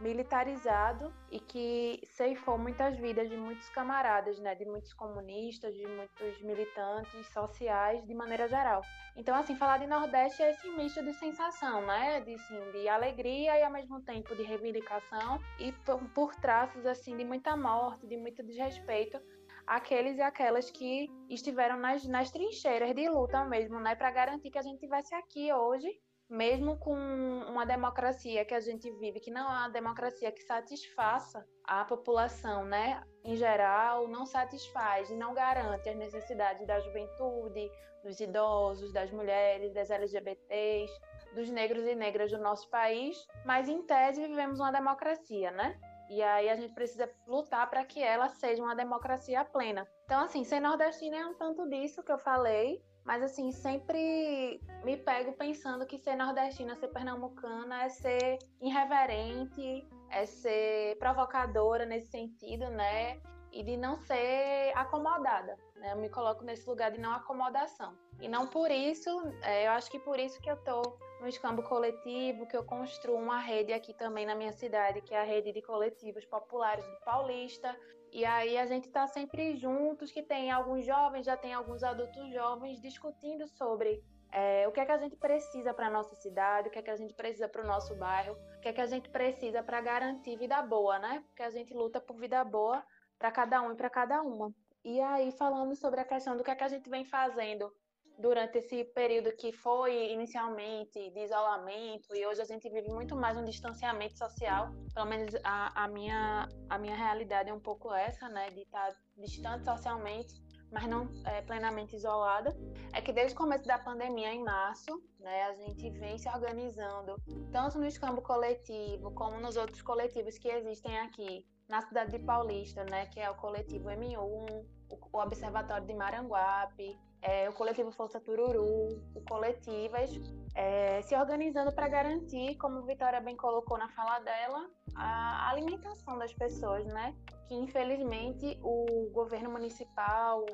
militarizado 0.00 1.12
e 1.30 1.40
que 1.40 2.02
ceifou 2.06 2.58
muitas 2.58 2.96
vidas 2.98 3.28
de 3.28 3.36
muitos 3.36 3.68
camaradas, 3.70 4.38
né? 4.38 4.54
De 4.54 4.64
muitos 4.64 4.92
comunistas, 4.92 5.74
de 5.74 5.86
muitos 5.86 6.42
militantes 6.42 7.26
sociais, 7.28 8.04
de 8.06 8.14
maneira 8.14 8.48
geral. 8.48 8.82
Então, 9.16 9.34
assim, 9.34 9.56
falar 9.56 9.78
de 9.78 9.86
Nordeste 9.86 10.42
é 10.42 10.50
esse 10.50 10.68
misto 10.70 11.02
de 11.02 11.12
sensação, 11.14 11.84
né? 11.84 12.20
De, 12.20 12.34
assim, 12.34 12.70
de 12.72 12.88
alegria 12.88 13.58
e 13.58 13.62
ao 13.62 13.70
mesmo 13.70 14.00
tempo 14.00 14.34
de 14.34 14.42
reivindicação 14.42 15.40
e 15.58 15.72
por, 15.72 15.98
por 16.10 16.34
traços, 16.60 16.84
assim, 16.84 17.16
de 17.16 17.24
muita 17.24 17.56
morte, 17.56 18.06
de 18.06 18.16
muito 18.16 18.42
desrespeito 18.42 19.18
aqueles 19.66 20.18
e 20.18 20.22
aquelas 20.22 20.70
que 20.70 21.08
estiveram 21.28 21.78
nas, 21.78 22.04
nas 22.06 22.30
trincheiras 22.30 22.94
de 22.94 23.08
luta 23.08 23.44
mesmo, 23.44 23.78
né? 23.78 23.94
Para 23.94 24.10
garantir 24.10 24.50
que 24.50 24.58
a 24.58 24.62
gente 24.62 24.80
tivesse 24.80 25.14
aqui 25.14 25.52
hoje 25.52 25.88
mesmo 26.28 26.78
com 26.78 26.94
uma 26.94 27.66
democracia 27.66 28.44
que 28.44 28.54
a 28.54 28.60
gente 28.60 28.88
vive, 28.92 29.18
que 29.18 29.32
não 29.32 29.42
é 29.42 29.58
uma 29.58 29.68
democracia 29.68 30.30
que 30.30 30.42
satisfaça 30.42 31.44
a 31.64 31.84
população, 31.84 32.64
né, 32.64 33.02
em 33.24 33.34
geral, 33.34 34.06
não 34.06 34.24
satisfaz 34.24 35.10
não 35.10 35.34
garante 35.34 35.88
as 35.88 35.96
necessidades 35.96 36.64
da 36.68 36.78
juventude, 36.78 37.68
dos 38.04 38.20
idosos, 38.20 38.92
das 38.92 39.10
mulheres, 39.10 39.74
das 39.74 39.90
LGBTs, 39.90 40.92
dos 41.34 41.50
negros 41.50 41.84
e 41.84 41.96
negras 41.96 42.30
do 42.30 42.38
nosso 42.38 42.70
país, 42.70 43.26
mas 43.44 43.68
em 43.68 43.82
tese 43.82 44.24
vivemos 44.24 44.60
uma 44.60 44.70
democracia, 44.70 45.50
né? 45.50 45.78
E 46.10 46.20
aí 46.20 46.50
a 46.50 46.56
gente 46.56 46.74
precisa 46.74 47.08
lutar 47.24 47.70
para 47.70 47.84
que 47.84 48.02
ela 48.02 48.28
seja 48.28 48.60
uma 48.60 48.74
democracia 48.74 49.44
plena. 49.44 49.86
Então, 50.04 50.24
assim, 50.24 50.42
ser 50.42 50.58
nordestina 50.58 51.16
é 51.16 51.24
um 51.24 51.34
tanto 51.34 51.68
disso 51.68 52.02
que 52.02 52.10
eu 52.10 52.18
falei, 52.18 52.82
mas 53.04 53.22
assim, 53.22 53.52
sempre 53.52 54.60
me 54.84 54.96
pego 54.96 55.32
pensando 55.34 55.86
que 55.86 55.96
ser 55.96 56.16
nordestina, 56.16 56.74
ser 56.74 56.88
pernambucana 56.88 57.84
é 57.84 57.88
ser 57.88 58.38
irreverente, 58.60 59.86
é 60.10 60.26
ser 60.26 60.98
provocadora 60.98 61.86
nesse 61.86 62.08
sentido, 62.08 62.68
né? 62.70 63.20
E 63.52 63.62
de 63.62 63.76
não 63.76 63.96
ser 63.96 64.72
acomodada. 64.74 65.56
Né? 65.80 65.92
Eu 65.92 65.96
me 65.96 66.08
coloco 66.08 66.44
nesse 66.44 66.68
lugar 66.68 66.90
de 66.90 67.00
não 67.00 67.12
acomodação. 67.12 67.96
E 68.20 68.28
não 68.28 68.46
por 68.46 68.70
isso, 68.70 69.10
é, 69.42 69.66
eu 69.66 69.72
acho 69.72 69.90
que 69.90 69.98
por 69.98 70.18
isso 70.18 70.40
que 70.40 70.50
eu 70.50 70.56
tô 70.58 70.82
no 71.20 71.26
escambo 71.26 71.62
coletivo, 71.62 72.46
que 72.46 72.56
eu 72.56 72.64
construo 72.64 73.16
uma 73.16 73.38
rede 73.38 73.72
aqui 73.72 73.94
também 73.94 74.26
na 74.26 74.34
minha 74.34 74.52
cidade, 74.52 75.00
que 75.00 75.14
é 75.14 75.20
a 75.20 75.24
rede 75.24 75.52
de 75.52 75.62
coletivos 75.62 76.24
populares 76.26 76.86
do 76.86 76.96
Paulista, 77.04 77.76
e 78.12 78.24
aí 78.24 78.58
a 78.58 78.66
gente 78.66 78.86
está 78.86 79.06
sempre 79.06 79.56
juntos, 79.56 80.10
que 80.10 80.22
tem 80.22 80.50
alguns 80.50 80.84
jovens, 80.84 81.24
já 81.24 81.36
tem 81.36 81.54
alguns 81.54 81.82
adultos 81.82 82.30
jovens 82.32 82.80
discutindo 82.80 83.46
sobre 83.46 84.02
é, 84.32 84.66
o 84.66 84.72
que 84.72 84.80
é 84.80 84.86
que 84.86 84.92
a 84.92 84.98
gente 84.98 85.16
precisa 85.16 85.72
para 85.72 85.86
a 85.86 85.90
nossa 85.90 86.14
cidade, 86.16 86.68
o 86.68 86.70
que 86.70 86.78
é 86.78 86.82
que 86.82 86.90
a 86.90 86.96
gente 86.96 87.14
precisa 87.14 87.48
para 87.48 87.62
o 87.62 87.66
nosso 87.66 87.94
bairro, 87.96 88.36
o 88.56 88.60
que 88.60 88.68
é 88.68 88.72
que 88.72 88.80
a 88.80 88.86
gente 88.86 89.08
precisa 89.08 89.62
para 89.62 89.80
garantir 89.80 90.36
vida 90.36 90.60
boa, 90.62 90.98
né? 90.98 91.22
Porque 91.28 91.42
a 91.42 91.50
gente 91.50 91.72
luta 91.72 92.00
por 92.00 92.16
vida 92.16 92.42
boa 92.44 92.84
para 93.18 93.30
cada 93.30 93.60
um 93.62 93.72
e 93.72 93.76
para 93.76 93.90
cada 93.90 94.22
uma. 94.22 94.52
E 94.84 94.98
aí, 95.00 95.30
falando 95.32 95.76
sobre 95.76 96.00
a 96.00 96.04
questão 96.04 96.36
do 96.36 96.42
que 96.42 96.50
é 96.50 96.54
que 96.54 96.64
a 96.64 96.68
gente 96.68 96.88
vem 96.88 97.04
fazendo 97.04 97.70
durante 98.18 98.58
esse 98.58 98.84
período 98.84 99.34
que 99.36 99.52
foi 99.52 100.12
inicialmente 100.12 101.10
de 101.10 101.20
isolamento 101.20 102.14
e 102.14 102.26
hoje 102.26 102.40
a 102.42 102.44
gente 102.44 102.68
vive 102.68 102.88
muito 102.88 103.16
mais 103.16 103.36
um 103.36 103.44
distanciamento 103.44 104.16
social, 104.16 104.70
pelo 104.94 105.06
menos 105.06 105.34
a, 105.42 105.84
a 105.84 105.88
minha, 105.88 106.48
a 106.68 106.78
minha 106.78 106.94
realidade 106.94 107.48
é 107.48 107.54
um 107.54 107.60
pouco 107.60 107.92
essa, 107.92 108.28
né, 108.28 108.50
de 108.50 108.60
estar 108.60 108.94
distante 109.16 109.64
socialmente, 109.64 110.34
mas 110.70 110.86
não 110.86 111.08
é, 111.24 111.40
plenamente 111.42 111.96
isolada, 111.96 112.54
é 112.92 113.00
que 113.00 113.12
desde 113.12 113.34
o 113.34 113.38
começo 113.38 113.64
da 113.64 113.78
pandemia, 113.78 114.32
em 114.32 114.44
março, 114.44 115.02
né, 115.18 115.44
a 115.44 115.54
gente 115.54 115.90
vem 115.90 116.18
se 116.18 116.28
organizando, 116.28 117.16
tanto 117.50 117.78
no 117.78 117.86
escambo 117.86 118.20
coletivo, 118.20 119.12
como 119.12 119.40
nos 119.40 119.56
outros 119.56 119.80
coletivos 119.82 120.36
que 120.38 120.48
existem 120.48 120.98
aqui, 120.98 121.46
na 121.70 121.80
cidade 121.82 122.10
de 122.10 122.18
Paulista, 122.18 122.84
né, 122.84 123.06
que 123.06 123.20
é 123.20 123.30
o 123.30 123.34
coletivo 123.36 123.88
M1, 123.88 124.18
o 124.18 125.18
Observatório 125.18 125.86
de 125.86 125.94
Maranguape, 125.94 126.98
é, 127.22 127.48
o 127.48 127.52
coletivo 127.52 127.92
Força 127.92 128.18
Tururu, 128.18 128.88
o 129.14 129.20
Coletivas, 129.28 130.10
é, 130.54 131.00
se 131.02 131.14
organizando 131.14 131.70
para 131.72 131.86
garantir, 131.86 132.56
como 132.56 132.82
Vitória 132.82 133.20
bem 133.20 133.36
colocou 133.36 133.78
na 133.78 133.88
fala 133.90 134.18
dela, 134.18 134.68
a 134.96 135.50
alimentação 135.50 136.18
das 136.18 136.32
pessoas, 136.32 136.84
né? 136.86 137.14
Que 137.46 137.54
infelizmente 137.54 138.58
o 138.62 139.10
governo 139.12 139.50
municipal 139.50 140.44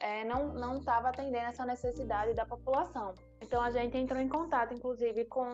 é, 0.00 0.24
não 0.24 0.78
estava 0.78 1.08
atendendo 1.08 1.46
essa 1.46 1.64
necessidade 1.64 2.34
da 2.34 2.44
população. 2.44 3.14
Então 3.40 3.62
a 3.62 3.70
gente 3.70 3.96
entrou 3.96 4.20
em 4.20 4.28
contato, 4.28 4.74
inclusive, 4.74 5.24
com, 5.26 5.48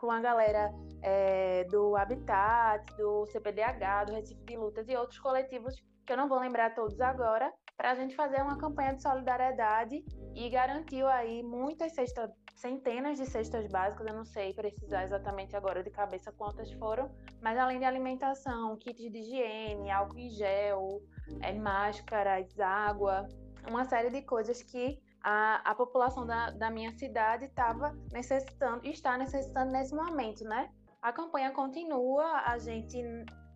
com 0.00 0.10
a 0.10 0.18
galera 0.18 0.72
é, 1.02 1.64
do 1.64 1.94
Habitat, 1.94 2.82
do 2.96 3.26
CPDH, 3.26 4.06
do 4.06 4.14
Recife 4.14 4.42
de 4.46 4.56
Lutas 4.56 4.88
e 4.88 4.96
outros 4.96 5.18
coletivos 5.18 5.74
que 6.06 6.12
eu 6.12 6.16
não 6.16 6.26
vou 6.26 6.40
lembrar 6.40 6.74
todos 6.74 6.98
agora, 7.00 7.52
para 7.76 7.92
a 7.92 7.94
gente 7.94 8.16
fazer 8.16 8.42
uma 8.42 8.56
campanha 8.56 8.94
de 8.94 9.02
solidariedade 9.02 10.02
e 10.34 10.48
garantiu 10.48 11.06
aí 11.06 11.42
muitas 11.42 11.92
cestas, 11.92 12.30
centenas 12.56 13.18
de 13.18 13.26
cestas 13.26 13.66
básicas, 13.68 14.06
eu 14.06 14.14
não 14.14 14.24
sei 14.24 14.52
precisar 14.54 15.04
exatamente 15.04 15.54
agora 15.54 15.82
de 15.82 15.90
cabeça 15.90 16.32
quantas 16.32 16.72
foram, 16.72 17.14
mas 17.40 17.56
além 17.58 17.78
de 17.78 17.84
alimentação, 17.84 18.76
kits 18.78 19.12
de 19.12 19.18
higiene, 19.18 19.90
álcool 19.90 20.18
em 20.18 20.30
gel, 20.30 21.00
é, 21.42 21.52
máscaras, 21.52 22.58
água, 22.58 23.28
uma 23.68 23.84
série 23.84 24.10
de 24.10 24.22
coisas 24.22 24.62
que 24.62 24.98
a, 25.22 25.70
a 25.70 25.74
população 25.74 26.26
da, 26.26 26.50
da 26.50 26.70
minha 26.70 26.92
cidade 26.92 27.46
estava 27.46 27.96
necessitando, 28.12 28.86
está 28.86 29.16
necessitando 29.18 29.70
nesse 29.70 29.94
momento, 29.94 30.44
né? 30.44 30.70
A 31.02 31.12
campanha 31.12 31.50
continua, 31.50 32.42
a 32.46 32.58
gente 32.58 32.98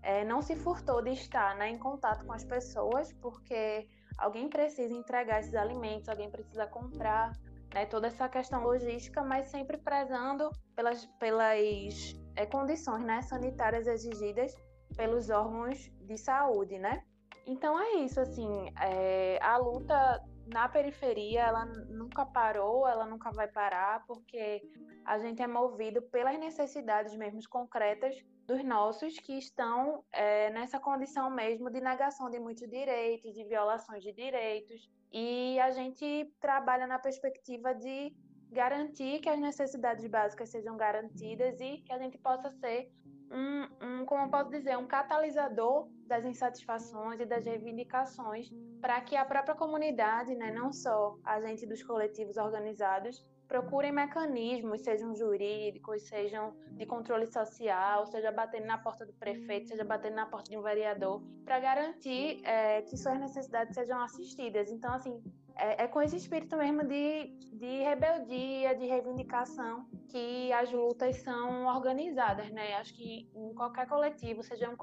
é, 0.03 0.25
não 0.25 0.43
se 0.43 0.55
furtou 0.57 1.03
de 1.03 1.11
estar 1.11 1.57
né, 1.57 1.71
em 1.71 1.79
contato 1.79 2.25
com 2.25 2.33
as 2.33 2.45
pessoas, 2.45 3.12
porque 3.15 3.89
alguém 4.17 4.49
precisa 4.49 4.95
entregar 4.95 5.41
esses 5.41 5.55
alimentos, 5.55 6.09
alguém 6.09 6.31
precisa 6.31 6.67
comprar, 6.67 7.33
né, 7.73 7.87
toda 7.87 8.07
essa 8.07 8.29
questão 8.29 8.62
logística, 8.62 9.23
mas 9.23 9.49
sempre 9.49 9.79
prezando 9.79 10.51
pelas, 10.77 11.07
pelas 11.19 12.17
é, 12.37 12.47
condições 12.47 13.05
né, 13.05 13.21
sanitárias 13.23 13.87
exigidas 13.87 14.55
pelos 14.97 15.29
órgãos 15.29 15.91
de 16.03 16.17
saúde, 16.17 16.79
né? 16.79 17.03
Então 17.47 17.79
é 17.79 17.97
isso, 17.97 18.21
assim, 18.21 18.71
é, 18.81 19.39
a 19.43 19.59
luta 19.59 20.23
na 20.47 20.68
periferia, 20.68 21.42
ela 21.42 21.64
nunca 21.64 22.24
parou, 22.24 22.86
ela 22.86 23.07
nunca 23.07 23.30
vai 23.30 23.49
parar, 23.49 24.05
porque 24.07 24.62
a 25.05 25.18
gente 25.18 25.42
é 25.42 25.47
movido 25.47 26.03
pelas 26.03 26.38
necessidades 26.38 27.14
mesmo 27.16 27.40
concretas 27.49 28.16
dos 28.47 28.62
nossos 28.62 29.18
que 29.18 29.38
estão 29.38 30.05
é, 30.12 30.51
nessa 30.51 30.78
condição 30.78 31.30
mesmo 31.30 31.70
de 31.70 31.80
negação 31.80 32.28
de 32.30 32.38
muitos 32.38 32.68
direitos, 32.68 33.32
de 33.32 33.45
violações 33.45 34.03
de 34.03 34.12
direitos, 34.12 34.90
e 35.12 35.59
a 35.61 35.70
gente 35.70 36.30
trabalha 36.40 36.86
na 36.86 36.99
perspectiva 36.99 37.74
de 37.74 38.12
garantir 38.55 39.21
que 39.21 39.29
as 39.29 39.39
necessidades 39.39 40.07
básicas 40.07 40.49
sejam 40.49 40.77
garantidas 40.77 41.61
e 41.61 41.79
que 41.79 41.93
a 41.93 41.99
gente 41.99 42.17
possa 42.17 42.49
ser 42.51 42.91
um, 43.31 43.63
um, 43.85 44.07
como 44.07 44.23
eu 44.23 44.29
posso 44.29 44.51
dizer, 44.51 44.79
um 44.79 44.87
catalisador 44.87 45.89
das 46.07 46.25
insatisfações 46.25 47.21
e 47.21 47.27
das 47.27 47.45
reivindicações 47.45 48.49
para 48.81 49.01
que 49.01 49.17
a 49.17 49.25
própria 49.25 49.57
comunidade, 49.57 50.35
né, 50.37 50.53
não 50.53 50.73
só 50.73 51.19
a 51.25 51.41
gente 51.41 51.67
dos 51.67 51.83
coletivos 51.83 52.37
organizados, 52.37 53.25
procurem 53.49 53.92
mecanismos, 53.92 54.82
sejam 54.82 55.14
jurídicos, 55.14 56.03
sejam 56.03 56.55
de 56.72 56.86
controle 56.86 57.26
social, 57.26 58.07
seja 58.07 58.32
batendo 58.32 58.66
na 58.66 58.78
porta 58.78 59.05
do 59.05 59.12
prefeito, 59.12 59.68
seja 59.68 59.84
batendo 59.84 60.16
na 60.16 60.26
porta 60.26 60.51
de 60.51 60.57
um 60.57 60.62
vereador, 60.62 61.22
para 61.45 61.61
garantir 61.61 62.40
é, 62.45 62.82
que 62.82 62.97
suas 62.97 63.18
necessidades 63.18 63.74
sejam 63.74 64.01
assistidas. 64.03 64.70
Então, 64.70 64.92
assim, 64.92 65.22
é, 65.57 65.84
é, 65.84 65.86
com 65.86 66.03
esse 66.03 66.16
espírito 66.16 66.57
mesmo 66.57 66.84
de, 66.84 67.28
de 67.53 67.82
rebeldia, 67.82 68.74
de 68.74 68.86
reivindicação, 68.86 69.86
que 70.09 70.53
as 70.53 70.70
lutas 70.72 71.16
são 71.18 71.66
organizadas, 71.66 72.51
né? 72.51 72.74
Acho 72.74 72.95
que 72.95 73.30
em 73.34 73.55
qualquer 73.55 73.86
coletivo, 73.86 74.42
seja, 74.42 74.68
um, 74.68 74.76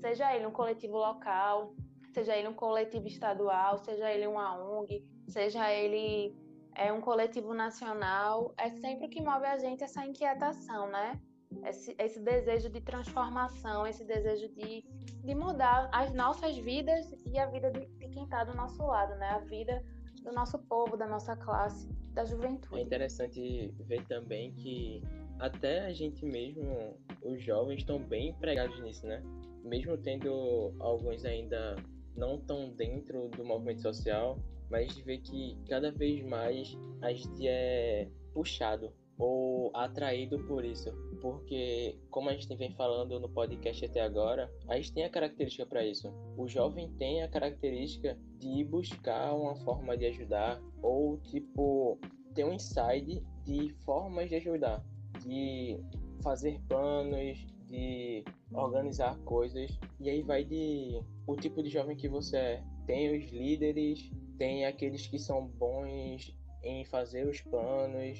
seja 0.00 0.34
ele 0.34 0.46
um 0.46 0.52
coletivo 0.52 0.96
local, 0.96 1.74
seja 2.12 2.36
ele 2.36 2.48
um 2.48 2.54
coletivo 2.54 3.06
estadual, 3.06 3.78
seja 3.78 4.12
ele 4.12 4.26
uma 4.26 4.56
ONG, 4.62 5.04
seja 5.26 5.72
ele 5.72 6.34
é 6.78 6.92
um 6.92 7.00
coletivo 7.00 7.52
nacional, 7.52 8.54
é 8.56 8.70
sempre 8.70 9.06
o 9.06 9.10
que 9.10 9.20
move 9.20 9.44
a 9.44 9.58
gente 9.58 9.82
essa 9.82 10.06
inquietação, 10.06 10.88
né? 10.90 11.20
Esse, 11.64 11.94
esse 11.98 12.20
desejo 12.20 12.70
de 12.70 12.80
transformação, 12.80 13.86
esse 13.86 14.04
desejo 14.04 14.48
de, 14.50 14.84
de 15.24 15.34
mudar 15.34 15.90
as 15.92 16.14
nossas 16.14 16.56
vidas 16.56 17.10
e 17.26 17.36
a 17.38 17.46
vida 17.46 17.70
de, 17.70 17.84
de 17.86 18.08
quem 18.08 18.24
está 18.24 18.44
do 18.44 18.54
nosso 18.54 18.80
lado, 18.86 19.16
né? 19.16 19.30
A 19.30 19.38
vida 19.40 19.84
do 20.22 20.32
nosso 20.32 20.58
povo, 20.58 20.96
da 20.96 21.06
nossa 21.06 21.36
classe, 21.36 21.88
da 22.12 22.24
juventude. 22.24 22.78
É 22.78 22.82
interessante 22.82 23.74
ver 23.80 24.04
também 24.06 24.52
que 24.52 25.02
até 25.40 25.86
a 25.86 25.92
gente 25.92 26.24
mesmo, 26.24 26.96
os 27.22 27.42
jovens 27.42 27.78
estão 27.78 27.98
bem 27.98 28.28
empregados 28.28 28.80
nisso, 28.80 29.04
né? 29.04 29.22
Mesmo 29.64 29.96
tendo 29.98 30.72
alguns 30.78 31.24
ainda 31.24 31.76
não 32.14 32.38
tão 32.38 32.70
dentro 32.70 33.28
do 33.30 33.44
movimento 33.44 33.82
social, 33.82 34.38
mas 34.70 34.94
de 34.94 35.02
ver 35.02 35.18
que 35.18 35.56
cada 35.68 35.90
vez 35.90 36.24
mais 36.24 36.76
a 37.02 37.12
gente 37.12 37.46
é 37.46 38.08
puxado 38.32 38.92
ou 39.18 39.70
atraído 39.74 40.38
por 40.44 40.64
isso. 40.64 40.92
Porque, 41.20 41.98
como 42.10 42.30
a 42.30 42.34
gente 42.34 42.54
vem 42.54 42.72
falando 42.74 43.18
no 43.18 43.28
podcast 43.28 43.84
até 43.84 44.00
agora, 44.00 44.50
a 44.68 44.76
gente 44.76 44.92
tem 44.92 45.04
a 45.04 45.10
característica 45.10 45.66
para 45.66 45.84
isso. 45.84 46.12
O 46.36 46.46
jovem 46.46 46.92
tem 46.92 47.22
a 47.22 47.28
característica 47.28 48.16
de 48.38 48.64
buscar 48.64 49.34
uma 49.34 49.56
forma 49.56 49.96
de 49.96 50.06
ajudar, 50.06 50.62
ou 50.80 51.18
tipo, 51.18 51.98
ter 52.34 52.44
um 52.44 52.52
insight 52.52 53.20
de 53.44 53.70
formas 53.84 54.28
de 54.28 54.36
ajudar, 54.36 54.84
de 55.20 55.80
fazer 56.22 56.60
planos, 56.68 57.44
de 57.68 58.24
organizar 58.52 59.18
coisas. 59.24 59.76
E 60.00 60.08
aí 60.08 60.22
vai 60.22 60.44
de 60.44 61.00
o 61.26 61.34
tipo 61.36 61.62
de 61.62 61.68
jovem 61.68 61.96
que 61.96 62.08
você 62.08 62.36
é. 62.36 62.64
Tem 62.86 63.18
os 63.18 63.30
líderes, 63.30 64.10
tem 64.38 64.64
aqueles 64.64 65.06
que 65.06 65.18
são 65.18 65.46
bons 65.46 66.34
em 66.62 66.84
fazer 66.84 67.26
os 67.26 67.40
planos, 67.40 68.18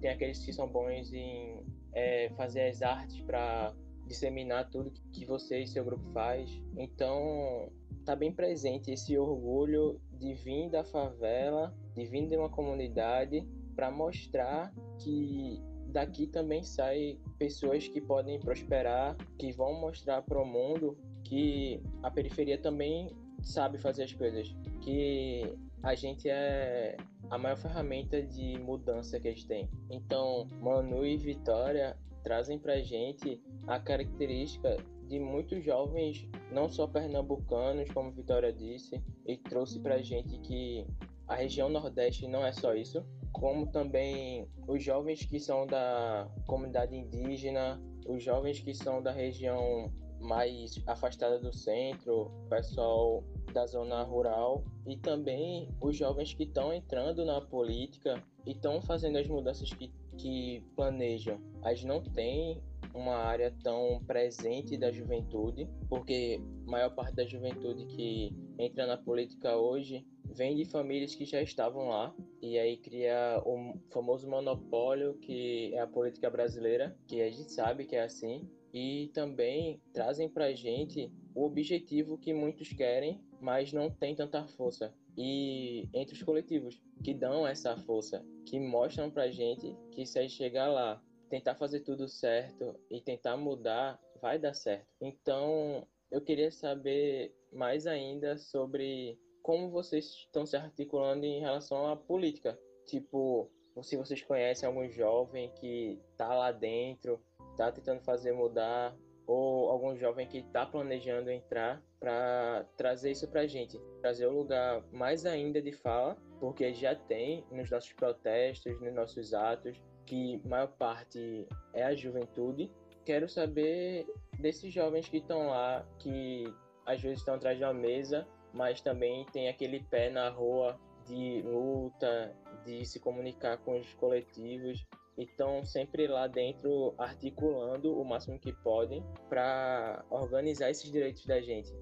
tem 0.00 0.10
aqueles 0.10 0.44
que 0.44 0.52
são 0.52 0.68
bons 0.68 1.12
em 1.12 1.64
é, 1.92 2.30
fazer 2.30 2.68
as 2.68 2.82
artes 2.82 3.20
para 3.22 3.74
disseminar 4.06 4.68
tudo 4.70 4.92
que 5.12 5.24
você 5.24 5.60
e 5.60 5.66
seu 5.66 5.84
grupo 5.84 6.04
faz. 6.12 6.50
Então, 6.76 7.70
tá 8.04 8.16
bem 8.16 8.32
presente 8.32 8.90
esse 8.90 9.16
orgulho 9.16 10.00
de 10.18 10.34
vir 10.34 10.68
da 10.68 10.84
favela, 10.84 11.74
de 11.94 12.04
vir 12.04 12.26
de 12.26 12.36
uma 12.36 12.48
comunidade 12.48 13.46
para 13.74 13.90
mostrar 13.90 14.72
que 14.98 15.62
daqui 15.86 16.26
também 16.26 16.62
sai 16.62 17.18
pessoas 17.38 17.86
que 17.88 18.00
podem 18.00 18.38
prosperar, 18.40 19.16
que 19.38 19.52
vão 19.52 19.80
mostrar 19.80 20.22
para 20.22 20.40
o 20.40 20.44
mundo 20.44 20.96
que 21.24 21.80
a 22.02 22.10
periferia 22.10 22.58
também 22.58 23.16
sabe 23.42 23.78
fazer 23.78 24.04
as 24.04 24.12
coisas, 24.12 24.54
que 24.80 25.56
a 25.82 25.94
gente 25.94 26.28
é 26.28 26.96
a 27.30 27.38
maior 27.38 27.56
ferramenta 27.56 28.22
de 28.22 28.58
mudança 28.58 29.18
que 29.20 29.30
gente 29.30 29.46
tem. 29.46 29.70
Então, 29.90 30.46
Manu 30.60 31.06
e 31.06 31.16
Vitória 31.16 31.96
trazem 32.22 32.58
pra 32.58 32.80
gente 32.80 33.42
a 33.66 33.78
característica 33.78 34.76
de 35.08 35.18
muitos 35.18 35.64
jovens, 35.64 36.28
não 36.52 36.68
só 36.68 36.86
pernambucanos, 36.86 37.90
como 37.90 38.12
Vitória 38.12 38.52
disse, 38.52 39.02
e 39.26 39.36
trouxe 39.36 39.80
pra 39.80 40.02
gente 40.02 40.38
que 40.38 40.86
a 41.26 41.34
região 41.34 41.68
Nordeste 41.68 42.28
não 42.28 42.44
é 42.44 42.52
só 42.52 42.74
isso, 42.74 43.04
como 43.32 43.66
também 43.66 44.48
os 44.68 44.82
jovens 44.82 45.24
que 45.24 45.38
são 45.38 45.66
da 45.66 46.28
comunidade 46.46 46.94
indígena, 46.94 47.80
os 48.06 48.22
jovens 48.22 48.60
que 48.60 48.74
são 48.74 49.02
da 49.02 49.12
região 49.12 49.92
mais 50.20 50.80
afastada 50.86 51.38
do 51.38 51.52
centro, 51.52 52.30
pessoal 52.48 53.24
da 53.52 53.66
zona 53.66 54.02
rural 54.02 54.64
e 54.86 54.96
também 54.96 55.68
os 55.80 55.96
jovens 55.96 56.34
que 56.34 56.44
estão 56.44 56.72
entrando 56.72 57.24
na 57.24 57.40
política 57.40 58.22
e 58.46 58.52
estão 58.52 58.80
fazendo 58.80 59.18
as 59.18 59.26
mudanças 59.26 59.72
que, 59.72 59.92
que 60.16 60.62
planejam. 60.76 61.40
A 61.62 61.74
gente 61.74 61.86
não 61.86 62.02
tem 62.02 62.62
uma 62.94 63.16
área 63.16 63.54
tão 63.62 64.00
presente 64.06 64.76
da 64.76 64.90
juventude, 64.90 65.68
porque 65.88 66.40
maior 66.70 66.94
parte 66.94 67.16
da 67.16 67.26
juventude 67.26 67.84
que 67.86 68.32
entra 68.58 68.86
na 68.86 68.96
política 68.96 69.56
hoje 69.56 70.06
vem 70.24 70.54
de 70.54 70.64
famílias 70.64 71.14
que 71.14 71.24
já 71.24 71.42
estavam 71.42 71.88
lá 71.88 72.14
e 72.40 72.56
aí 72.58 72.76
cria 72.76 73.42
o 73.44 73.74
famoso 73.90 74.28
monopólio 74.28 75.14
que 75.18 75.74
é 75.74 75.80
a 75.80 75.86
política 75.86 76.30
brasileira, 76.30 76.96
que 77.08 77.20
a 77.20 77.30
gente 77.30 77.50
sabe 77.50 77.84
que 77.84 77.96
é 77.96 78.02
assim, 78.02 78.48
e 78.72 79.10
também 79.12 79.82
trazem 79.92 80.28
para 80.28 80.54
gente 80.54 81.12
o 81.34 81.44
objetivo 81.44 82.16
que 82.16 82.32
muitos 82.32 82.72
querem, 82.72 83.20
mas 83.40 83.72
não 83.72 83.90
tem 83.90 84.14
tanta 84.14 84.46
força. 84.46 84.94
E 85.16 85.88
entre 85.92 86.14
os 86.14 86.22
coletivos 86.22 86.80
que 87.02 87.12
dão 87.12 87.46
essa 87.46 87.76
força, 87.76 88.24
que 88.46 88.60
mostram 88.60 89.10
para 89.10 89.28
gente 89.28 89.76
que 89.90 90.06
se 90.06 90.18
a 90.18 90.22
gente 90.22 90.34
chegar 90.34 90.68
lá, 90.68 91.02
tentar 91.28 91.56
fazer 91.56 91.80
tudo 91.80 92.08
certo 92.08 92.78
e 92.88 93.00
tentar 93.00 93.36
mudar, 93.36 94.00
vai 94.22 94.38
dar 94.38 94.54
certo. 94.54 94.86
Então, 95.00 95.86
eu 96.10 96.20
queria 96.20 96.50
saber 96.50 97.34
mais 97.52 97.86
ainda 97.86 98.36
sobre 98.38 99.18
como 99.42 99.70
vocês 99.70 100.06
estão 100.06 100.44
se 100.44 100.56
articulando 100.56 101.24
em 101.24 101.40
relação 101.40 101.88
à 101.88 101.96
política. 101.96 102.58
Tipo, 102.86 103.50
se 103.82 103.96
vocês 103.96 104.22
conhecem 104.22 104.66
algum 104.66 104.88
jovem 104.90 105.50
que 105.54 105.98
está 106.12 106.34
lá 106.34 106.52
dentro 106.52 107.20
está 107.50 107.70
tentando 107.70 108.00
fazer 108.00 108.32
mudar 108.32 108.96
ou 109.26 109.68
algum 109.68 109.96
jovem 109.96 110.26
que 110.26 110.38
está 110.38 110.66
planejando 110.66 111.30
entrar 111.30 111.82
para 112.00 112.64
trazer 112.76 113.12
isso 113.12 113.28
para 113.28 113.42
a 113.42 113.46
gente, 113.46 113.78
trazer 114.00 114.26
o 114.26 114.32
lugar 114.32 114.82
mais 114.90 115.26
ainda 115.26 115.60
de 115.60 115.70
fala, 115.70 116.16
porque 116.40 116.72
já 116.72 116.94
tem 116.94 117.44
nos 117.50 117.70
nossos 117.70 117.92
protestos, 117.92 118.80
nos 118.80 118.92
nossos 118.92 119.34
atos, 119.34 119.80
que 120.06 120.40
maior 120.44 120.68
parte 120.68 121.46
é 121.74 121.84
a 121.84 121.94
juventude. 121.94 122.72
Quero 123.04 123.28
saber 123.28 124.06
desses 124.40 124.72
jovens 124.72 125.08
que 125.08 125.18
estão 125.18 125.48
lá, 125.48 125.86
que 125.98 126.52
às 126.86 127.00
vezes 127.00 127.18
estão 127.18 127.34
atrás 127.34 127.56
de 127.56 127.64
uma 127.64 127.74
mesa, 127.74 128.26
mas 128.52 128.80
também 128.80 129.24
tem 129.26 129.48
aquele 129.48 129.80
pé 129.84 130.10
na 130.10 130.28
rua 130.28 130.78
de 131.06 131.42
luta, 131.42 132.34
de 132.64 132.84
se 132.84 132.98
comunicar 133.00 133.58
com 133.58 133.78
os 133.78 133.94
coletivos 133.94 134.86
estão 135.22 135.64
sempre 135.64 136.06
lá 136.06 136.26
dentro 136.26 136.94
articulando 136.98 137.98
o 137.98 138.04
máximo 138.04 138.38
que 138.38 138.52
podem 138.52 139.04
para 139.28 140.04
organizar 140.10 140.70
esses 140.70 140.90
direitos 140.90 141.26
da 141.26 141.40
gente. 141.40 141.72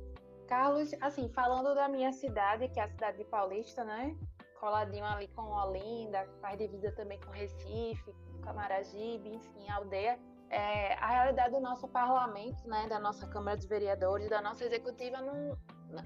Carlos, 0.47 0.93
assim, 1.01 1.29
falando 1.29 1.75
da 1.75 1.89
minha 1.89 2.13
cidade, 2.13 2.69
que 2.69 2.81
é 2.81 2.85
a 2.85 2.89
cidade 2.89 3.19
de 3.19 3.25
Paulista, 3.25 3.85
né? 3.85 4.17
Coladinho 4.59 5.05
ali 5.05 5.29
com 5.29 5.43
Olinda, 5.43 6.27
faz 6.41 6.59
divisa 6.59 6.91
também 6.93 7.21
com 7.21 7.31
Recife, 7.31 8.15
Camaragibe, 8.43 9.29
enfim, 9.29 9.71
aldeia. 9.71 10.19
É, 10.51 10.95
a 10.95 11.09
realidade 11.09 11.51
do 11.51 11.61
nosso 11.61 11.87
parlamento, 11.89 12.67
né, 12.67 12.87
da 12.89 12.99
nossa 12.99 13.27
Câmara 13.29 13.57
dos 13.57 13.67
Vereadores, 13.67 14.31
da 14.31 14.41
nossa 14.41 14.65
executiva, 14.65 15.21
não, 15.21 15.57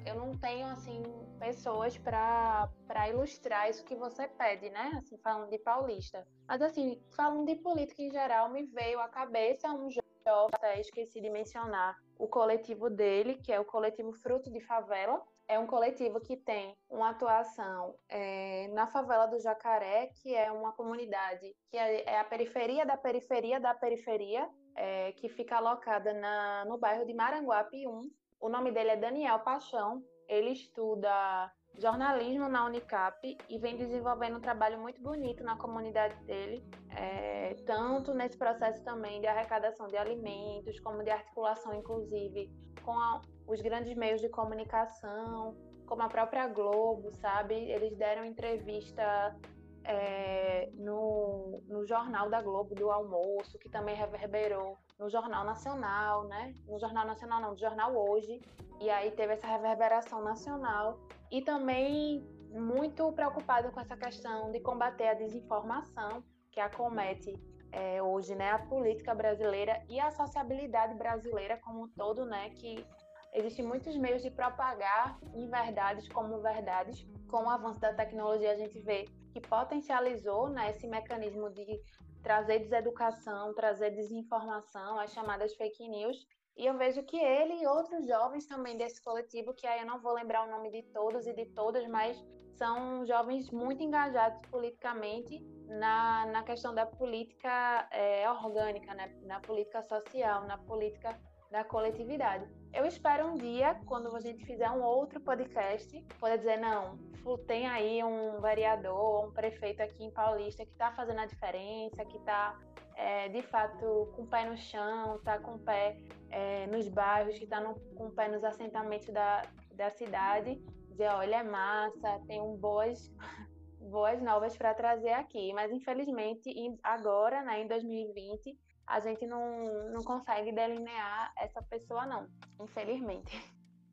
eu 0.06 0.14
não 0.14 0.36
tenho 0.36 0.66
assim 0.66 1.02
pessoas 1.38 1.98
para 1.98 2.68
ilustrar 3.08 3.68
isso 3.68 3.84
que 3.84 3.96
você 3.96 4.28
pede, 4.28 4.70
né? 4.70 4.92
Assim, 4.96 5.18
falando 5.18 5.50
de 5.50 5.58
paulista. 5.58 6.26
Mas 6.46 6.62
assim, 6.62 7.00
falando 7.16 7.46
de 7.46 7.56
política 7.56 8.02
em 8.02 8.10
geral, 8.10 8.48
me 8.50 8.64
veio 8.64 9.00
à 9.00 9.08
cabeça 9.08 9.68
um 9.72 9.90
jovem, 9.90 10.50
até 10.52 10.80
esqueci 10.80 11.20
de 11.20 11.30
mencionar 11.30 11.96
o 12.18 12.28
coletivo 12.28 12.88
dele, 12.88 13.36
que 13.36 13.52
é 13.52 13.58
o 13.58 13.64
coletivo 13.64 14.12
Fruto 14.12 14.50
de 14.52 14.60
Favela. 14.60 15.20
É 15.52 15.58
um 15.58 15.66
coletivo 15.66 16.18
que 16.18 16.34
tem 16.34 16.74
uma 16.88 17.10
atuação 17.10 17.94
é, 18.08 18.68
na 18.68 18.86
favela 18.86 19.26
do 19.26 19.38
Jacaré, 19.38 20.06
que 20.22 20.34
é 20.34 20.50
uma 20.50 20.72
comunidade 20.72 21.54
que 21.70 21.76
é, 21.76 22.04
é 22.08 22.18
a 22.18 22.24
periferia 22.24 22.86
da 22.86 22.96
periferia 22.96 23.60
da 23.60 23.74
periferia, 23.74 24.48
é, 24.74 25.12
que 25.12 25.28
fica 25.28 25.56
alocada 25.56 26.14
na, 26.14 26.64
no 26.64 26.78
bairro 26.78 27.04
de 27.04 27.12
Maranguape 27.12 27.86
1, 27.86 28.10
o 28.40 28.48
nome 28.48 28.72
dele 28.72 28.92
é 28.92 28.96
Daniel 28.96 29.40
Paixão. 29.40 30.02
Ele 30.26 30.52
estuda 30.52 31.52
jornalismo 31.78 32.48
na 32.48 32.64
Unicap 32.64 33.36
e 33.46 33.58
vem 33.58 33.76
desenvolvendo 33.76 34.38
um 34.38 34.40
trabalho 34.40 34.80
muito 34.80 35.02
bonito 35.02 35.44
na 35.44 35.56
comunidade 35.56 36.16
dele, 36.24 36.64
é, 36.96 37.54
tanto 37.66 38.14
nesse 38.14 38.38
processo 38.38 38.82
também 38.82 39.20
de 39.20 39.26
arrecadação 39.26 39.86
de 39.86 39.98
alimentos, 39.98 40.80
como 40.80 41.04
de 41.04 41.10
articulação, 41.10 41.74
inclusive, 41.74 42.50
com 42.82 42.98
a, 42.98 43.20
os 43.46 43.60
grandes 43.60 43.96
meios 43.96 44.20
de 44.20 44.28
comunicação, 44.28 45.56
como 45.86 46.02
a 46.02 46.08
própria 46.08 46.46
Globo, 46.48 47.12
sabe? 47.16 47.54
Eles 47.54 47.96
deram 47.96 48.24
entrevista 48.24 49.36
é, 49.84 50.70
no, 50.74 51.62
no 51.66 51.86
Jornal 51.86 52.30
da 52.30 52.40
Globo 52.40 52.74
do 52.74 52.90
Almoço, 52.90 53.58
que 53.58 53.68
também 53.68 53.94
reverberou 53.94 54.78
no 54.98 55.08
Jornal 55.10 55.44
Nacional, 55.44 56.24
né? 56.24 56.54
No 56.66 56.78
Jornal 56.78 57.06
Nacional 57.06 57.40
não, 57.40 57.50
no 57.50 57.56
Jornal 57.56 57.94
Hoje, 57.94 58.40
e 58.80 58.90
aí 58.90 59.10
teve 59.10 59.34
essa 59.34 59.46
reverberação 59.46 60.22
nacional 60.22 60.98
e 61.30 61.42
também 61.42 62.26
muito 62.50 63.10
preocupado 63.12 63.70
com 63.72 63.80
essa 63.80 63.96
questão 63.96 64.50
de 64.50 64.60
combater 64.60 65.08
a 65.08 65.14
desinformação 65.14 66.22
que 66.50 66.60
acomete 66.60 67.34
é, 67.72 68.02
hoje, 68.02 68.34
né, 68.34 68.50
a 68.50 68.58
política 68.58 69.14
brasileira 69.14 69.82
e 69.88 69.98
a 69.98 70.10
sociabilidade 70.10 70.94
brasileira 70.94 71.58
como 71.58 71.84
um 71.84 71.88
todo, 71.88 72.26
né, 72.26 72.50
que 72.50 72.84
existem 73.32 73.64
muitos 73.64 73.96
meios 73.96 74.22
de 74.22 74.30
propagar 74.30 75.18
inverdades 75.34 76.08
como 76.08 76.40
verdades. 76.40 77.06
Com 77.30 77.44
o 77.44 77.50
avanço 77.50 77.80
da 77.80 77.94
tecnologia, 77.94 78.52
a 78.52 78.56
gente 78.56 78.78
vê 78.80 79.06
que 79.32 79.40
potencializou 79.40 80.48
né, 80.48 80.70
esse 80.70 80.86
mecanismo 80.86 81.50
de 81.50 81.80
trazer 82.22 82.60
deseducação, 82.60 83.54
trazer 83.54 83.90
desinformação, 83.90 84.98
as 84.98 85.12
chamadas 85.12 85.54
fake 85.54 85.88
news. 85.88 86.16
E 86.56 86.66
eu 86.66 86.76
vejo 86.76 87.02
que 87.04 87.18
ele 87.18 87.62
e 87.62 87.66
outros 87.66 88.06
jovens 88.06 88.46
também 88.46 88.76
desse 88.76 89.02
coletivo, 89.02 89.54
que 89.54 89.66
aí 89.66 89.80
eu 89.80 89.86
não 89.86 90.00
vou 90.00 90.12
lembrar 90.12 90.46
o 90.46 90.50
nome 90.50 90.70
de 90.70 90.82
todos 90.92 91.26
e 91.26 91.32
de 91.32 91.46
todas, 91.46 91.86
mas 91.88 92.22
são 92.54 93.04
jovens 93.06 93.50
muito 93.50 93.82
engajados 93.82 94.38
politicamente 94.50 95.40
na, 95.66 96.26
na 96.26 96.42
questão 96.42 96.74
da 96.74 96.84
política 96.84 97.88
é, 97.90 98.30
orgânica, 98.30 98.94
né? 98.94 99.18
na 99.22 99.40
política 99.40 99.82
social, 99.82 100.46
na 100.46 100.58
política 100.58 101.18
da 101.50 101.64
coletividade. 101.64 102.46
Eu 102.72 102.86
espero 102.86 103.26
um 103.26 103.34
dia, 103.34 103.78
quando 103.84 104.14
a 104.16 104.20
gente 104.20 104.46
fizer 104.46 104.70
um 104.70 104.82
outro 104.82 105.20
podcast, 105.20 106.02
poder 106.18 106.38
dizer, 106.38 106.56
não, 106.58 106.98
tem 107.46 107.66
aí 107.66 108.02
um 108.02 108.40
vereador, 108.40 109.28
um 109.28 109.30
prefeito 109.30 109.82
aqui 109.82 110.04
em 110.04 110.10
Paulista 110.10 110.64
que 110.64 110.72
está 110.72 110.90
fazendo 110.92 111.20
a 111.20 111.26
diferença, 111.26 112.02
que 112.06 112.16
está, 112.16 112.58
é, 112.96 113.28
de 113.28 113.42
fato, 113.42 114.10
com 114.16 114.22
o 114.22 114.26
pé 114.26 114.48
no 114.48 114.56
chão, 114.56 115.16
está 115.16 115.38
com 115.38 115.56
o 115.56 115.58
pé 115.58 115.98
é, 116.30 116.66
nos 116.68 116.88
bairros, 116.88 117.36
que 117.36 117.44
está 117.44 117.62
com 117.62 118.06
o 118.06 118.10
pé 118.10 118.28
nos 118.28 118.42
assentamentos 118.42 119.08
da, 119.08 119.42
da 119.74 119.90
cidade, 119.90 120.54
dizer, 120.88 121.08
olha, 121.08 121.36
é 121.36 121.42
massa, 121.42 122.20
tem 122.26 122.40
um 122.40 122.56
boas, 122.56 123.12
boas 123.90 124.20
novas 124.22 124.56
para 124.56 124.72
trazer 124.72 125.12
aqui. 125.12 125.52
Mas, 125.52 125.70
infelizmente, 125.70 126.50
agora, 126.82 127.42
né, 127.42 127.60
em 127.60 127.68
2020, 127.68 128.58
a 128.86 129.00
gente 129.00 129.26
não, 129.26 129.90
não 129.90 130.02
consegue 130.02 130.52
delinear 130.52 131.32
essa 131.36 131.62
pessoa, 131.62 132.06
não, 132.06 132.28
infelizmente. 132.60 133.42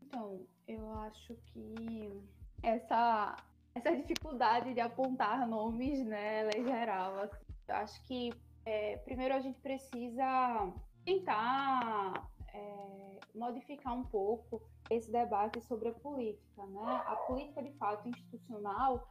Então, 0.01 0.45
eu 0.67 0.91
acho 1.01 1.35
que 1.45 2.23
essa, 2.63 3.35
essa 3.75 3.95
dificuldade 3.95 4.73
de 4.73 4.81
apontar 4.81 5.47
nomes, 5.47 6.03
né, 6.05 6.39
ela 6.39 6.51
é 6.51 6.63
geral. 6.63 7.19
Assim. 7.19 7.45
Eu 7.67 7.75
acho 7.75 8.03
que, 8.05 8.33
é, 8.65 8.97
primeiro, 8.97 9.35
a 9.35 9.39
gente 9.39 9.59
precisa 9.59 10.73
tentar 11.05 12.27
é, 12.53 13.19
modificar 13.35 13.95
um 13.95 14.03
pouco 14.03 14.61
esse 14.89 15.11
debate 15.11 15.61
sobre 15.61 15.89
a 15.89 15.93
política, 15.93 16.65
né? 16.65 17.03
A 17.05 17.15
política, 17.27 17.61
de 17.61 17.71
fato, 17.77 18.09
institucional 18.09 19.07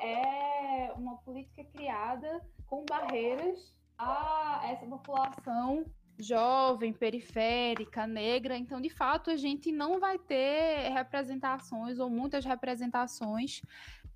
é 0.00 0.92
uma 0.96 1.16
política 1.18 1.64
criada 1.64 2.46
com 2.66 2.84
barreiras 2.84 3.75
a 3.98 4.60
essa 4.64 4.86
população 4.86 5.84
jovem, 6.18 6.92
periférica, 6.92 8.06
negra. 8.06 8.56
Então, 8.56 8.80
de 8.80 8.90
fato, 8.90 9.30
a 9.30 9.36
gente 9.36 9.70
não 9.70 10.00
vai 10.00 10.18
ter 10.18 10.90
representações 10.92 11.98
ou 11.98 12.08
muitas 12.08 12.44
representações 12.44 13.60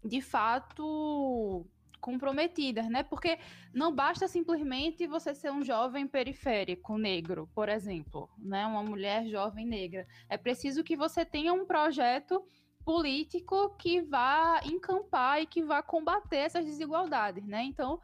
de 0.04 0.20
fato 0.20 1.66
comprometidas, 2.00 2.88
né? 2.88 3.02
Porque 3.02 3.38
não 3.74 3.94
basta 3.94 4.26
simplesmente 4.26 5.06
você 5.06 5.34
ser 5.34 5.52
um 5.52 5.62
jovem 5.62 6.06
periférico 6.06 6.96
negro, 6.96 7.48
por 7.54 7.68
exemplo, 7.68 8.30
né? 8.38 8.66
Uma 8.66 8.82
mulher 8.82 9.26
jovem 9.26 9.66
negra. 9.66 10.06
É 10.28 10.38
preciso 10.38 10.82
que 10.82 10.96
você 10.96 11.24
tenha 11.24 11.52
um 11.52 11.66
projeto 11.66 12.42
político 12.82 13.76
que 13.76 14.00
vá 14.00 14.60
encampar 14.64 15.42
e 15.42 15.46
que 15.46 15.62
vá 15.62 15.82
combater 15.82 16.38
essas 16.38 16.64
desigualdades, 16.64 17.46
né? 17.46 17.62
Então, 17.64 18.00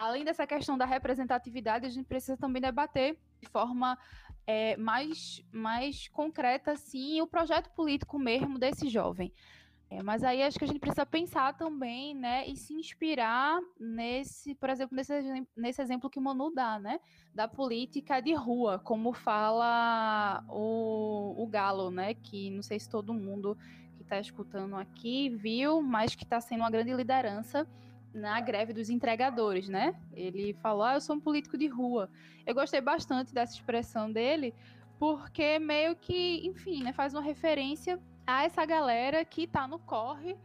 além 0.00 0.24
dessa 0.24 0.46
questão 0.46 0.78
da 0.78 0.86
representatividade, 0.86 1.86
a 1.86 1.90
gente 1.90 2.06
precisa 2.06 2.36
também 2.36 2.62
debater 2.62 3.18
de 3.40 3.48
forma 3.48 3.98
é, 4.46 4.76
mais, 4.78 5.44
mais 5.52 6.08
concreta, 6.08 6.72
assim, 6.72 7.20
o 7.20 7.26
projeto 7.26 7.70
político 7.70 8.18
mesmo 8.18 8.58
desse 8.58 8.88
jovem. 8.88 9.32
É, 9.90 10.02
mas 10.02 10.22
aí 10.22 10.42
acho 10.42 10.56
que 10.56 10.64
a 10.64 10.68
gente 10.68 10.78
precisa 10.78 11.04
pensar 11.04 11.52
também, 11.56 12.14
né, 12.14 12.46
e 12.46 12.56
se 12.56 12.72
inspirar 12.72 13.60
nesse, 13.78 14.54
por 14.54 14.70
exemplo, 14.70 14.96
nesse, 14.96 15.12
nesse 15.56 15.82
exemplo 15.82 16.08
que 16.08 16.18
o 16.18 16.22
Manu 16.22 16.54
dá, 16.54 16.78
né, 16.78 17.00
da 17.34 17.48
política 17.48 18.20
de 18.20 18.32
rua, 18.32 18.78
como 18.78 19.12
fala 19.12 20.44
o, 20.48 21.34
o 21.36 21.46
Galo, 21.48 21.90
né, 21.90 22.14
que 22.14 22.50
não 22.50 22.62
sei 22.62 22.78
se 22.78 22.88
todo 22.88 23.12
mundo 23.12 23.58
que 23.96 24.02
está 24.02 24.20
escutando 24.20 24.76
aqui 24.76 25.28
viu, 25.28 25.82
mas 25.82 26.14
que 26.14 26.22
está 26.22 26.40
sendo 26.40 26.60
uma 26.60 26.70
grande 26.70 26.94
liderança 26.94 27.66
na 28.12 28.40
greve 28.40 28.72
dos 28.72 28.90
entregadores, 28.90 29.68
né? 29.68 29.94
Ele 30.12 30.52
falou: 30.54 30.82
ah, 30.82 30.94
eu 30.94 31.00
sou 31.00 31.16
um 31.16 31.20
político 31.20 31.56
de 31.56 31.66
rua. 31.66 32.08
Eu 32.46 32.54
gostei 32.54 32.80
bastante 32.80 33.32
dessa 33.32 33.54
expressão 33.54 34.10
dele, 34.10 34.54
porque 34.98 35.58
meio 35.58 35.94
que, 35.96 36.46
enfim, 36.46 36.82
né, 36.82 36.92
faz 36.92 37.14
uma 37.14 37.22
referência 37.22 38.00
a 38.26 38.44
essa 38.44 38.64
galera 38.64 39.24
que 39.24 39.42
está 39.42 39.66
no 39.66 39.78
corre 39.78 40.36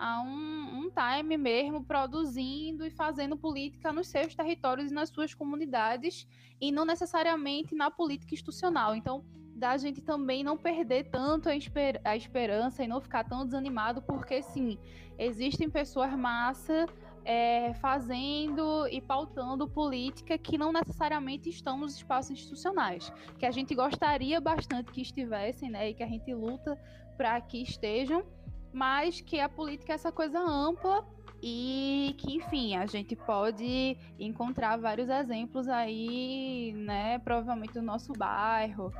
há 0.00 0.22
um, 0.22 0.86
um 0.86 0.90
time 0.90 1.36
mesmo 1.36 1.84
produzindo 1.84 2.86
e 2.86 2.90
fazendo 2.90 3.36
política 3.36 3.92
nos 3.92 4.08
seus 4.08 4.34
territórios 4.34 4.90
e 4.90 4.94
nas 4.94 5.10
suas 5.10 5.34
comunidades 5.34 6.26
e 6.58 6.72
não 6.72 6.86
necessariamente 6.86 7.74
na 7.74 7.90
política 7.90 8.32
institucional. 8.32 8.94
Então, 8.94 9.22
da 9.54 9.76
gente 9.76 10.00
também 10.00 10.42
não 10.42 10.56
perder 10.56 11.10
tanto 11.10 11.50
a, 11.50 11.54
esper 11.54 12.00
a 12.02 12.16
esperança 12.16 12.82
e 12.82 12.88
não 12.88 12.98
ficar 12.98 13.24
tão 13.24 13.44
desanimado, 13.44 14.00
porque 14.00 14.42
sim, 14.42 14.78
existem 15.18 15.68
pessoas 15.68 16.10
massa 16.16 16.86
é, 17.24 17.74
fazendo 17.74 18.86
e 18.88 19.00
pautando 19.00 19.68
política 19.68 20.38
que 20.38 20.56
não 20.56 20.72
necessariamente 20.72 21.48
estão 21.48 21.78
nos 21.78 21.94
espaços 21.94 22.30
institucionais, 22.30 23.12
que 23.38 23.46
a 23.46 23.50
gente 23.50 23.74
gostaria 23.74 24.40
bastante 24.40 24.90
que 24.90 25.02
estivessem, 25.02 25.70
né, 25.70 25.90
e 25.90 25.94
que 25.94 26.02
a 26.02 26.06
gente 26.06 26.32
luta 26.32 26.78
para 27.16 27.40
que 27.40 27.62
estejam, 27.62 28.24
mas 28.72 29.20
que 29.20 29.40
a 29.40 29.48
política 29.48 29.92
é 29.92 29.94
essa 29.94 30.12
coisa 30.12 30.38
ampla 30.38 31.06
e 31.42 32.14
que, 32.18 32.34
enfim, 32.34 32.76
a 32.76 32.86
gente 32.86 33.16
pode 33.16 33.96
encontrar 34.18 34.76
vários 34.76 35.08
exemplos 35.08 35.68
aí, 35.68 36.72
né, 36.76 37.18
provavelmente 37.18 37.74
no 37.76 37.82
nosso 37.82 38.12
bairro, 38.12 38.92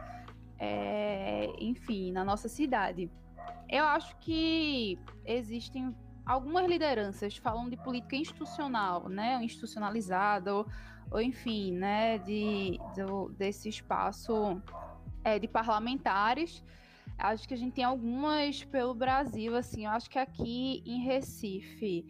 é, 0.59 1.51
enfim, 1.59 2.13
na 2.13 2.25
nossa 2.25 2.49
cidade. 2.49 3.11
Eu 3.69 3.85
acho 3.85 4.17
que 4.19 4.99
existem 5.25 5.95
algumas 6.31 6.69
lideranças 6.69 7.37
falam 7.37 7.69
de 7.69 7.77
política 7.77 8.15
institucional, 8.15 9.09
né, 9.09 9.43
institucionalizada, 9.43 10.55
ou, 10.55 10.67
ou 11.11 11.21
enfim, 11.21 11.73
né, 11.73 12.19
de, 12.19 12.79
de 12.95 13.35
desse 13.37 13.69
espaço 13.69 14.63
é, 15.25 15.41
de 15.41 15.49
parlamentares. 15.49 16.63
Acho 17.19 17.49
que 17.49 17.55
a 17.55 17.57
gente 17.57 17.75
tem 17.75 17.85
algumas 17.85 18.63
pelo 18.65 18.95
Brasil, 18.95 19.57
assim, 19.57 19.87
eu 19.87 19.91
acho 19.91 20.09
que 20.09 20.21
aqui 20.21 20.83
em 20.87 21.03
Recife, 21.03 22.07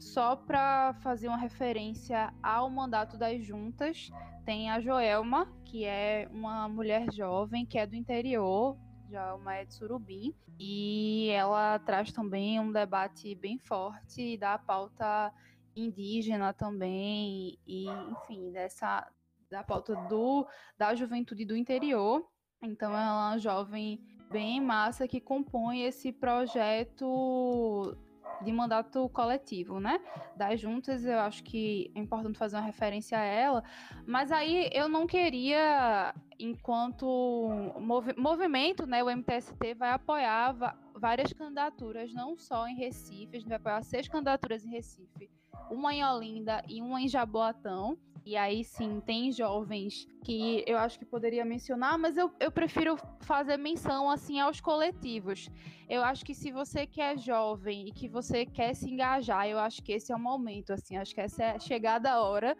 só 0.00 0.34
para 0.34 0.92
fazer 0.94 1.28
uma 1.28 1.38
referência 1.38 2.34
ao 2.42 2.68
mandato 2.68 3.16
das 3.16 3.40
juntas, 3.44 4.10
tem 4.44 4.68
a 4.68 4.80
Joelma, 4.80 5.46
que 5.64 5.84
é 5.84 6.28
uma 6.32 6.68
mulher 6.68 7.06
jovem 7.12 7.64
que 7.64 7.78
é 7.78 7.86
do 7.86 7.94
interior 7.94 8.76
Djalma 9.10 9.56
é 9.56 9.64
de 9.64 9.74
Surubim, 9.74 10.32
e 10.58 11.28
ela 11.30 11.78
traz 11.80 12.12
também 12.12 12.60
um 12.60 12.70
debate 12.70 13.34
bem 13.34 13.58
forte 13.58 14.36
da 14.38 14.56
pauta 14.56 15.32
indígena 15.74 16.52
também, 16.52 17.58
e 17.66 17.86
enfim, 17.86 18.52
dessa 18.52 19.10
da 19.50 19.64
pauta 19.64 19.96
do, 20.08 20.46
da 20.78 20.94
juventude 20.94 21.44
do 21.44 21.56
interior. 21.56 22.24
Então 22.62 22.92
ela 22.92 23.28
é 23.28 23.30
uma 23.32 23.38
jovem 23.38 24.00
bem 24.30 24.60
massa 24.60 25.08
que 25.08 25.20
compõe 25.20 25.82
esse 25.82 26.12
projeto 26.12 27.96
de 28.40 28.52
mandato 28.52 29.08
coletivo, 29.10 29.80
né? 29.80 30.00
Das 30.36 30.60
juntas, 30.60 31.04
eu 31.04 31.18
acho 31.20 31.42
que 31.44 31.90
é 31.94 32.00
importante 32.00 32.38
fazer 32.38 32.56
uma 32.56 32.62
referência 32.62 33.18
a 33.18 33.22
ela, 33.22 33.62
mas 34.06 34.32
aí 34.32 34.70
eu 34.72 34.88
não 34.88 35.06
queria, 35.06 36.14
enquanto 36.38 37.48
movi 37.78 38.14
movimento, 38.16 38.86
né, 38.86 39.02
o 39.02 39.10
MTST 39.10 39.74
vai 39.74 39.90
apoiar 39.90 40.54
várias 40.94 41.32
candidaturas, 41.32 42.12
não 42.12 42.36
só 42.36 42.66
em 42.66 42.76
Recife, 42.76 43.36
a 43.36 43.40
gente 43.40 43.48
vai 43.48 43.56
apoiar 43.56 43.82
seis 43.82 44.08
candidaturas 44.08 44.64
em 44.64 44.70
Recife, 44.70 45.30
uma 45.70 45.94
em 45.94 46.04
Olinda 46.04 46.62
e 46.68 46.82
uma 46.82 47.00
em 47.00 47.08
Jaboatão. 47.08 47.98
E 48.24 48.36
aí 48.36 48.62
sim, 48.62 49.00
tem 49.00 49.32
jovens 49.32 50.06
que 50.22 50.62
eu 50.66 50.78
acho 50.78 50.98
que 50.98 51.04
poderia 51.04 51.44
mencionar, 51.44 51.98
mas 51.98 52.16
eu, 52.16 52.30
eu 52.38 52.52
prefiro 52.52 52.96
fazer 53.20 53.56
menção 53.56 54.10
assim 54.10 54.38
aos 54.38 54.60
coletivos. 54.60 55.48
Eu 55.88 56.02
acho 56.04 56.24
que 56.24 56.34
se 56.34 56.52
você 56.52 56.86
quer 56.86 57.18
jovem 57.18 57.88
e 57.88 57.92
que 57.92 58.08
você 58.08 58.44
quer 58.44 58.74
se 58.74 58.90
engajar, 58.90 59.48
eu 59.48 59.58
acho 59.58 59.82
que 59.82 59.92
esse 59.92 60.12
é 60.12 60.16
o 60.16 60.20
momento, 60.20 60.72
assim, 60.72 60.96
acho 60.96 61.14
que 61.14 61.20
essa 61.20 61.42
é 61.42 61.58
chegada 61.58 62.10
a 62.12 62.22
hora. 62.22 62.56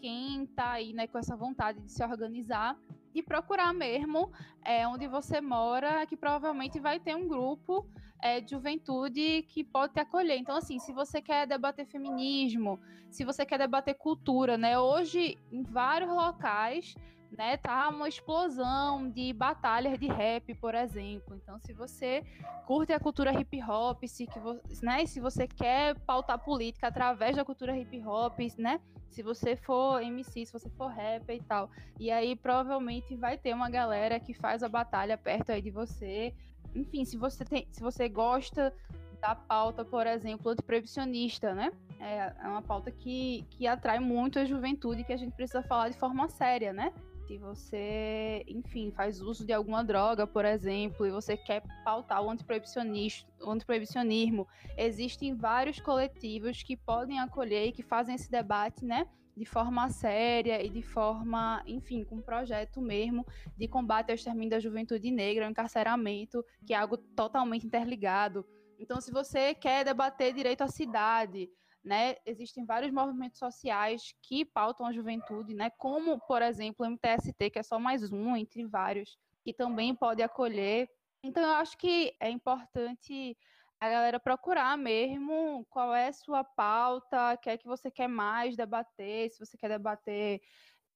Quem 0.00 0.46
tá 0.46 0.72
aí, 0.72 0.92
né, 0.92 1.06
com 1.06 1.18
essa 1.18 1.36
vontade 1.36 1.80
de 1.80 1.90
se 1.90 2.04
organizar, 2.04 2.78
e 3.14 3.22
procurar 3.22 3.72
mesmo 3.72 4.32
é, 4.64 4.86
onde 4.88 5.06
você 5.06 5.40
mora, 5.40 6.04
que 6.06 6.16
provavelmente 6.16 6.80
vai 6.80 6.98
ter 6.98 7.14
um 7.14 7.28
grupo 7.28 7.86
é, 8.20 8.40
de 8.40 8.50
juventude 8.50 9.42
que 9.48 9.62
pode 9.62 9.92
te 9.92 10.00
acolher. 10.00 10.38
Então, 10.38 10.56
assim, 10.56 10.78
se 10.78 10.92
você 10.92 11.20
quer 11.20 11.46
debater 11.46 11.86
feminismo, 11.86 12.80
se 13.10 13.24
você 13.24 13.44
quer 13.46 13.58
debater 13.58 13.94
cultura, 13.94 14.56
né? 14.56 14.78
Hoje, 14.78 15.38
em 15.52 15.62
vários 15.62 16.10
locais, 16.10 16.94
né, 17.36 17.56
tá 17.56 17.88
uma 17.88 18.08
explosão 18.08 19.08
de 19.10 19.32
batalhas 19.32 19.98
de 19.98 20.06
rap, 20.06 20.54
por 20.54 20.74
exemplo. 20.74 21.34
Então, 21.36 21.58
se 21.58 21.72
você 21.72 22.22
curte 22.66 22.92
a 22.92 23.00
cultura 23.00 23.32
hip 23.32 23.62
hop, 23.62 24.04
se, 24.06 24.26
que 24.26 24.40
né, 24.82 25.04
se 25.06 25.20
você 25.20 25.46
quer 25.46 25.98
pautar 26.00 26.38
política 26.38 26.88
através 26.88 27.36
da 27.36 27.44
cultura 27.44 27.76
hip 27.76 28.02
hop, 28.04 28.38
né, 28.58 28.80
se 29.10 29.22
você 29.22 29.56
for 29.56 30.02
MC, 30.02 30.46
se 30.46 30.52
você 30.52 30.68
for 30.70 30.88
rapper 30.88 31.36
e 31.36 31.42
tal, 31.42 31.70
e 31.98 32.10
aí 32.10 32.34
provavelmente 32.34 33.14
vai 33.16 33.36
ter 33.38 33.54
uma 33.54 33.70
galera 33.70 34.18
que 34.18 34.34
faz 34.34 34.62
a 34.62 34.68
batalha 34.68 35.16
perto 35.16 35.50
aí 35.50 35.62
de 35.62 35.70
você. 35.70 36.34
Enfim, 36.74 37.04
se 37.04 37.16
você 37.16 37.44
tem, 37.44 37.68
se 37.70 37.80
você 37.80 38.08
gosta 38.08 38.74
da 39.20 39.34
pauta, 39.34 39.84
por 39.84 40.06
exemplo, 40.06 40.50
antiproibicionista, 40.50 41.54
né? 41.54 41.72
É, 42.00 42.32
é 42.42 42.48
uma 42.48 42.60
pauta 42.60 42.90
que, 42.90 43.46
que 43.50 43.66
atrai 43.66 43.98
muito 43.98 44.38
a 44.38 44.44
juventude 44.44 45.04
que 45.04 45.12
a 45.12 45.16
gente 45.16 45.32
precisa 45.32 45.62
falar 45.62 45.88
de 45.88 45.96
forma 45.96 46.28
séria, 46.28 46.72
né? 46.72 46.92
Se 47.26 47.38
você, 47.38 48.44
enfim, 48.46 48.90
faz 48.90 49.20
uso 49.20 49.44
de 49.44 49.52
alguma 49.52 49.82
droga, 49.82 50.26
por 50.26 50.44
exemplo, 50.44 51.06
e 51.06 51.10
você 51.10 51.36
quer 51.36 51.62
pautar 51.84 52.22
o 52.22 52.30
antiproibicionismo, 52.30 53.28
o 53.40 53.50
antiproibicionismo, 53.50 54.46
existem 54.76 55.34
vários 55.34 55.80
coletivos 55.80 56.62
que 56.62 56.76
podem 56.76 57.18
acolher 57.20 57.66
e 57.66 57.72
que 57.72 57.82
fazem 57.82 58.14
esse 58.14 58.30
debate, 58.30 58.84
né? 58.84 59.08
De 59.36 59.44
forma 59.44 59.88
séria 59.88 60.62
e 60.62 60.68
de 60.68 60.82
forma, 60.82 61.62
enfim, 61.66 62.04
com 62.04 62.16
um 62.16 62.22
projeto 62.22 62.80
mesmo 62.80 63.26
de 63.56 63.66
combate 63.66 64.10
ao 64.10 64.14
extermínio 64.14 64.50
da 64.50 64.60
juventude 64.60 65.10
negra, 65.10 65.44
ao 65.44 65.50
encarceramento, 65.50 66.44
que 66.64 66.74
é 66.74 66.76
algo 66.76 66.96
totalmente 66.96 67.66
interligado. 67.66 68.46
Então, 68.78 69.00
se 69.00 69.10
você 69.10 69.54
quer 69.54 69.84
debater 69.84 70.34
direito 70.34 70.62
à 70.62 70.68
cidade, 70.68 71.50
né, 71.84 72.16
existem 72.24 72.64
vários 72.64 72.90
movimentos 72.90 73.38
sociais 73.38 74.14
que 74.22 74.44
pautam 74.44 74.86
a 74.86 74.92
juventude, 74.92 75.54
né, 75.54 75.70
como, 75.70 76.18
por 76.26 76.40
exemplo, 76.40 76.86
o 76.86 76.88
MTST, 76.88 77.50
que 77.50 77.58
é 77.58 77.62
só 77.62 77.78
mais 77.78 78.10
um 78.10 78.34
entre 78.34 78.64
vários, 78.64 79.18
que 79.44 79.52
também 79.52 79.94
pode 79.94 80.22
acolher. 80.22 80.88
Então, 81.22 81.42
eu 81.42 81.54
acho 81.54 81.76
que 81.76 82.16
é 82.18 82.30
importante 82.30 83.36
a 83.78 83.90
galera 83.90 84.18
procurar 84.18 84.78
mesmo 84.78 85.66
qual 85.68 85.94
é 85.94 86.08
a 86.08 86.12
sua 86.12 86.42
pauta, 86.42 87.34
o 87.34 87.38
que 87.38 87.50
é 87.50 87.58
que 87.58 87.66
você 87.66 87.90
quer 87.90 88.08
mais 88.08 88.56
debater, 88.56 89.30
se 89.30 89.38
você 89.38 89.58
quer 89.58 89.68
debater 89.68 90.40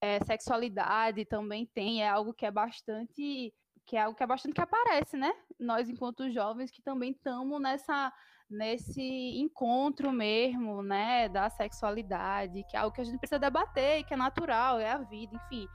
é, 0.01 0.19
sexualidade, 0.23 1.25
também 1.25 1.65
tem, 1.67 2.01
é 2.01 2.09
algo 2.09 2.33
que 2.33 2.45
é 2.45 2.51
bastante 2.51 3.53
que 3.89 3.97
é 3.97 4.03
algo 4.03 4.15
que 4.15 4.21
é 4.21 4.27
bastante 4.27 4.53
que 4.53 4.61
aparece, 4.61 5.17
né? 5.17 5.33
Nós, 5.59 5.89
enquanto 5.89 6.29
jovens, 6.29 6.69
que 6.69 6.79
também 6.79 7.09
estamos 7.09 7.59
nessa 7.59 8.13
nesse 8.47 9.39
encontro 9.39 10.11
mesmo, 10.11 10.81
né, 10.81 11.29
da 11.29 11.51
sexualidade, 11.51 12.63
que 12.63 12.75
é 12.75 12.79
algo 12.79 12.93
que 12.95 13.01
a 13.01 13.03
gente 13.03 13.19
precisa 13.19 13.37
debater, 13.37 14.03
que 14.05 14.13
é 14.13 14.17
natural, 14.17 14.79
é 14.79 14.91
a 14.91 14.97
vida, 14.97 15.35
enfim, 15.35 15.67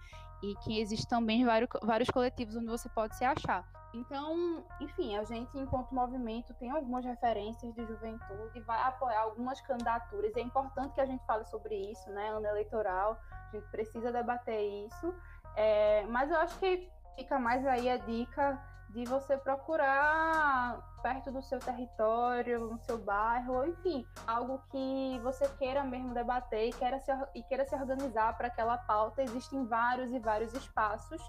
e 0.43 0.57
que 0.57 0.81
existe 0.81 1.07
também 1.07 1.45
vários, 1.45 1.71
vários 1.83 2.11
coletivos 2.11 2.57
onde 2.57 2.67
você 2.67 2.89
pode 2.89 3.17
se 3.17 3.25
achar. 3.25 3.65
Então, 3.95 4.65
enfim, 4.81 5.17
a 5.17 5.23
gente, 5.23 5.57
enquanto 5.57 5.95
movimento, 5.95 6.53
tem 6.55 6.69
algumas 6.69 7.05
referências 7.05 7.73
de 7.75 7.87
juventude, 7.87 8.61
vai 8.63 8.83
apoiar 8.83 9.21
algumas 9.21 9.61
candidaturas. 9.61 10.37
É 10.37 10.41
importante 10.41 10.95
que 10.95 11.01
a 11.01 11.07
gente 11.07 11.25
fale 11.27 11.45
sobre 11.45 11.77
isso, 11.93 12.11
né? 12.11 12.31
Ano 12.31 12.45
eleitoral, 12.45 13.17
a 13.31 13.57
gente 13.57 13.71
precisa 13.71 14.11
debater 14.11 14.61
isso. 14.85 15.15
É, 15.55 16.05
mas 16.07 16.29
eu 16.29 16.39
acho 16.39 16.59
que 16.59 16.91
fica 17.17 17.39
mais 17.39 17.67
aí 17.67 17.89
a 17.89 17.97
dica 17.97 18.61
de 18.91 19.05
você 19.05 19.37
procurar 19.37 20.79
perto 21.03 21.33
do 21.33 21.43
seu 21.43 21.59
território, 21.59 22.61
no 22.61 22.79
seu 22.79 22.97
bairro, 22.97 23.67
enfim, 23.67 24.07
algo 24.27 24.63
que 24.71 25.19
você 25.23 25.49
queira 25.59 25.83
mesmo 25.83 26.15
debater 26.15 26.69
e 26.69 26.73
queira 26.73 27.01
se, 27.01 27.11
e 27.35 27.43
queira 27.43 27.67
se 27.67 27.75
organizar 27.75 28.37
para 28.37 28.47
aquela 28.47 28.79
pauta. 28.79 29.23
Existem 29.23 29.67
vários 29.67 30.13
e 30.13 30.19
vários 30.21 30.55
espaços 30.55 31.21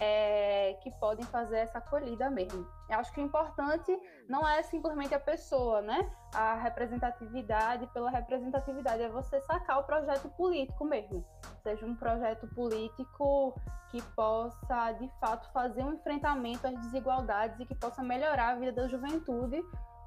é, 0.00 0.74
que 0.82 0.90
podem 0.92 1.24
fazer 1.26 1.58
essa 1.58 1.78
acolhida 1.78 2.30
mesmo. 2.30 2.66
Eu 2.88 2.98
acho 2.98 3.12
que 3.12 3.20
o 3.20 3.24
importante 3.24 3.98
não 4.28 4.46
é 4.46 4.62
simplesmente 4.62 5.14
a 5.14 5.20
pessoa, 5.20 5.80
né? 5.80 6.10
A 6.34 6.54
representatividade 6.54 7.86
pela 7.88 8.10
representatividade, 8.10 9.02
é 9.02 9.08
você 9.08 9.40
sacar 9.40 9.80
o 9.80 9.84
projeto 9.84 10.28
político 10.30 10.84
mesmo. 10.84 11.24
Seja 11.62 11.86
um 11.86 11.94
projeto 11.96 12.46
político 12.48 13.54
que 13.90 14.02
possa, 14.14 14.92
de 14.92 15.10
fato, 15.20 15.50
fazer 15.52 15.82
um 15.82 15.94
enfrentamento 15.94 16.66
às 16.66 16.74
desigualdades 16.80 17.58
e 17.60 17.66
que 17.66 17.74
possa 17.74 18.02
melhorar 18.02 18.50
a 18.50 18.54
vida 18.56 18.72
da 18.72 18.88
juventude, 18.88 19.62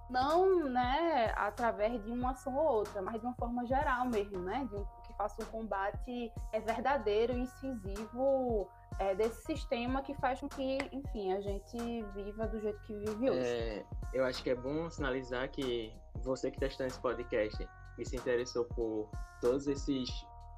não 0.09 0.65
né, 0.65 1.33
através 1.35 2.03
de 2.03 2.11
uma 2.11 2.31
ação 2.31 2.55
ou 2.55 2.77
outra, 2.77 3.01
mas 3.01 3.19
de 3.19 3.25
uma 3.25 3.35
forma 3.35 3.65
geral 3.65 4.05
mesmo, 4.05 4.39
né? 4.39 4.67
De 4.69 4.75
um, 4.75 4.85
que 5.05 5.13
faça 5.15 5.41
um 5.43 5.45
combate 5.45 6.31
é 6.51 6.59
verdadeiro 6.59 7.33
incisivo 7.33 8.69
é, 8.99 9.15
desse 9.15 9.41
sistema 9.45 10.01
que 10.01 10.13
faz 10.15 10.39
com 10.39 10.49
que, 10.49 10.77
enfim, 10.91 11.31
a 11.33 11.41
gente 11.41 12.03
viva 12.13 12.47
do 12.47 12.59
jeito 12.59 12.79
que 12.81 12.93
vive 12.93 13.29
hoje. 13.29 13.39
É, 13.39 13.85
eu 14.13 14.25
acho 14.25 14.43
que 14.43 14.49
é 14.49 14.55
bom 14.55 14.89
sinalizar 14.89 15.49
que 15.49 15.91
você 16.15 16.51
que 16.51 16.57
está 16.57 16.67
estudando 16.67 16.91
esse 16.91 16.99
podcast 16.99 17.69
e 17.97 18.05
se 18.05 18.15
interessou 18.17 18.65
por 18.65 19.09
todos 19.41 19.67
esses 19.67 20.09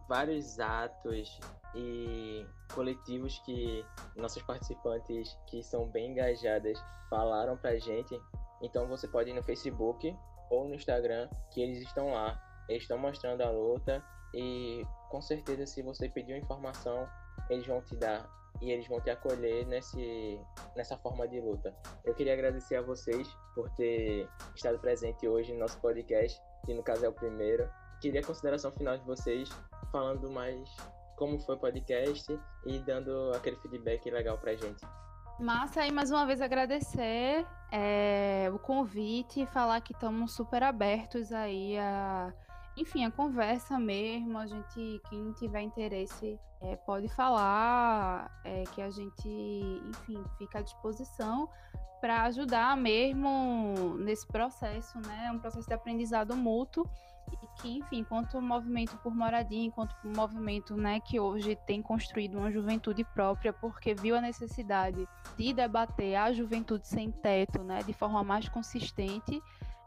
vários 0.10 0.60
atos 0.60 1.40
e 1.76 2.46
coletivos 2.74 3.40
que 3.46 3.86
nossos 4.16 4.42
participantes 4.44 5.38
que 5.48 5.64
são 5.64 5.88
bem 5.88 6.12
engajadas 6.12 6.84
falaram 7.10 7.56
pra 7.58 7.78
gente. 7.78 8.20
Então 8.62 8.88
você 8.88 9.08
pode 9.08 9.30
ir 9.30 9.34
no 9.34 9.44
Facebook 9.44 10.16
ou 10.50 10.68
no 10.68 10.76
Instagram 10.76 11.30
que 11.52 11.62
eles 11.62 11.82
estão 11.82 12.12
lá. 12.12 12.40
Eles 12.68 12.84
estão 12.84 12.98
mostrando 12.98 13.42
a 13.42 13.50
luta 13.50 14.04
e 14.34 14.86
com 15.10 15.22
certeza 15.22 15.66
se 15.66 15.82
você 15.82 16.10
pediu 16.10 16.36
informação 16.36 17.08
eles 17.52 17.68
vão 17.68 17.82
te 17.82 17.96
dar 17.96 18.28
e 18.62 18.72
eles 18.72 18.88
vão 18.88 19.02
te 19.02 19.10
acolher 19.10 19.66
nesse, 19.66 20.40
nessa 20.76 20.98
forma 20.98 21.28
de 21.28 21.40
luta. 21.40 21.76
Eu 22.06 22.14
queria 22.14 22.34
agradecer 22.34 22.76
a 22.76 22.82
vocês 22.82 23.28
por 23.56 23.70
ter 23.72 24.30
estado 24.56 24.80
presente 24.80 25.28
hoje 25.28 25.52
no 25.54 25.60
nosso 25.60 25.80
podcast, 25.80 26.40
que 26.66 26.74
no 26.74 26.84
caso 26.84 27.06
é 27.06 27.10
o 27.10 27.14
primeiro. 27.14 27.68
Queria 28.00 28.22
a 28.22 28.26
consideração 28.26 28.72
final 28.72 28.98
de 28.98 29.06
vocês, 29.06 29.50
falando 29.92 30.30
mais 30.30 30.70
como 31.18 31.40
foi 31.40 31.56
o 31.56 31.60
podcast 31.60 32.40
e 32.66 32.80
dando 32.80 33.32
aquele 33.36 33.56
feedback 33.58 34.10
legal 34.10 34.38
pra 34.38 34.56
gente. 34.56 34.86
Massa, 35.40 35.86
e 35.86 35.92
mais 35.92 36.12
uma 36.12 36.26
vez 36.26 36.40
agradecer 36.40 37.46
é, 37.72 38.50
o 38.54 38.60
convite 38.60 39.42
e 39.42 39.46
falar 39.48 39.82
que 39.82 39.94
estamos 39.94 40.34
super 40.34 40.62
abertos 40.62 41.32
aí 41.32 41.78
a 41.80 42.32
enfim, 42.78 43.06
a 43.06 43.12
conversa 43.12 43.78
mesmo, 43.78 44.38
a 44.38 44.46
gente, 44.46 45.02
quem 45.10 45.32
tiver 45.34 45.62
interesse, 45.62 46.40
é, 46.62 46.76
pode 46.76 47.08
falar, 47.10 48.32
é, 48.44 48.64
que 48.74 48.82
a 48.82 48.90
gente, 48.90 49.30
enfim, 49.90 50.24
fica 50.38 50.60
à 50.60 50.62
disposição 50.62 51.50
para 52.00 52.24
ajudar 52.24 52.76
mesmo 52.76 53.96
nesse 54.00 54.26
processo, 54.28 54.98
né? 55.00 55.26
É 55.28 55.32
um 55.32 55.40
processo 55.40 55.68
de 55.68 55.74
aprendizado 55.74 56.36
mútuo 56.36 56.90
e 57.32 57.62
que, 57.62 57.78
enfim, 57.78 58.00
enquanto 58.00 58.42
movimento 58.42 58.98
por 58.98 59.14
moradia, 59.14 59.64
enquanto 59.64 59.96
movimento, 60.04 60.76
né, 60.76 61.00
que 61.00 61.20
hoje 61.20 61.56
tem 61.68 61.82
construído 61.82 62.38
uma 62.38 62.52
juventude 62.52 63.04
própria, 63.04 63.54
porque 63.54 63.94
viu 63.94 64.16
a 64.16 64.22
necessidade 64.22 65.08
de 65.38 65.54
debater 65.54 66.16
a 66.16 66.34
juventude 66.34 66.88
sem 66.88 67.12
teto, 67.12 67.64
né, 67.64 67.84
de 67.84 67.94
forma 67.94 68.24
mais 68.24 68.50
consistente, 68.50 69.42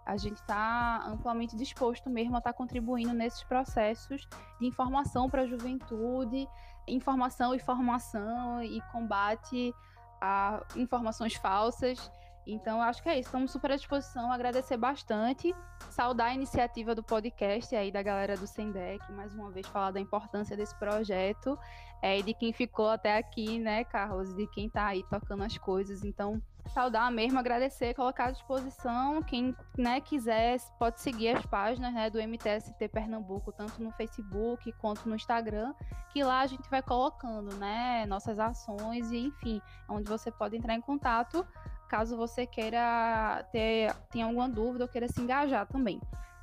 a 0.06 0.16
gente 0.16 0.36
está 0.36 1.04
amplamente 1.06 1.56
disposto 1.56 2.10
mesmo 2.10 2.34
a 2.34 2.38
estar 2.38 2.52
tá 2.52 2.56
contribuindo 2.56 3.12
nesses 3.12 3.42
processos 3.44 4.28
de 4.60 4.66
informação 4.66 5.30
para 5.30 5.42
a 5.42 5.46
juventude, 5.46 6.48
informação 6.86 7.54
e 7.54 7.58
formação 7.58 8.62
e 8.62 8.80
combate 8.92 9.74
a 10.20 10.62
informações 10.76 11.34
falsas. 11.34 12.10
Então, 12.46 12.82
acho 12.82 13.02
que 13.02 13.08
é 13.08 13.18
isso. 13.18 13.28
Estamos 13.28 13.50
super 13.50 13.72
à 13.72 13.76
disposição. 13.76 14.30
Agradecer 14.30 14.76
bastante. 14.76 15.54
Saudar 15.90 16.26
a 16.26 16.34
iniciativa 16.34 16.94
do 16.94 17.02
podcast 17.02 17.74
aí 17.74 17.90
da 17.90 18.02
galera 18.02 18.36
do 18.36 18.46
Sendec. 18.46 19.10
Mais 19.12 19.34
uma 19.34 19.50
vez, 19.50 19.66
falar 19.66 19.92
da 19.92 20.00
importância 20.00 20.54
desse 20.54 20.74
projeto 20.78 21.58
é, 22.02 22.20
de 22.20 22.34
quem 22.34 22.52
ficou 22.52 22.90
até 22.90 23.16
aqui, 23.16 23.58
né, 23.58 23.84
Carlos? 23.84 24.34
De 24.34 24.46
quem 24.48 24.66
está 24.66 24.88
aí 24.88 25.02
tocando 25.04 25.42
as 25.42 25.56
coisas. 25.56 26.04
Então, 26.04 26.42
saudar 26.72 27.10
mesmo, 27.10 27.38
agradecer, 27.38 27.94
colocar 27.94 28.26
à 28.26 28.30
disposição. 28.30 29.22
Quem 29.22 29.54
né, 29.76 30.00
quiser 30.00 30.58
pode 30.78 31.00
seguir 31.00 31.36
as 31.36 31.46
páginas 31.46 31.92
né, 31.92 32.10
do 32.10 32.18
MTST 32.18 32.88
Pernambuco, 32.88 33.52
tanto 33.52 33.82
no 33.82 33.90
Facebook 33.92 34.72
quanto 34.72 35.08
no 35.08 35.14
Instagram, 35.14 35.74
que 36.12 36.22
lá 36.22 36.40
a 36.40 36.46
gente 36.46 36.68
vai 36.70 36.82
colocando 36.82 37.54
né, 37.56 38.06
nossas 38.06 38.38
ações 38.38 39.10
e, 39.10 39.18
enfim, 39.18 39.60
onde 39.88 40.08
você 40.08 40.30
pode 40.30 40.56
entrar 40.56 40.74
em 40.74 40.80
contato 40.80 41.46
caso 41.94 42.16
você 42.16 42.44
queira 42.44 43.46
ter 43.52 43.94
tenha 44.10 44.24
alguma 44.24 44.48
dúvida 44.48 44.84
ou 44.84 44.88
queira 44.88 45.06
se 45.06 45.20
engajar 45.20 45.64
também. 45.66 46.00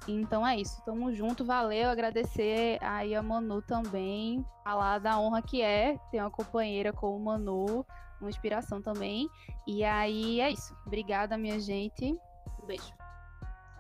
Então 0.08 0.48
é 0.48 0.56
isso, 0.58 0.82
tamo 0.84 1.14
junto, 1.14 1.46
valeu, 1.46 1.90
agradecer 1.90 2.80
aí 2.82 3.14
a 3.14 3.22
Manu 3.22 3.62
também, 3.62 4.44
falar 4.64 5.00
da 5.00 5.20
honra 5.20 5.42
que 5.42 5.62
é 5.62 5.98
ter 6.10 6.22
uma 6.22 6.32
companheira 6.32 6.92
como 6.92 7.20
Manu, 7.20 7.86
uma 8.22 8.30
inspiração 8.30 8.82
também. 8.82 9.30
E 9.68 9.84
aí 9.84 10.40
é 10.40 10.50
isso. 10.50 10.76
Obrigada, 10.86 11.38
minha 11.38 11.60
gente. 11.60 12.18
Um 12.62 12.66
beijo. 12.66 12.94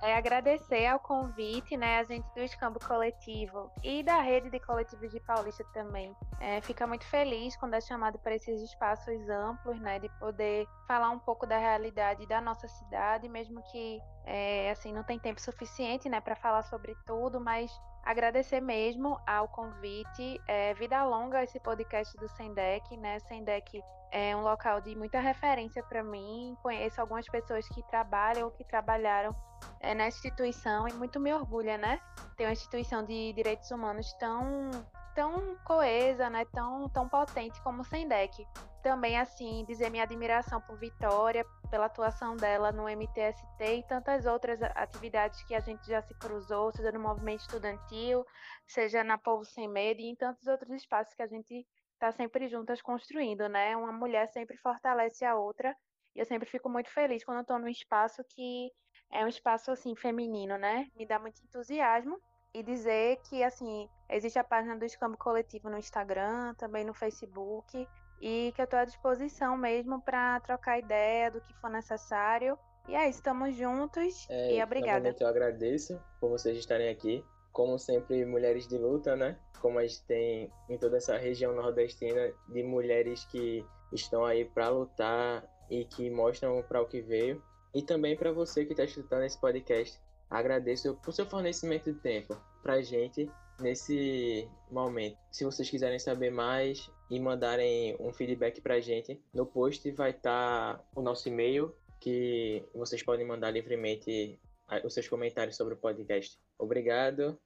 É 0.03 0.15
agradecer 0.15 0.87
ao 0.87 0.99
convite, 0.99 1.77
né, 1.77 1.99
a 1.99 2.03
gente 2.03 2.25
do 2.33 2.41
Escambo 2.41 2.79
Coletivo 2.79 3.71
e 3.83 4.01
da 4.01 4.19
rede 4.19 4.49
de 4.49 4.59
coletivos 4.59 5.11
de 5.11 5.19
Paulista 5.19 5.63
também. 5.73 6.15
É, 6.39 6.59
fica 6.59 6.87
muito 6.87 7.05
feliz 7.05 7.55
quando 7.55 7.75
é 7.75 7.81
chamado 7.81 8.17
para 8.17 8.33
esses 8.33 8.63
espaços 8.63 9.29
amplos, 9.29 9.79
né, 9.79 9.99
de 9.99 10.09
poder 10.17 10.67
falar 10.87 11.11
um 11.11 11.19
pouco 11.19 11.45
da 11.45 11.59
realidade 11.59 12.25
da 12.25 12.41
nossa 12.41 12.67
cidade, 12.67 13.29
mesmo 13.29 13.61
que 13.71 14.01
é, 14.25 14.71
assim 14.71 14.91
não 14.91 15.03
tem 15.03 15.19
tempo 15.19 15.39
suficiente, 15.39 16.09
né, 16.09 16.19
para 16.19 16.35
falar 16.35 16.63
sobre 16.63 16.95
tudo, 17.05 17.39
mas 17.39 17.71
agradecer 18.03 18.61
mesmo 18.61 19.19
ao 19.25 19.47
convite. 19.47 20.39
É, 20.47 20.73
vida 20.73 21.03
longa 21.03 21.43
esse 21.43 21.59
podcast 21.59 22.15
do 22.17 22.27
Sendec, 22.29 22.95
né? 22.97 23.19
Sendec 23.19 23.81
é 24.11 24.35
um 24.35 24.41
local 24.41 24.81
de 24.81 24.95
muita 24.95 25.19
referência 25.19 25.81
para 25.83 26.03
mim. 26.03 26.55
Conheço 26.61 26.99
algumas 26.99 27.27
pessoas 27.27 27.67
que 27.69 27.81
trabalham 27.83 28.45
ou 28.45 28.51
que 28.51 28.63
trabalharam 28.63 29.35
é, 29.79 29.93
na 29.93 30.07
instituição 30.07 30.87
e 30.87 30.93
muito 30.93 31.19
me 31.19 31.33
orgulha, 31.33 31.77
né? 31.77 31.99
Ter 32.35 32.45
uma 32.45 32.51
instituição 32.51 33.03
de 33.05 33.33
direitos 33.33 33.71
humanos 33.71 34.11
tão 34.13 34.69
tão 35.15 35.55
coesa, 35.63 36.29
né? 36.29 36.45
Tão 36.45 36.89
tão 36.89 37.07
potente 37.07 37.61
como 37.61 37.81
o 37.81 37.85
Sendec. 37.85 38.45
Também 38.81 39.17
assim 39.19 39.63
dizer 39.65 39.89
minha 39.89 40.03
admiração 40.03 40.59
por 40.61 40.77
Vitória, 40.77 41.45
pela 41.69 41.85
atuação 41.85 42.35
dela 42.35 42.71
no 42.71 42.89
MTST 42.89 43.63
e 43.63 43.83
tantas 43.83 44.25
outras 44.25 44.61
atividades 44.61 45.43
que 45.43 45.53
a 45.53 45.59
gente 45.59 45.87
já 45.87 46.01
se 46.01 46.13
cruzou, 46.15 46.71
seja 46.71 46.91
no 46.91 46.99
movimento 46.99 47.41
estudantil, 47.41 48.25
seja 48.67 49.03
na 49.03 49.17
Povo 49.17 49.45
Sem 49.45 49.67
Medo 49.67 50.01
e 50.01 50.09
em 50.09 50.15
tantos 50.15 50.47
outros 50.47 50.71
espaços 50.71 51.13
que 51.13 51.21
a 51.21 51.27
gente 51.27 51.65
está 51.93 52.11
sempre 52.11 52.47
juntas 52.47 52.81
construindo, 52.81 53.47
né? 53.47 53.77
Uma 53.77 53.91
mulher 53.91 54.27
sempre 54.29 54.57
fortalece 54.57 55.23
a 55.23 55.35
outra 55.35 55.75
e 56.15 56.19
eu 56.19 56.25
sempre 56.25 56.49
fico 56.49 56.67
muito 56.67 56.89
feliz 56.89 57.23
quando 57.23 57.41
estou 57.41 57.59
num 57.59 57.67
espaço 57.67 58.23
que 58.29 58.71
é 59.11 59.23
um 59.23 59.27
espaço 59.27 59.71
assim 59.71 59.95
feminino, 59.95 60.57
né? 60.57 60.87
Me 60.95 61.05
dá 61.05 61.19
muito 61.19 61.41
entusiasmo 61.43 62.19
e 62.53 62.63
dizer 62.63 63.17
que 63.29 63.43
assim 63.43 63.87
existe 64.11 64.37
a 64.37 64.43
página 64.43 64.75
do 64.75 64.85
Escambo 64.85 65.17
Coletivo 65.17 65.69
no 65.69 65.77
Instagram, 65.77 66.53
também 66.55 66.83
no 66.83 66.93
Facebook 66.93 67.87
e 68.21 68.51
que 68.55 68.61
eu 68.61 68.65
estou 68.65 68.79
à 68.79 68.85
disposição 68.85 69.57
mesmo 69.57 69.99
para 70.01 70.39
trocar 70.41 70.77
ideia 70.77 71.31
do 71.31 71.41
que 71.41 71.53
for 71.55 71.69
necessário. 71.69 72.57
E 72.87 72.95
é 72.95 73.09
isso, 73.09 73.19
estamos 73.19 73.55
juntos 73.55 74.27
é, 74.29 74.55
e 74.55 74.63
obrigada. 74.63 75.15
Eu 75.19 75.27
agradeço 75.27 75.99
por 76.19 76.29
vocês 76.29 76.57
estarem 76.57 76.89
aqui. 76.89 77.23
Como 77.51 77.77
sempre, 77.77 78.25
mulheres 78.25 78.67
de 78.67 78.77
luta, 78.77 79.15
né? 79.15 79.37
Como 79.59 79.77
a 79.77 79.81
gente 79.81 80.03
tem 80.05 80.51
em 80.69 80.77
toda 80.77 80.97
essa 80.97 81.17
região 81.17 81.53
nordestina 81.53 82.33
de 82.47 82.63
mulheres 82.63 83.25
que 83.25 83.65
estão 83.91 84.23
aí 84.23 84.45
para 84.45 84.69
lutar 84.69 85.43
e 85.69 85.83
que 85.83 86.09
mostram 86.09 86.63
para 86.63 86.81
o 86.81 86.87
que 86.87 87.01
veio. 87.01 87.43
E 87.73 87.81
também 87.81 88.15
para 88.15 88.31
você 88.31 88.65
que 88.65 88.71
está 88.71 88.83
escutando 88.83 89.23
esse 89.23 89.39
podcast, 89.39 89.99
agradeço 90.29 90.95
por 91.03 91.13
seu 91.13 91.25
fornecimento 91.25 91.91
de 91.91 91.99
tempo 91.99 92.37
para 92.63 92.75
a 92.75 92.81
gente 92.81 93.29
nesse 93.61 94.47
momento. 94.69 95.17
Se 95.31 95.43
vocês 95.45 95.69
quiserem 95.69 95.99
saber 95.99 96.31
mais 96.31 96.89
e 97.09 97.19
mandarem 97.19 97.95
um 97.99 98.11
feedback 98.13 98.61
para 98.61 98.75
a 98.75 98.79
gente, 98.79 99.21
no 99.33 99.45
post 99.45 99.89
vai 99.91 100.11
estar 100.11 100.77
tá 100.77 100.83
o 100.95 101.01
nosso 101.01 101.27
e-mail 101.27 101.73
que 101.99 102.65
vocês 102.73 103.03
podem 103.03 103.25
mandar 103.25 103.51
livremente 103.51 104.39
os 104.83 104.93
seus 104.93 105.07
comentários 105.07 105.55
sobre 105.55 105.73
o 105.73 105.77
podcast. 105.77 106.39
Obrigado, 106.57 107.37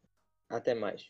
até 0.50 0.74
mais. 0.74 1.04